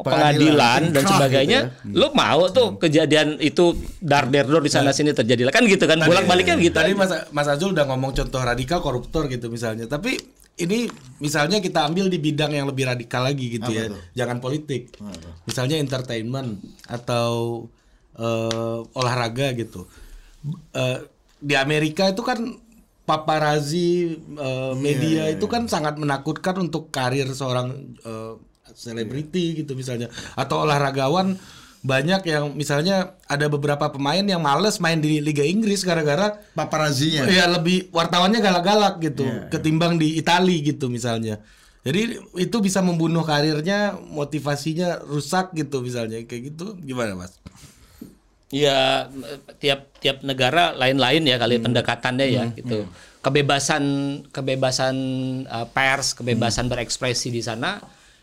Pengadilan, 0.00 0.90
pengadilan 0.90 0.94
dan 0.96 1.02
sebagainya 1.06 1.60
gitu 1.86 1.98
lu 2.00 2.06
mau 2.16 2.48
tuh 2.50 2.80
kejadian 2.80 3.38
itu 3.38 3.78
dar 4.02 4.26
der 4.26 4.48
dor 4.48 4.64
di 4.64 4.72
sana 4.72 4.90
sini 4.90 5.14
terjadi 5.14 5.52
kan 5.52 5.62
gitu 5.64 5.84
kan 5.86 6.02
bolak 6.02 6.26
baliknya 6.26 6.56
gitu 6.58 6.80
Tadi. 6.80 6.92
Mas 6.96 7.12
Mas 7.30 7.48
Azul 7.50 7.76
udah 7.76 7.84
ngomong 7.86 8.16
contoh 8.16 8.40
radikal 8.40 8.80
koruptor 8.80 9.28
gitu 9.28 9.52
misalnya. 9.52 9.84
Tapi 9.86 10.16
ini 10.60 10.88
misalnya 11.20 11.60
kita 11.60 11.88
ambil 11.88 12.12
di 12.12 12.20
bidang 12.20 12.52
yang 12.52 12.68
lebih 12.68 12.88
radikal 12.88 13.24
lagi 13.24 13.60
gitu 13.60 13.70
ya. 13.70 13.88
Jangan 14.16 14.40
politik. 14.40 14.92
Misalnya 15.44 15.80
entertainment 15.80 16.60
atau 16.88 17.64
eh, 18.16 18.78
olahraga 18.96 19.52
gitu. 19.56 19.88
Eh, 20.72 20.98
di 21.40 21.54
Amerika 21.56 22.08
itu 22.12 22.20
kan 22.20 22.40
paparazi 23.08 24.20
eh, 24.20 24.72
media 24.76 25.28
itu 25.32 25.48
kan 25.48 25.66
sangat 25.66 25.96
menakutkan 25.96 26.60
untuk 26.60 26.92
karir 26.92 27.26
seorang 27.32 27.96
eh, 28.04 28.34
selebriti 28.80 29.60
gitu 29.60 29.76
misalnya 29.76 30.08
atau 30.32 30.64
olahragawan 30.64 31.36
banyak 31.80 32.28
yang 32.28 32.52
misalnya 32.52 33.16
ada 33.24 33.48
beberapa 33.48 33.88
pemain 33.88 34.20
yang 34.20 34.40
males 34.44 34.76
main 34.84 35.00
di 35.00 35.24
Liga 35.24 35.40
Inggris 35.40 35.80
gara-gara 35.80 36.36
Paparazinya. 36.52 37.24
ya 37.24 37.48
lebih 37.48 37.88
wartawannya 37.88 38.40
galak-galak 38.40 39.00
gitu 39.00 39.24
ketimbang 39.48 39.96
di 39.96 40.20
Itali 40.20 40.60
gitu 40.60 40.92
misalnya. 40.92 41.40
Jadi 41.80 42.20
itu 42.36 42.56
bisa 42.60 42.84
membunuh 42.84 43.24
karirnya, 43.24 43.96
motivasinya 43.96 45.00
rusak 45.08 45.56
gitu 45.56 45.80
misalnya 45.80 46.20
kayak 46.28 46.52
gitu 46.52 46.76
gimana 46.84 47.16
mas? 47.16 47.40
Ya 48.52 49.08
tiap 49.56 49.88
tiap 50.04 50.20
negara 50.20 50.76
lain-lain 50.76 51.24
ya 51.24 51.40
kali 51.40 51.56
pendekatannya 51.64 52.26
ya 52.28 52.44
gitu. 52.52 52.84
Kebebasan 53.24 53.84
kebebasan 54.28 54.96
uh, 55.48 55.64
pers, 55.72 56.12
kebebasan 56.12 56.68
berekspresi 56.68 57.32
di 57.32 57.40
sana 57.40 57.80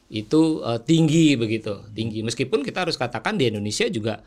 itu 0.08 0.64
uh, 0.64 0.80
tinggi 0.80 1.36
begitu, 1.36 1.84
tinggi. 1.92 2.24
Meskipun 2.24 2.64
kita 2.64 2.88
harus 2.88 2.96
katakan 2.96 3.36
di 3.36 3.52
Indonesia 3.52 3.88
juga 3.92 4.24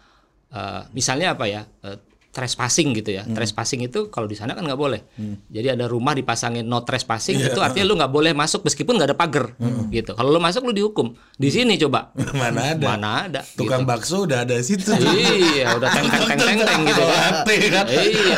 uh, 0.53 0.85
misalnya 0.93 1.33
apa 1.33 1.49
ya? 1.49 1.65
uh, 1.85 1.97
trespassing 2.31 2.95
gitu 2.95 3.11
ya. 3.11 3.27
Trespassing 3.27 3.83
itu 3.83 4.07
kalau 4.07 4.25
di 4.25 4.35
sana 4.35 4.55
kan 4.55 4.63
nggak 4.63 4.79
boleh. 4.79 5.01
Jadi 5.47 5.67
ada 5.69 5.85
rumah 5.85 6.15
dipasangin 6.15 6.63
no 6.63 6.81
trespassing 6.81 7.37
itu 7.37 7.59
artinya 7.59 7.85
lu 7.85 7.95
nggak 7.95 8.09
boleh 8.09 8.33
masuk 8.33 8.63
meskipun 8.63 8.95
nggak 8.95 9.11
ada 9.11 9.19
pagar 9.19 9.55
gitu. 9.91 10.15
Kalau 10.15 10.31
lu 10.31 10.39
masuk 10.39 10.63
lu 10.63 10.73
dihukum. 10.73 11.11
Di 11.35 11.51
sini 11.51 11.75
coba. 11.77 12.15
Mana 12.41 12.73
ada? 12.73 12.85
Mana 12.87 13.11
ada. 13.27 13.41
Tukang 13.43 13.83
gitu. 13.83 13.91
bakso 13.91 14.17
udah 14.23 14.47
ada 14.47 14.63
situ. 14.63 14.95
Iya, 14.95 15.75
udah 15.75 15.89
teng 15.91 16.07
teng 16.07 16.25
teng 16.25 16.39
teng 16.39 16.59
teng 16.61 16.81
gitu 16.85 17.03
kan. 17.03 17.33
Kan? 17.45 17.87
Iya. 17.91 18.37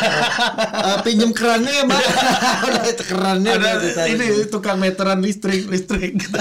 Eh, 0.82 0.98
pinjem 1.04 1.30
kerannya 1.32 1.72
ya, 1.72 1.84
Mbak. 1.84 2.02
Udah 2.72 2.82
kerannya 2.96 3.50
Ada 3.52 3.60
udah 3.60 3.74
ditarik. 3.78 4.12
ini 4.14 4.26
tukang 4.48 4.78
meteran 4.78 5.18
listrik 5.20 5.68
listrik 5.68 6.16
gitu. 6.22 6.38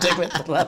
Cek 0.00 0.14
meteran. 0.16 0.66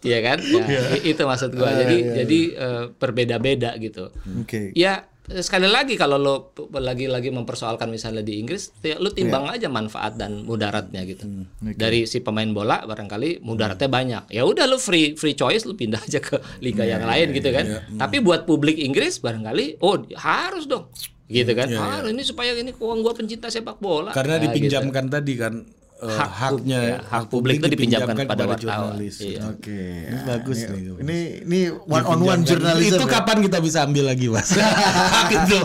Iya 0.00 0.18
kan? 0.22 0.38
Ya, 0.40 0.80
i- 0.96 1.04
itu 1.12 1.22
maksud 1.22 1.50
gua. 1.52 1.70
Jadi 1.74 1.96
jadi 2.24 2.38
eh, 2.56 2.84
berbeda-beda 2.92 3.76
gitu. 3.76 4.10
Oke. 4.40 4.72
Ya 4.72 5.04
eh, 5.04 5.17
sekali 5.28 5.68
lagi 5.68 5.94
kalau 6.00 6.16
lo 6.16 6.34
lagi-lagi 6.72 7.28
mempersoalkan 7.28 7.92
misalnya 7.92 8.24
di 8.24 8.40
Inggris, 8.40 8.72
ya 8.80 8.96
lo 8.96 9.12
timbang 9.12 9.44
aja 9.52 9.68
manfaat 9.68 10.16
dan 10.16 10.48
mudaratnya 10.48 11.04
gitu. 11.04 11.28
Dari 11.60 12.08
si 12.08 12.24
pemain 12.24 12.48
bola 12.48 12.82
barangkali 12.88 13.44
mudaratnya 13.44 13.88
banyak. 13.92 14.22
Ya 14.32 14.48
udah 14.48 14.64
lo 14.64 14.80
free 14.80 15.14
free 15.14 15.36
choice 15.36 15.68
lo 15.68 15.76
pindah 15.76 16.00
aja 16.00 16.18
ke 16.18 16.40
liga 16.64 16.88
yang 16.88 17.04
lain 17.04 17.36
gitu 17.36 17.52
kan. 17.52 17.84
Tapi 18.00 18.24
buat 18.24 18.48
publik 18.48 18.80
Inggris 18.80 19.20
barangkali 19.20 19.84
oh 19.84 20.00
harus 20.16 20.64
dong. 20.64 20.88
Gitu 21.28 21.52
kan. 21.52 21.68
Harus 21.68 22.08
ini 22.08 22.24
supaya 22.24 22.56
ini 22.56 22.72
uang 22.72 23.04
gua 23.04 23.12
pencinta 23.12 23.52
sepak 23.52 23.76
bola. 23.78 24.16
Karena 24.16 24.40
Nah, 24.40 24.48
gitu. 24.48 24.64
dipinjamkan 24.64 25.12
tadi 25.12 25.34
kan 25.36 25.54
eh, 25.98 26.06
Hak 26.08 26.30
pub- 26.30 26.38
haknya 26.62 26.78
ya, 26.80 26.96
hak 27.02 27.24
publik 27.26 27.54
itu 27.58 27.66
dipinjamkan 27.68 28.14
pada 28.22 28.44
wartawan. 28.44 28.94
jurnalis. 28.94 29.18
Iya. 29.18 29.40
Oke. 29.48 29.82
Ini 30.06 30.20
bagus 30.22 30.58
ini, 30.60 30.70
nih. 30.70 30.82
Ini 30.98 31.18
ini 31.42 31.60
one 31.84 32.04
on 32.04 32.18
one 32.18 32.40
Dipinjamkan. 32.40 32.46
jurnalisme. 32.46 32.94
Itu 32.94 33.04
ya? 33.04 33.12
kapan 33.12 33.36
kita 33.40 33.58
bisa 33.58 33.78
ambil 33.82 34.04
lagi, 34.06 34.26
Mas? 34.28 34.48
gitu. 35.32 35.58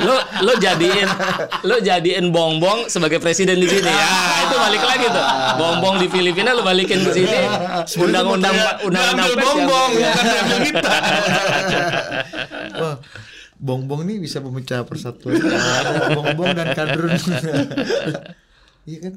lo 0.00 0.16
lo 0.40 0.52
jadiin 0.56 1.08
lo 1.62 1.76
jadiin 1.78 2.26
bongbong 2.28 2.86
sebagai 2.86 3.18
presiden 3.18 3.56
di 3.56 3.66
sini 3.66 3.86
ya 3.86 4.10
itu 4.42 4.56
balik 4.56 4.82
lagi 4.82 5.06
tuh 5.06 5.26
bongbong 5.56 5.94
di 5.98 6.06
Filipina 6.08 6.50
lo 6.50 6.62
balikin 6.62 7.00
ke 7.00 7.10
sini 7.12 7.38
undang-undang 7.96 8.54
undang-undang 8.82 9.30
bongbong, 9.34 9.90
ya. 9.94 10.12
bukan 10.12 10.34
ambil 10.36 10.58
kita. 10.64 10.92
Bongbong 13.64 14.04
nih 14.04 14.20
bisa 14.20 14.44
memecah 14.44 14.84
persatuan. 14.84 15.40
Bongbong 16.12 16.52
dan 16.52 16.76
kadrun. 16.76 17.16
Iya 18.84 19.00
kan? 19.00 19.12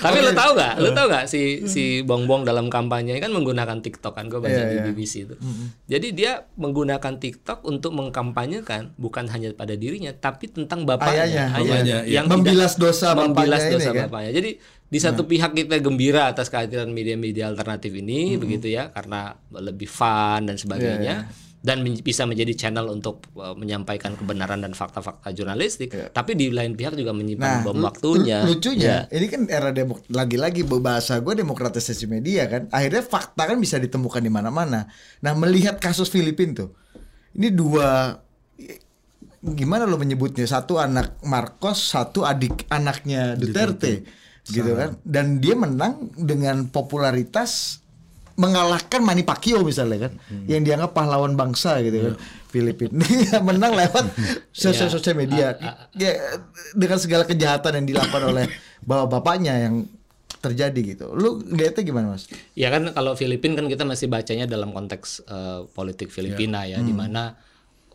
Tapi 0.00 0.16
lo 0.24 0.32
tau 0.32 0.56
gak? 0.56 0.80
Lo 0.80 0.96
tau 0.96 1.12
gak 1.12 1.28
si 1.28 1.68
si 1.68 2.00
Bong 2.00 2.24
Bong 2.24 2.40
dalam 2.48 2.72
kampanye 2.72 3.20
kan 3.20 3.28
menggunakan 3.28 3.84
TikTok 3.84 4.16
kan? 4.16 4.32
Gue 4.32 4.40
baca 4.40 4.48
Iya, 4.48 4.64
di 4.64 4.76
iya. 4.80 4.84
BBC 4.88 5.28
itu. 5.28 5.36
Jadi 5.84 6.16
dia 6.16 6.48
menggunakan 6.56 7.20
TikTok 7.20 7.68
untuk 7.68 7.92
mengkampanyekan 7.92 8.96
bukan 8.96 9.28
hanya 9.28 9.52
pada 9.52 9.76
dirinya, 9.76 10.16
tapi 10.16 10.48
tentang 10.48 10.88
bapaknya, 10.88 11.28
Ayahnya, 11.28 11.44
bapaknya, 11.52 11.98
iya. 12.08 12.20
Membilas 12.24 12.80
dosa 12.80 13.12
membilas 13.12 13.60
bapaknya 13.60 13.68
ini 13.68 13.74
dosa 13.76 13.90
kan? 13.92 14.04
bapaknya. 14.08 14.30
Jadi 14.32 14.50
di 14.88 14.98
satu 15.04 15.22
pihak 15.28 15.52
kita 15.52 15.76
gembira 15.84 16.32
atas 16.32 16.48
kehadiran 16.48 16.88
media-media 16.88 17.52
alternatif 17.52 17.92
ini, 17.92 18.40
begitu 18.40 18.72
ya, 18.72 18.88
karena 18.88 19.36
lebih 19.52 19.84
fun 19.84 20.48
dan 20.48 20.56
sebagainya. 20.56 21.28
Dan 21.58 21.82
men- 21.82 21.98
bisa 21.98 22.22
menjadi 22.22 22.54
channel 22.54 22.86
untuk 22.86 23.26
uh, 23.34 23.50
menyampaikan 23.52 24.14
kebenaran 24.14 24.62
dan 24.62 24.78
fakta-fakta 24.78 25.34
jurnalistik, 25.34 25.90
tapi 26.14 26.38
di 26.38 26.54
lain 26.54 26.78
pihak 26.78 26.94
juga 26.94 27.10
menyimpan 27.10 27.66
bom 27.66 27.74
lu- 27.74 27.82
waktunya. 27.82 28.46
lu- 28.46 28.54
lucunya, 28.54 29.10
Ya. 29.10 29.18
ini 29.18 29.26
kan 29.26 29.42
era 29.50 29.74
demok 29.74 30.06
lagi-lagi 30.06 30.62
bahasa 30.62 31.18
gue 31.18 31.34
demokratisasi 31.34 32.06
media 32.06 32.46
kan. 32.46 32.70
Akhirnya 32.70 33.02
fakta 33.02 33.50
kan 33.50 33.58
bisa 33.58 33.74
ditemukan 33.76 34.22
di 34.22 34.30
mana-mana. 34.30 34.86
Nah, 35.18 35.32
melihat 35.34 35.82
kasus 35.82 36.06
Filipin 36.06 36.54
tuh. 36.54 36.78
Ini 37.34 37.50
dua 37.50 38.14
gimana 39.42 39.82
lo 39.86 39.98
menyebutnya? 39.98 40.46
Satu 40.46 40.78
anak 40.78 41.18
Marcos, 41.26 41.90
satu 41.90 42.22
adik 42.22 42.70
anaknya 42.70 43.34
Duterte. 43.34 44.06
Gitu 44.48 44.72
kan. 44.72 44.96
Dan 45.04 45.42
dia 45.42 45.52
menang 45.52 46.08
dengan 46.16 46.70
popularitas 46.70 47.82
mengalahkan 48.38 49.02
Manny 49.02 49.26
Pacquiao 49.26 49.66
misalnya 49.66 50.08
kan. 50.08 50.12
Yang 50.46 50.62
dianggap 50.70 50.90
pahlawan 50.94 51.34
bangsa 51.34 51.82
gitu 51.82 51.98
kan. 51.98 52.14
Filipina 52.48 52.96
Dia 53.04 53.44
menang 53.44 53.76
lewat 53.76 54.14
sosial 54.54 54.88
sosial 54.88 55.18
media. 55.18 55.58
Ya, 55.98 56.38
dengan 56.72 56.96
segala 57.02 57.26
kejahatan 57.26 57.82
yang 57.82 57.86
dilakukan 57.92 58.22
oleh 58.24 58.46
bapak-bapaknya 58.86 59.68
yang 59.68 59.90
terjadi 60.38 60.80
gitu. 60.94 61.06
Lu 61.18 61.42
lihatnya 61.42 61.82
gimana, 61.82 62.14
Mas? 62.14 62.30
Ya 62.54 62.70
kan 62.70 62.94
kalau 62.94 63.18
Filipina 63.18 63.58
kan 63.58 63.66
kita 63.66 63.82
masih 63.82 64.06
bacanya 64.06 64.46
dalam 64.46 64.70
konteks 64.70 65.26
eh, 65.26 65.60
politik 65.74 66.14
Filipina 66.14 66.62
ya, 66.62 66.78
di 66.78 66.94
mana 66.94 67.34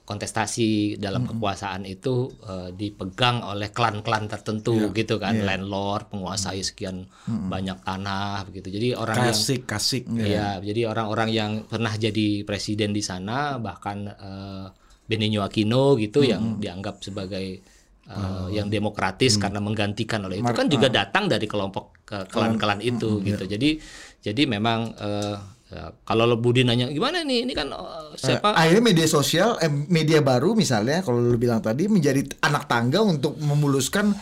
kontestasi 0.03 0.99
dalam 0.99 1.23
kekuasaan 1.23 1.87
itu 1.87 2.27
eh, 2.43 2.69
dipegang 2.75 3.39
oleh 3.39 3.71
klan-klan 3.71 4.27
tertentu 4.27 4.91
gitu 4.91 5.15
kan, 5.15 5.39
landlord 5.47 6.11
menguasai 6.11 6.59
sekian 6.59 7.07
banyak 7.27 7.79
tanah 7.87 8.43
begitu. 8.51 8.67
Jadi 8.67 8.87
orang 8.99 9.31
yang 9.31 9.37
Kasik, 9.39 9.63
kasik. 9.63 10.03
ya, 10.19 10.59
jadi 10.59 10.91
orang-orang 10.91 11.29
yang 11.31 11.51
pernah 11.63 11.95
jadi 11.95 12.43
presiden 12.43 12.91
di 12.91 12.99
sana 12.99 13.55
bahkan 13.63 14.11
eh, 14.11 14.67
Benigno 15.07 15.43
Aquino 15.43 15.95
gitu 15.99 16.23
yang 16.23 16.59
dianggap 16.59 16.99
sebagai 16.99 17.63
eh, 18.07 18.47
yang 18.51 18.67
demokratis 18.67 19.39
karena 19.39 19.63
menggantikan 19.63 20.27
oleh 20.27 20.43
itu 20.43 20.51
kan 20.51 20.67
juga 20.67 20.91
datang 20.91 21.31
dari 21.31 21.47
kelompok 21.47 22.03
ke 22.03 22.17
klan-klan 22.27 22.83
itu 22.83 23.23
gitu. 23.23 23.47
Jadi 23.47 23.79
jadi 24.19 24.41
memang 24.47 24.79
eh, 24.99 25.37
ya, 25.73 25.89
kalau 26.05 26.29
lo 26.29 26.37
Budi 26.37 26.61
nanya 26.61 26.93
gimana 26.93 27.25
nih 27.25 27.49
ini 27.49 27.53
kan 27.57 27.73
eh, 27.73 28.13
siapa 28.21 28.53
Akhirnya 28.53 28.93
media 28.93 29.07
sosial, 29.09 29.57
eh, 29.57 29.67
media 29.69 30.21
baru 30.21 30.53
misalnya 30.53 31.01
kalau 31.01 31.17
lu 31.17 31.35
bilang 31.41 31.65
tadi 31.65 31.89
menjadi 31.89 32.21
anak 32.45 32.69
tangga 32.69 33.01
untuk 33.01 33.33
memuluskan 33.41 34.13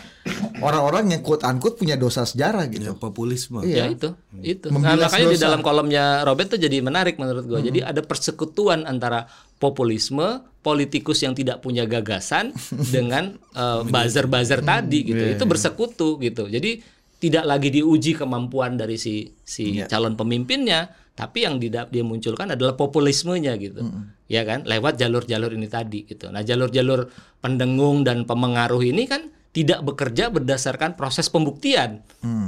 orang-orang 0.64 1.12
yang 1.12 1.22
quote 1.26 1.43
unquote 1.43 1.76
punya 1.76 1.99
dosa 1.99 2.24
sejarah 2.24 2.72
gitu. 2.72 2.93
Ya, 2.93 2.95
populisme. 2.95 3.60
Ya 3.68 3.86
Iya. 3.86 3.86
itu, 3.91 4.10
itu. 4.39 4.68
Nah, 4.72 4.95
makanya 4.95 5.28
di 5.28 5.38
dosa. 5.38 5.45
dalam 5.52 5.62
kolomnya 5.66 6.24
Robert 6.24 6.56
tuh 6.56 6.62
jadi 6.62 6.80
menarik 6.80 7.20
menurut 7.20 7.43
gua. 7.43 7.60
Jadi 7.60 7.84
ada 7.84 7.99
persekutuan 8.06 8.88
antara 8.88 9.28
populisme, 9.58 10.41
politikus 10.62 11.22
yang 11.22 11.34
tidak 11.38 11.60
punya 11.62 11.84
gagasan 11.89 12.56
dengan 12.95 13.36
eh, 13.36 13.82
buzzer-buzzer 13.84 14.64
tadi 14.64 15.04
gitu. 15.04 15.24
Itu 15.36 15.43
bersekutu 15.49 16.16
gitu. 16.22 16.47
Jadi 16.47 17.02
tidak 17.22 17.45
lagi 17.45 17.70
diuji 17.70 18.18
kemampuan 18.18 18.82
dari 18.82 18.97
si 18.97 19.30
si 19.45 19.78
calon 19.86 20.18
pemimpinnya, 20.18 20.89
tapi 21.22 21.45
yang 21.45 21.61
dia 21.61 21.86
munculkan 22.01 22.49
adalah 22.49 22.74
populismenya 22.74 23.53
gitu. 23.61 23.86
Ya 24.26 24.41
kan? 24.41 24.65
Lewat 24.65 24.97
jalur-jalur 24.97 25.53
ini 25.53 25.69
tadi 25.69 26.01
gitu. 26.09 26.34
Nah, 26.34 26.41
jalur-jalur 26.41 27.13
pendengung 27.45 28.01
dan 28.01 28.26
pemengaruh 28.26 28.82
ini 28.82 29.05
kan 29.05 29.30
tidak 29.51 29.84
bekerja 29.84 30.32
berdasarkan 30.32 30.95
proses 30.95 31.28
pembuktian. 31.28 31.99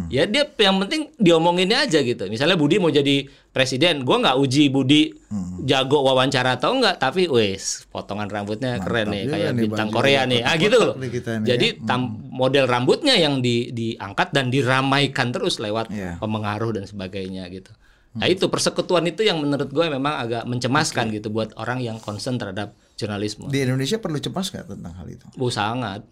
Ya 0.07 0.23
dia 0.23 0.47
yang 0.57 0.79
penting 0.81 1.11
diomonginnya 1.19 1.83
aja 1.83 1.99
gitu. 1.99 2.31
Misalnya 2.31 2.55
Budi 2.55 2.79
mau 2.79 2.87
jadi 2.89 3.27
presiden, 3.51 4.07
gua 4.07 4.23
nggak 4.23 4.37
uji 4.39 4.71
Budi 4.71 5.11
jago 5.67 5.99
wawancara 6.01 6.55
atau 6.55 6.79
enggak, 6.79 6.97
tapi 6.97 7.27
wes 7.27 7.83
potongan 7.91 8.31
rambutnya 8.31 8.79
keren 8.79 9.11
nih 9.11 9.27
kayak 9.27 9.51
nih, 9.51 9.61
bintang 9.67 9.89
Korea 9.91 10.23
nih. 10.23 10.41
Ah 10.47 10.55
gitu 10.55 10.79
loh. 10.79 10.95
Jadi 11.43 11.67
ya. 11.75 11.85
tam- 11.85 12.23
model 12.33 12.65
rambutnya 12.65 13.13
yang 13.19 13.43
di, 13.43 13.69
diangkat 13.69 14.33
dan 14.33 14.47
diramaikan 14.49 15.29
terus 15.29 15.59
lewat 15.61 15.91
Iya. 15.93 16.17
pemengaruh 16.17 16.73
dan 16.73 16.87
sebagainya 16.87 17.45
gitu. 17.51 17.69
Nah 18.13 18.29
itu 18.29 18.45
persekutuan 18.45 19.01
itu 19.09 19.25
yang 19.25 19.41
menurut 19.41 19.73
gue 19.73 19.85
memang 19.89 20.21
agak 20.21 20.43
mencemaskan 20.45 21.09
gitu 21.09 21.33
buat 21.33 21.49
orang 21.57 21.81
yang 21.81 21.97
concern 21.97 22.37
terhadap 22.37 22.77
jurnalisme. 22.93 23.49
Di 23.49 23.65
Indonesia 23.65 23.97
perlu 23.97 24.21
cemas 24.21 24.53
nggak 24.53 24.69
tentang 24.69 24.93
hal 24.93 25.07
itu? 25.09 25.25
Oh 25.41 25.49
sangat, 25.49 26.05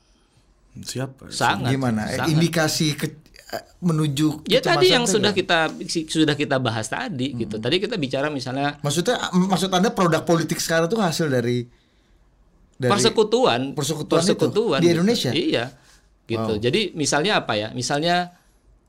Siapa? 0.82 1.30
sangat. 1.30 1.70
Gimana? 1.78 2.10
Eh, 2.10 2.18
sangat. 2.18 2.34
Indikasi 2.34 2.98
ke, 2.98 3.06
eh, 3.54 3.64
menuju 3.86 4.50
Ya 4.50 4.66
tadi 4.66 4.90
yang 4.90 5.06
itu 5.06 5.22
sudah 5.22 5.30
kita 5.30 5.70
sudah 6.10 6.34
kita 6.34 6.58
bahas 6.58 6.90
tadi 6.90 7.38
gitu. 7.38 7.62
Tadi 7.62 7.78
kita 7.78 8.02
bicara 8.02 8.34
misalnya 8.34 8.82
Maksudnya 8.82 9.30
maksud 9.30 9.70
Anda 9.70 9.94
produk 9.94 10.26
politik 10.26 10.58
sekarang 10.58 10.90
itu 10.90 10.98
hasil 10.98 11.30
dari 11.30 11.70
dari 12.82 12.90
persekutuan, 12.90 13.78
persekutuan 13.78 14.26
itu 14.26 14.34
di 14.42 14.90
gitu. 14.90 14.90
Indonesia? 14.98 15.30
Iya. 15.30 15.66
Gitu. 16.26 16.54
Jadi 16.58 16.98
misalnya 16.98 17.46
apa 17.46 17.54
ya? 17.54 17.70
Misalnya 17.78 18.41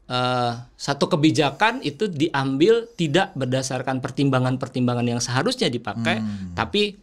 eh, 0.08 0.52
satu 0.74 1.06
kebijakan 1.06 1.82
itu 1.82 2.10
diambil 2.10 2.86
tidak 2.94 3.34
berdasarkan 3.34 4.02
pertimbangan-pertimbangan 4.02 5.06
yang 5.06 5.20
seharusnya 5.22 5.68
dipakai, 5.70 6.18
Hmm. 6.20 6.54
tapi 6.58 6.96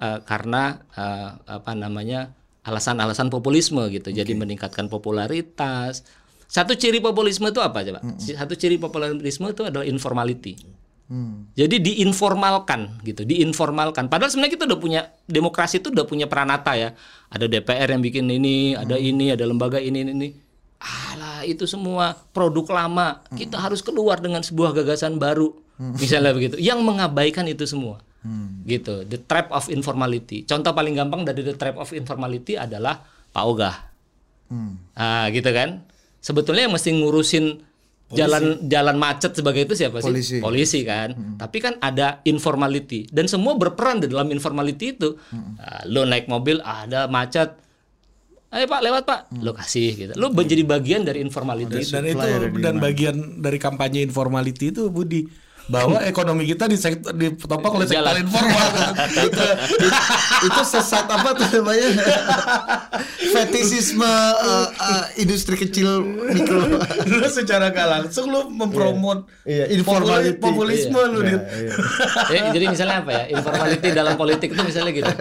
eh, 0.00 0.18
karena 0.24 0.80
eh, 0.94 1.30
apa 1.46 1.72
namanya 1.76 2.32
alasan-alasan 2.64 3.28
populisme 3.28 3.84
gitu. 3.92 4.08
Jadi 4.08 4.32
meningkatkan 4.32 4.88
popularitas. 4.88 6.02
Satu 6.48 6.72
ciri 6.76 7.00
populisme 7.02 7.50
itu 7.50 7.60
apa 7.60 7.84
coba? 7.84 8.00
Satu 8.16 8.54
ciri 8.56 8.80
populisme 8.80 9.50
itu 9.52 9.62
adalah 9.68 9.84
informality. 9.84 10.56
Hmm. 11.04 11.52
Jadi 11.52 11.84
diinformalkan 11.84 13.04
gitu, 13.04 13.28
diinformalkan. 13.28 14.08
Padahal 14.08 14.32
sebenarnya 14.32 14.56
kita 14.56 14.64
udah 14.64 14.80
punya 14.80 15.00
demokrasi 15.28 15.84
itu 15.84 15.92
udah 15.92 16.08
punya 16.08 16.24
peranata 16.24 16.72
ya. 16.72 16.96
Ada 17.28 17.44
DPR 17.44 17.92
yang 17.92 18.00
bikin 18.00 18.24
ini, 18.32 18.72
ada 18.72 18.96
ini, 18.96 19.28
ada 19.28 19.44
lembaga 19.44 19.76
ini 19.76 20.00
ini. 20.00 20.12
ini. 20.16 20.28
Alah, 20.84 21.48
itu 21.48 21.64
semua 21.64 22.12
produk 22.36 22.68
lama. 22.84 23.24
Kita 23.32 23.56
harus 23.56 23.80
keluar 23.80 24.20
dengan 24.20 24.44
sebuah 24.44 24.76
gagasan 24.76 25.16
baru. 25.16 25.56
Misalnya 25.80 26.36
begitu. 26.36 26.60
Yang 26.60 26.84
mengabaikan 26.84 27.48
itu 27.48 27.64
semua. 27.64 28.04
Gitu. 28.64 29.04
The 29.08 29.20
trap 29.20 29.52
of 29.52 29.68
informality. 29.68 30.44
Contoh 30.44 30.72
paling 30.72 30.96
gampang 30.96 31.24
dari 31.24 31.44
the 31.44 31.56
trap 31.56 31.76
of 31.80 31.92
informality 31.92 32.56
adalah 32.56 33.04
Pak 33.32 33.44
Ogah. 33.44 33.76
Hmm. 34.48 34.80
Ah, 34.92 35.28
gitu 35.32 35.48
kan. 35.52 35.84
Sebetulnya 36.24 36.68
yang 36.68 36.74
mesti 36.76 36.92
ngurusin 36.92 37.64
jalan 38.14 38.68
jalan 38.68 38.96
macet 39.00 39.32
sebagai 39.34 39.64
itu 39.64 39.74
siapa 39.76 40.00
sih? 40.00 40.40
Polisi. 40.40 40.80
kan. 40.84 41.16
Tapi 41.40 41.56
kan 41.60 41.74
ada 41.80 42.20
informality 42.24 43.08
dan 43.10 43.26
semua 43.26 43.56
berperan 43.56 44.00
di 44.00 44.08
dalam 44.08 44.28
informality 44.32 44.96
itu. 44.96 45.16
Ah, 45.60 45.84
lo 45.84 46.04
naik 46.04 46.28
mobil 46.28 46.60
ada 46.64 47.08
macet. 47.08 47.63
Ayo 48.54 48.70
Pak 48.70 48.80
lewat 48.86 49.02
Pak, 49.02 49.20
lo 49.42 49.50
kasih 49.50 49.90
gitu. 49.98 50.12
Lo 50.14 50.30
menjadi 50.30 50.62
bagian 50.62 51.02
dari 51.02 51.18
informality 51.18 51.82
itu. 51.82 51.90
Dan 51.90 52.06
itu 52.06 52.28
dan 52.62 52.78
bagian 52.78 53.42
dari 53.42 53.58
kampanye 53.58 54.06
informality 54.06 54.70
itu 54.70 54.94
Budi 54.94 55.26
bahwa 55.64 55.96
ekonomi 56.02 56.44
kita 56.44 56.64
di 56.64 56.76
sektor 56.76 57.10
ditopang 57.10 57.72
oleh 57.74 57.86
sektor 57.86 58.04
Jalan. 58.04 58.20
informal. 58.20 58.68
itu, 59.26 59.44
itu 60.44 60.60
sesat 60.62 61.06
apa 61.06 61.32
tuh 61.32 61.48
namanya 61.54 61.88
fetisisme 63.34 64.04
eh, 64.04 64.68
eh, 64.68 65.04
industri 65.18 65.56
kecil 65.56 66.04
mikro 66.26 66.68
lu 67.08 67.28
secara 67.32 67.70
gak 67.70 67.88
langsung 67.88 68.28
lu 68.28 68.46
mempromot 68.46 69.24
Iya, 69.44 69.68
informality. 69.70 70.36
populisme 70.38 70.96
lu 70.96 71.20
Iya, 71.20 71.28
Dit. 71.30 71.42
iya. 71.42 71.72
Eh, 72.30 72.42
jadi 72.52 72.64
misalnya 72.66 72.96
apa 73.00 73.10
ya? 73.12 73.24
Informality 73.30 73.88
dalam 73.90 74.14
politik 74.14 74.48
itu 74.50 74.62
misalnya 74.62 74.92
gitu. 74.92 75.12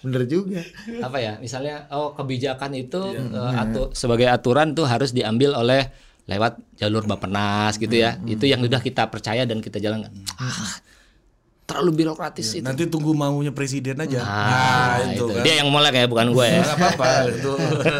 bener 0.00 0.22
juga 0.24 0.60
apa 1.00 1.16
ya 1.16 1.32
misalnya 1.36 1.88
oh 1.88 2.12
kebijakan 2.12 2.72
itu 2.74 3.00
eh, 3.12 3.52
atu- 3.54 3.90
sebagai 3.92 4.28
aturan 4.28 4.72
tuh 4.72 4.84
harus 4.84 5.10
diambil 5.10 5.56
oleh 5.56 5.88
lewat 6.24 6.56
jalur 6.80 7.04
bapenas 7.04 7.76
gitu 7.76 7.92
ya. 7.92 8.16
Itu 8.24 8.48
yang 8.48 8.64
sudah 8.64 8.80
kita 8.80 9.08
percaya 9.12 9.44
dan 9.44 9.60
kita 9.60 9.76
jalankan. 9.80 10.12
Ah, 10.40 10.80
terlalu 11.64 12.04
birokratis 12.04 12.60
itu. 12.60 12.64
Nanti 12.64 12.84
tunggu 12.92 13.16
maunya 13.16 13.48
presiden 13.48 13.96
aja. 13.96 14.20
Nah, 14.20 15.00
itu, 15.08 15.24
kan. 15.32 15.40
dia 15.40 15.54
yang 15.64 15.72
molek 15.72 15.96
ya 15.96 16.04
bukan 16.04 16.36
gue 16.36 16.44
ya. 16.44 16.60
Nggak 16.60 16.76
apa-apa 16.76 17.08
itu. 17.32 17.52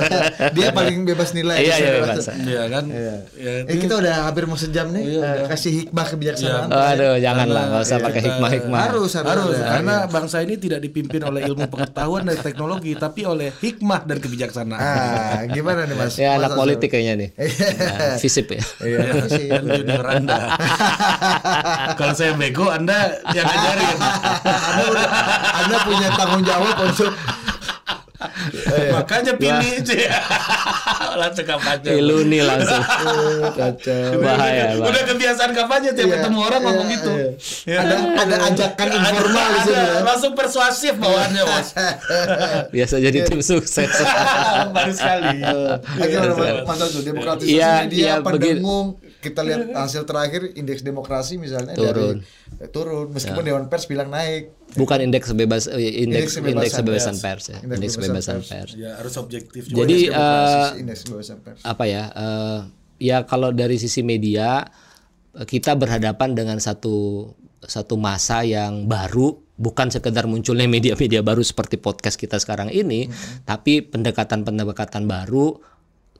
Dia 0.56 0.68
paling 0.70 1.08
bebas 1.08 1.32
nilai. 1.32 1.64
Iya, 1.64 1.64
iya, 1.64 1.74
Saya 1.74 1.90
bebas. 1.96 2.26
Iya 2.44 2.62
kan? 2.68 2.84
Iya. 2.92 3.14
Ya, 3.40 3.52
Eh 3.64 3.76
kita 3.80 3.94
udah 4.04 4.14
hampir 4.28 4.44
mau 4.44 4.58
sejam 4.60 4.92
nih. 4.92 5.02
Eh, 5.16 5.48
kasih 5.48 5.72
hikmah 5.84 6.06
kebijaksanaan. 6.12 6.68
Aduh, 6.68 7.16
janganlah 7.16 7.62
nggak 7.72 7.82
usah 7.88 7.96
Iya, 7.96 8.04
pakai 8.04 8.20
hikmah-hikmah. 8.20 8.80
Harus 8.84 9.12
harus. 9.16 9.30
Harus 9.32 9.56
ada. 9.56 9.68
karena 9.80 9.94
bangsa 10.12 10.36
ini 10.44 10.54
tidak 10.60 10.80
dipimpin 10.84 11.22
oleh 11.24 11.40
ilmu 11.48 11.64
pengetahuan 11.72 12.22
dan 12.28 12.38
teknologi 12.44 12.92
tapi 13.00 13.24
oleh 13.24 13.48
hikmah 13.64 14.04
dan 14.04 14.18
kebijaksanaan. 14.20 14.76
Ah, 14.76 15.40
gimana 15.48 15.88
nih 15.88 15.96
Mas? 15.96 16.20
Ya 16.20 16.36
anak 16.36 16.52
politik 16.52 16.92
kayaknya 16.92 17.14
nih. 17.16 17.28
Iya. 17.40 17.68
Nah, 17.80 18.16
Visip 18.20 18.46
ya. 18.52 18.62
Iya, 18.84 18.98
sih. 19.32 19.48
Junior 19.48 20.04
Anda. 20.04 20.36
Kalau 21.98 22.12
saya 22.12 22.36
bego 22.36 22.68
Anda 22.68 23.16
yang 23.32 23.53
ngajarin. 23.54 23.96
Anda, 24.44 24.84
udah- 24.90 25.10
anda 25.56 25.76
punya 25.80 26.08
tanggung 26.12 26.42
jawab 26.42 26.76
untuk 26.82 27.12
Makanya 28.90 29.36
pilih 29.36 29.84
sih. 29.84 30.08
Langsung 31.14 31.44
kampanye. 31.44 31.92
Ilu 31.94 32.24
nih 32.24 32.40
langsung. 32.40 32.80
Kacau. 33.52 34.16
Bahaya, 34.18 34.74
Udah 34.74 34.88
bahaya. 34.88 35.02
kebiasaan 35.04 35.52
kampanye 35.52 35.92
tiap 35.92 36.08
Iya, 36.08 36.14
ketemu 36.18 36.38
orang 36.40 36.60
ngomong 36.62 36.88
iya, 36.88 36.94
gitu. 36.96 37.10
iya. 37.12 37.28
Ya. 37.68 37.78
ada 37.84 37.94
ada 38.16 38.36
ajakan 38.48 38.88
informal 38.88 39.46
di 39.46 39.60
sini. 39.60 39.76
Ada, 39.76 39.84
ya. 39.84 40.00
langsung 40.02 40.32
persuasif 40.32 40.94
bawaannya, 40.96 41.42
Bos. 41.44 41.68
Biasa 42.72 42.94
jadi 42.98 43.18
tim 43.24 43.40
sukses. 43.40 43.92
Baru 44.72 44.92
sekali. 44.94 45.38
Akhirnya 45.94 46.30
Mas- 46.32 46.64
Mas 46.64 46.80
Azul, 46.80 47.02
demokratisasi 47.04 47.52
Iya, 47.52 47.70
media 47.84 48.12
kita 49.24 49.40
lihat 49.40 49.72
hasil 49.72 50.04
terakhir 50.04 50.52
indeks 50.52 50.84
demokrasi 50.84 51.40
misalnya 51.40 51.72
Turun. 51.72 52.20
dari 52.20 52.60
eh, 52.60 52.68
turun. 52.68 53.08
Meskipun 53.08 53.40
Dewan 53.40 53.72
Pers 53.72 53.88
bilang 53.88 54.12
naik. 54.12 54.52
Bukan 54.76 55.00
indeks 55.00 55.32
bebas 55.32 55.64
eh, 55.72 56.04
indeks 56.04 56.36
Indeks 56.36 56.52
indeks 56.52 56.74
kebebasan 56.76 57.16
pers 57.16 57.44
ya. 57.48 57.58
Indeks 57.64 57.78
Indeks 57.80 57.94
kebebasan 57.96 58.36
kebebasan 58.44 58.60
pers. 58.60 58.72
Ya, 58.76 58.90
harus 59.00 59.14
objektif 59.16 59.62
Jadi 59.72 59.96
Indeks 60.12 60.12
demokrasi, 60.12 60.68
eh, 60.76 60.80
indeks 60.84 61.00
kebebasan 61.08 61.38
pers. 61.40 61.60
apa 61.64 61.84
ya 61.88 62.04
eh, 62.12 62.58
ya 63.00 63.16
kalau 63.24 63.48
dari 63.56 63.80
sisi 63.80 64.04
media 64.04 64.68
kita 65.34 65.74
berhadapan 65.74 66.36
dengan 66.36 66.62
satu 66.62 67.26
satu 67.64 67.96
masa 67.96 68.44
yang 68.46 68.86
baru 68.86 69.40
bukan 69.54 69.90
sekedar 69.90 70.26
munculnya 70.26 70.66
media-media 70.66 71.22
baru 71.22 71.42
seperti 71.42 71.78
podcast 71.78 72.18
kita 72.18 72.42
sekarang 72.42 72.70
ini 72.74 73.06
tapi 73.46 73.82
pendekatan-pendekatan 73.86 75.06
baru 75.06 75.58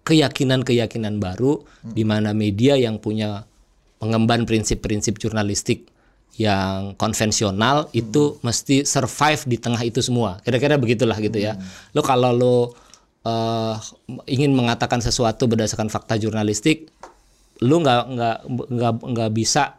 keyakinan-keyakinan 0.04 1.16
baru 1.16 1.64
di 1.82 2.04
mana 2.04 2.36
media 2.36 2.76
yang 2.76 3.00
punya 3.00 3.48
pengemban 3.96 4.44
prinsip-prinsip 4.44 5.16
jurnalistik 5.16 5.88
yang 6.36 6.98
konvensional 6.98 7.88
itu 7.94 8.36
mesti 8.42 8.82
survive 8.84 9.42
di 9.46 9.56
tengah 9.56 9.80
itu 9.80 10.02
semua. 10.02 10.42
Kira-kira 10.42 10.76
begitulah 10.76 11.16
gitu 11.22 11.38
ya. 11.38 11.54
Lo 11.94 12.02
kalau 12.02 12.34
lo 12.34 12.56
eh, 13.24 13.74
ingin 14.28 14.52
mengatakan 14.52 14.98
sesuatu 15.00 15.46
berdasarkan 15.46 15.88
fakta 15.88 16.18
jurnalistik 16.20 16.90
lu 17.62 17.80
nggak 17.80 18.02
nggak 18.18 18.38
nggak 18.50 18.92
nggak 19.14 19.30
bisa 19.30 19.78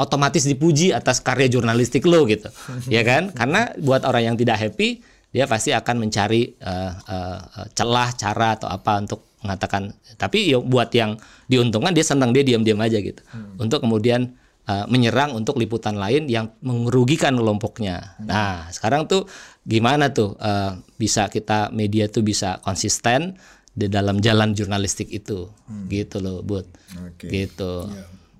otomatis 0.00 0.48
dipuji 0.48 0.90
atas 0.90 1.20
karya 1.20 1.52
jurnalistik 1.52 2.08
lo 2.08 2.24
gitu. 2.26 2.48
Ya 2.94 3.04
kan? 3.04 3.30
Karena 3.30 3.70
buat 3.78 4.02
orang 4.08 4.34
yang 4.34 4.36
tidak 4.40 4.58
happy 4.58 5.04
dia 5.34 5.50
pasti 5.50 5.74
akan 5.76 6.08
mencari 6.08 6.48
eh, 6.48 6.92
eh, 6.96 7.40
celah 7.76 8.08
cara 8.16 8.56
atau 8.56 8.72
apa 8.72 8.92
untuk 9.04 9.33
mengatakan 9.44 9.92
tapi 10.16 10.50
ya 10.50 10.58
buat 10.58 10.88
yang 10.96 11.20
diuntungkan 11.46 11.92
dia 11.92 12.02
senang 12.02 12.32
dia 12.32 12.40
diam-diam 12.40 12.80
aja 12.80 12.98
gitu. 12.98 13.20
Untuk 13.60 13.84
kemudian 13.84 14.34
eh, 14.64 14.86
menyerang 14.88 15.36
untuk 15.36 15.60
liputan 15.60 16.00
lain 16.00 16.26
yang 16.32 16.50
merugikan 16.64 17.36
kelompoknya. 17.36 18.16
Nah 18.24 18.72
sekarang 18.72 19.04
tuh 19.04 19.28
gimana 19.68 20.10
tuh 20.10 20.34
eh, 20.40 20.80
bisa 20.96 21.28
kita 21.28 21.68
media 21.70 22.08
tuh 22.08 22.24
bisa 22.24 22.58
konsisten 22.64 23.36
di 23.76 23.92
dalam 23.92 24.24
jalan 24.24 24.56
jurnalistik 24.56 25.12
itu? 25.12 25.52
Gitu 25.92 26.16
loh 26.24 26.40
buat 26.40 26.64
Oke. 27.04 27.28
gitu 27.28 27.92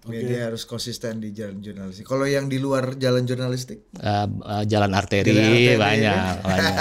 media 0.06 0.46
harus 0.46 0.62
konsisten 0.62 1.16
di 1.16 1.30
jalan 1.30 1.58
jurnalistik. 1.58 2.04
Kalau 2.04 2.24
yang 2.24 2.46
di 2.46 2.56
luar 2.56 2.92
jalan 2.94 3.22
jurnalistik? 3.22 3.88
Eh, 3.94 4.08
eh, 4.26 4.62
jalan 4.64 4.92
arteri, 4.92 5.24
Jalan 5.26 5.44
arteri, 5.46 5.74
banyak 5.74 6.02
ya. 6.04 6.36
banyak 6.38 6.74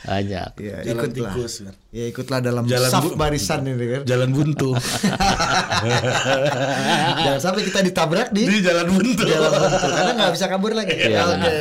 banyak. 0.00 0.50
Ya 0.64 0.76
Jalan 0.84 1.04
ikutlah. 1.04 1.32
tikus, 1.32 1.54
kan. 1.60 1.74
ya 1.90 2.04
ikutlah 2.06 2.38
dalam 2.40 2.64
Jalan 2.64 2.88
saf 2.88 3.02
bu- 3.04 3.14
barisan 3.14 3.64
ini 3.64 3.86
kan 3.90 4.02
Jalan 4.04 4.30
buntu. 4.30 4.70
jangan 7.18 7.40
sampai 7.40 7.62
kita 7.64 7.80
ditabrak 7.82 8.28
di 8.30 8.42
Di 8.44 8.58
jalan 8.60 8.86
buntu. 8.88 9.22
jalan 9.24 9.50
buntu. 9.50 9.86
Karena 9.88 10.12
nggak 10.14 10.32
bisa 10.32 10.46
kabur 10.46 10.72
lagi. 10.72 10.94
Oke. 10.94 11.54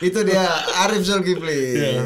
Itu 0.00 0.18
dia 0.22 0.44
Arif 0.80 1.02
Zulkifli. 1.02 1.60
Iya. 1.74 2.02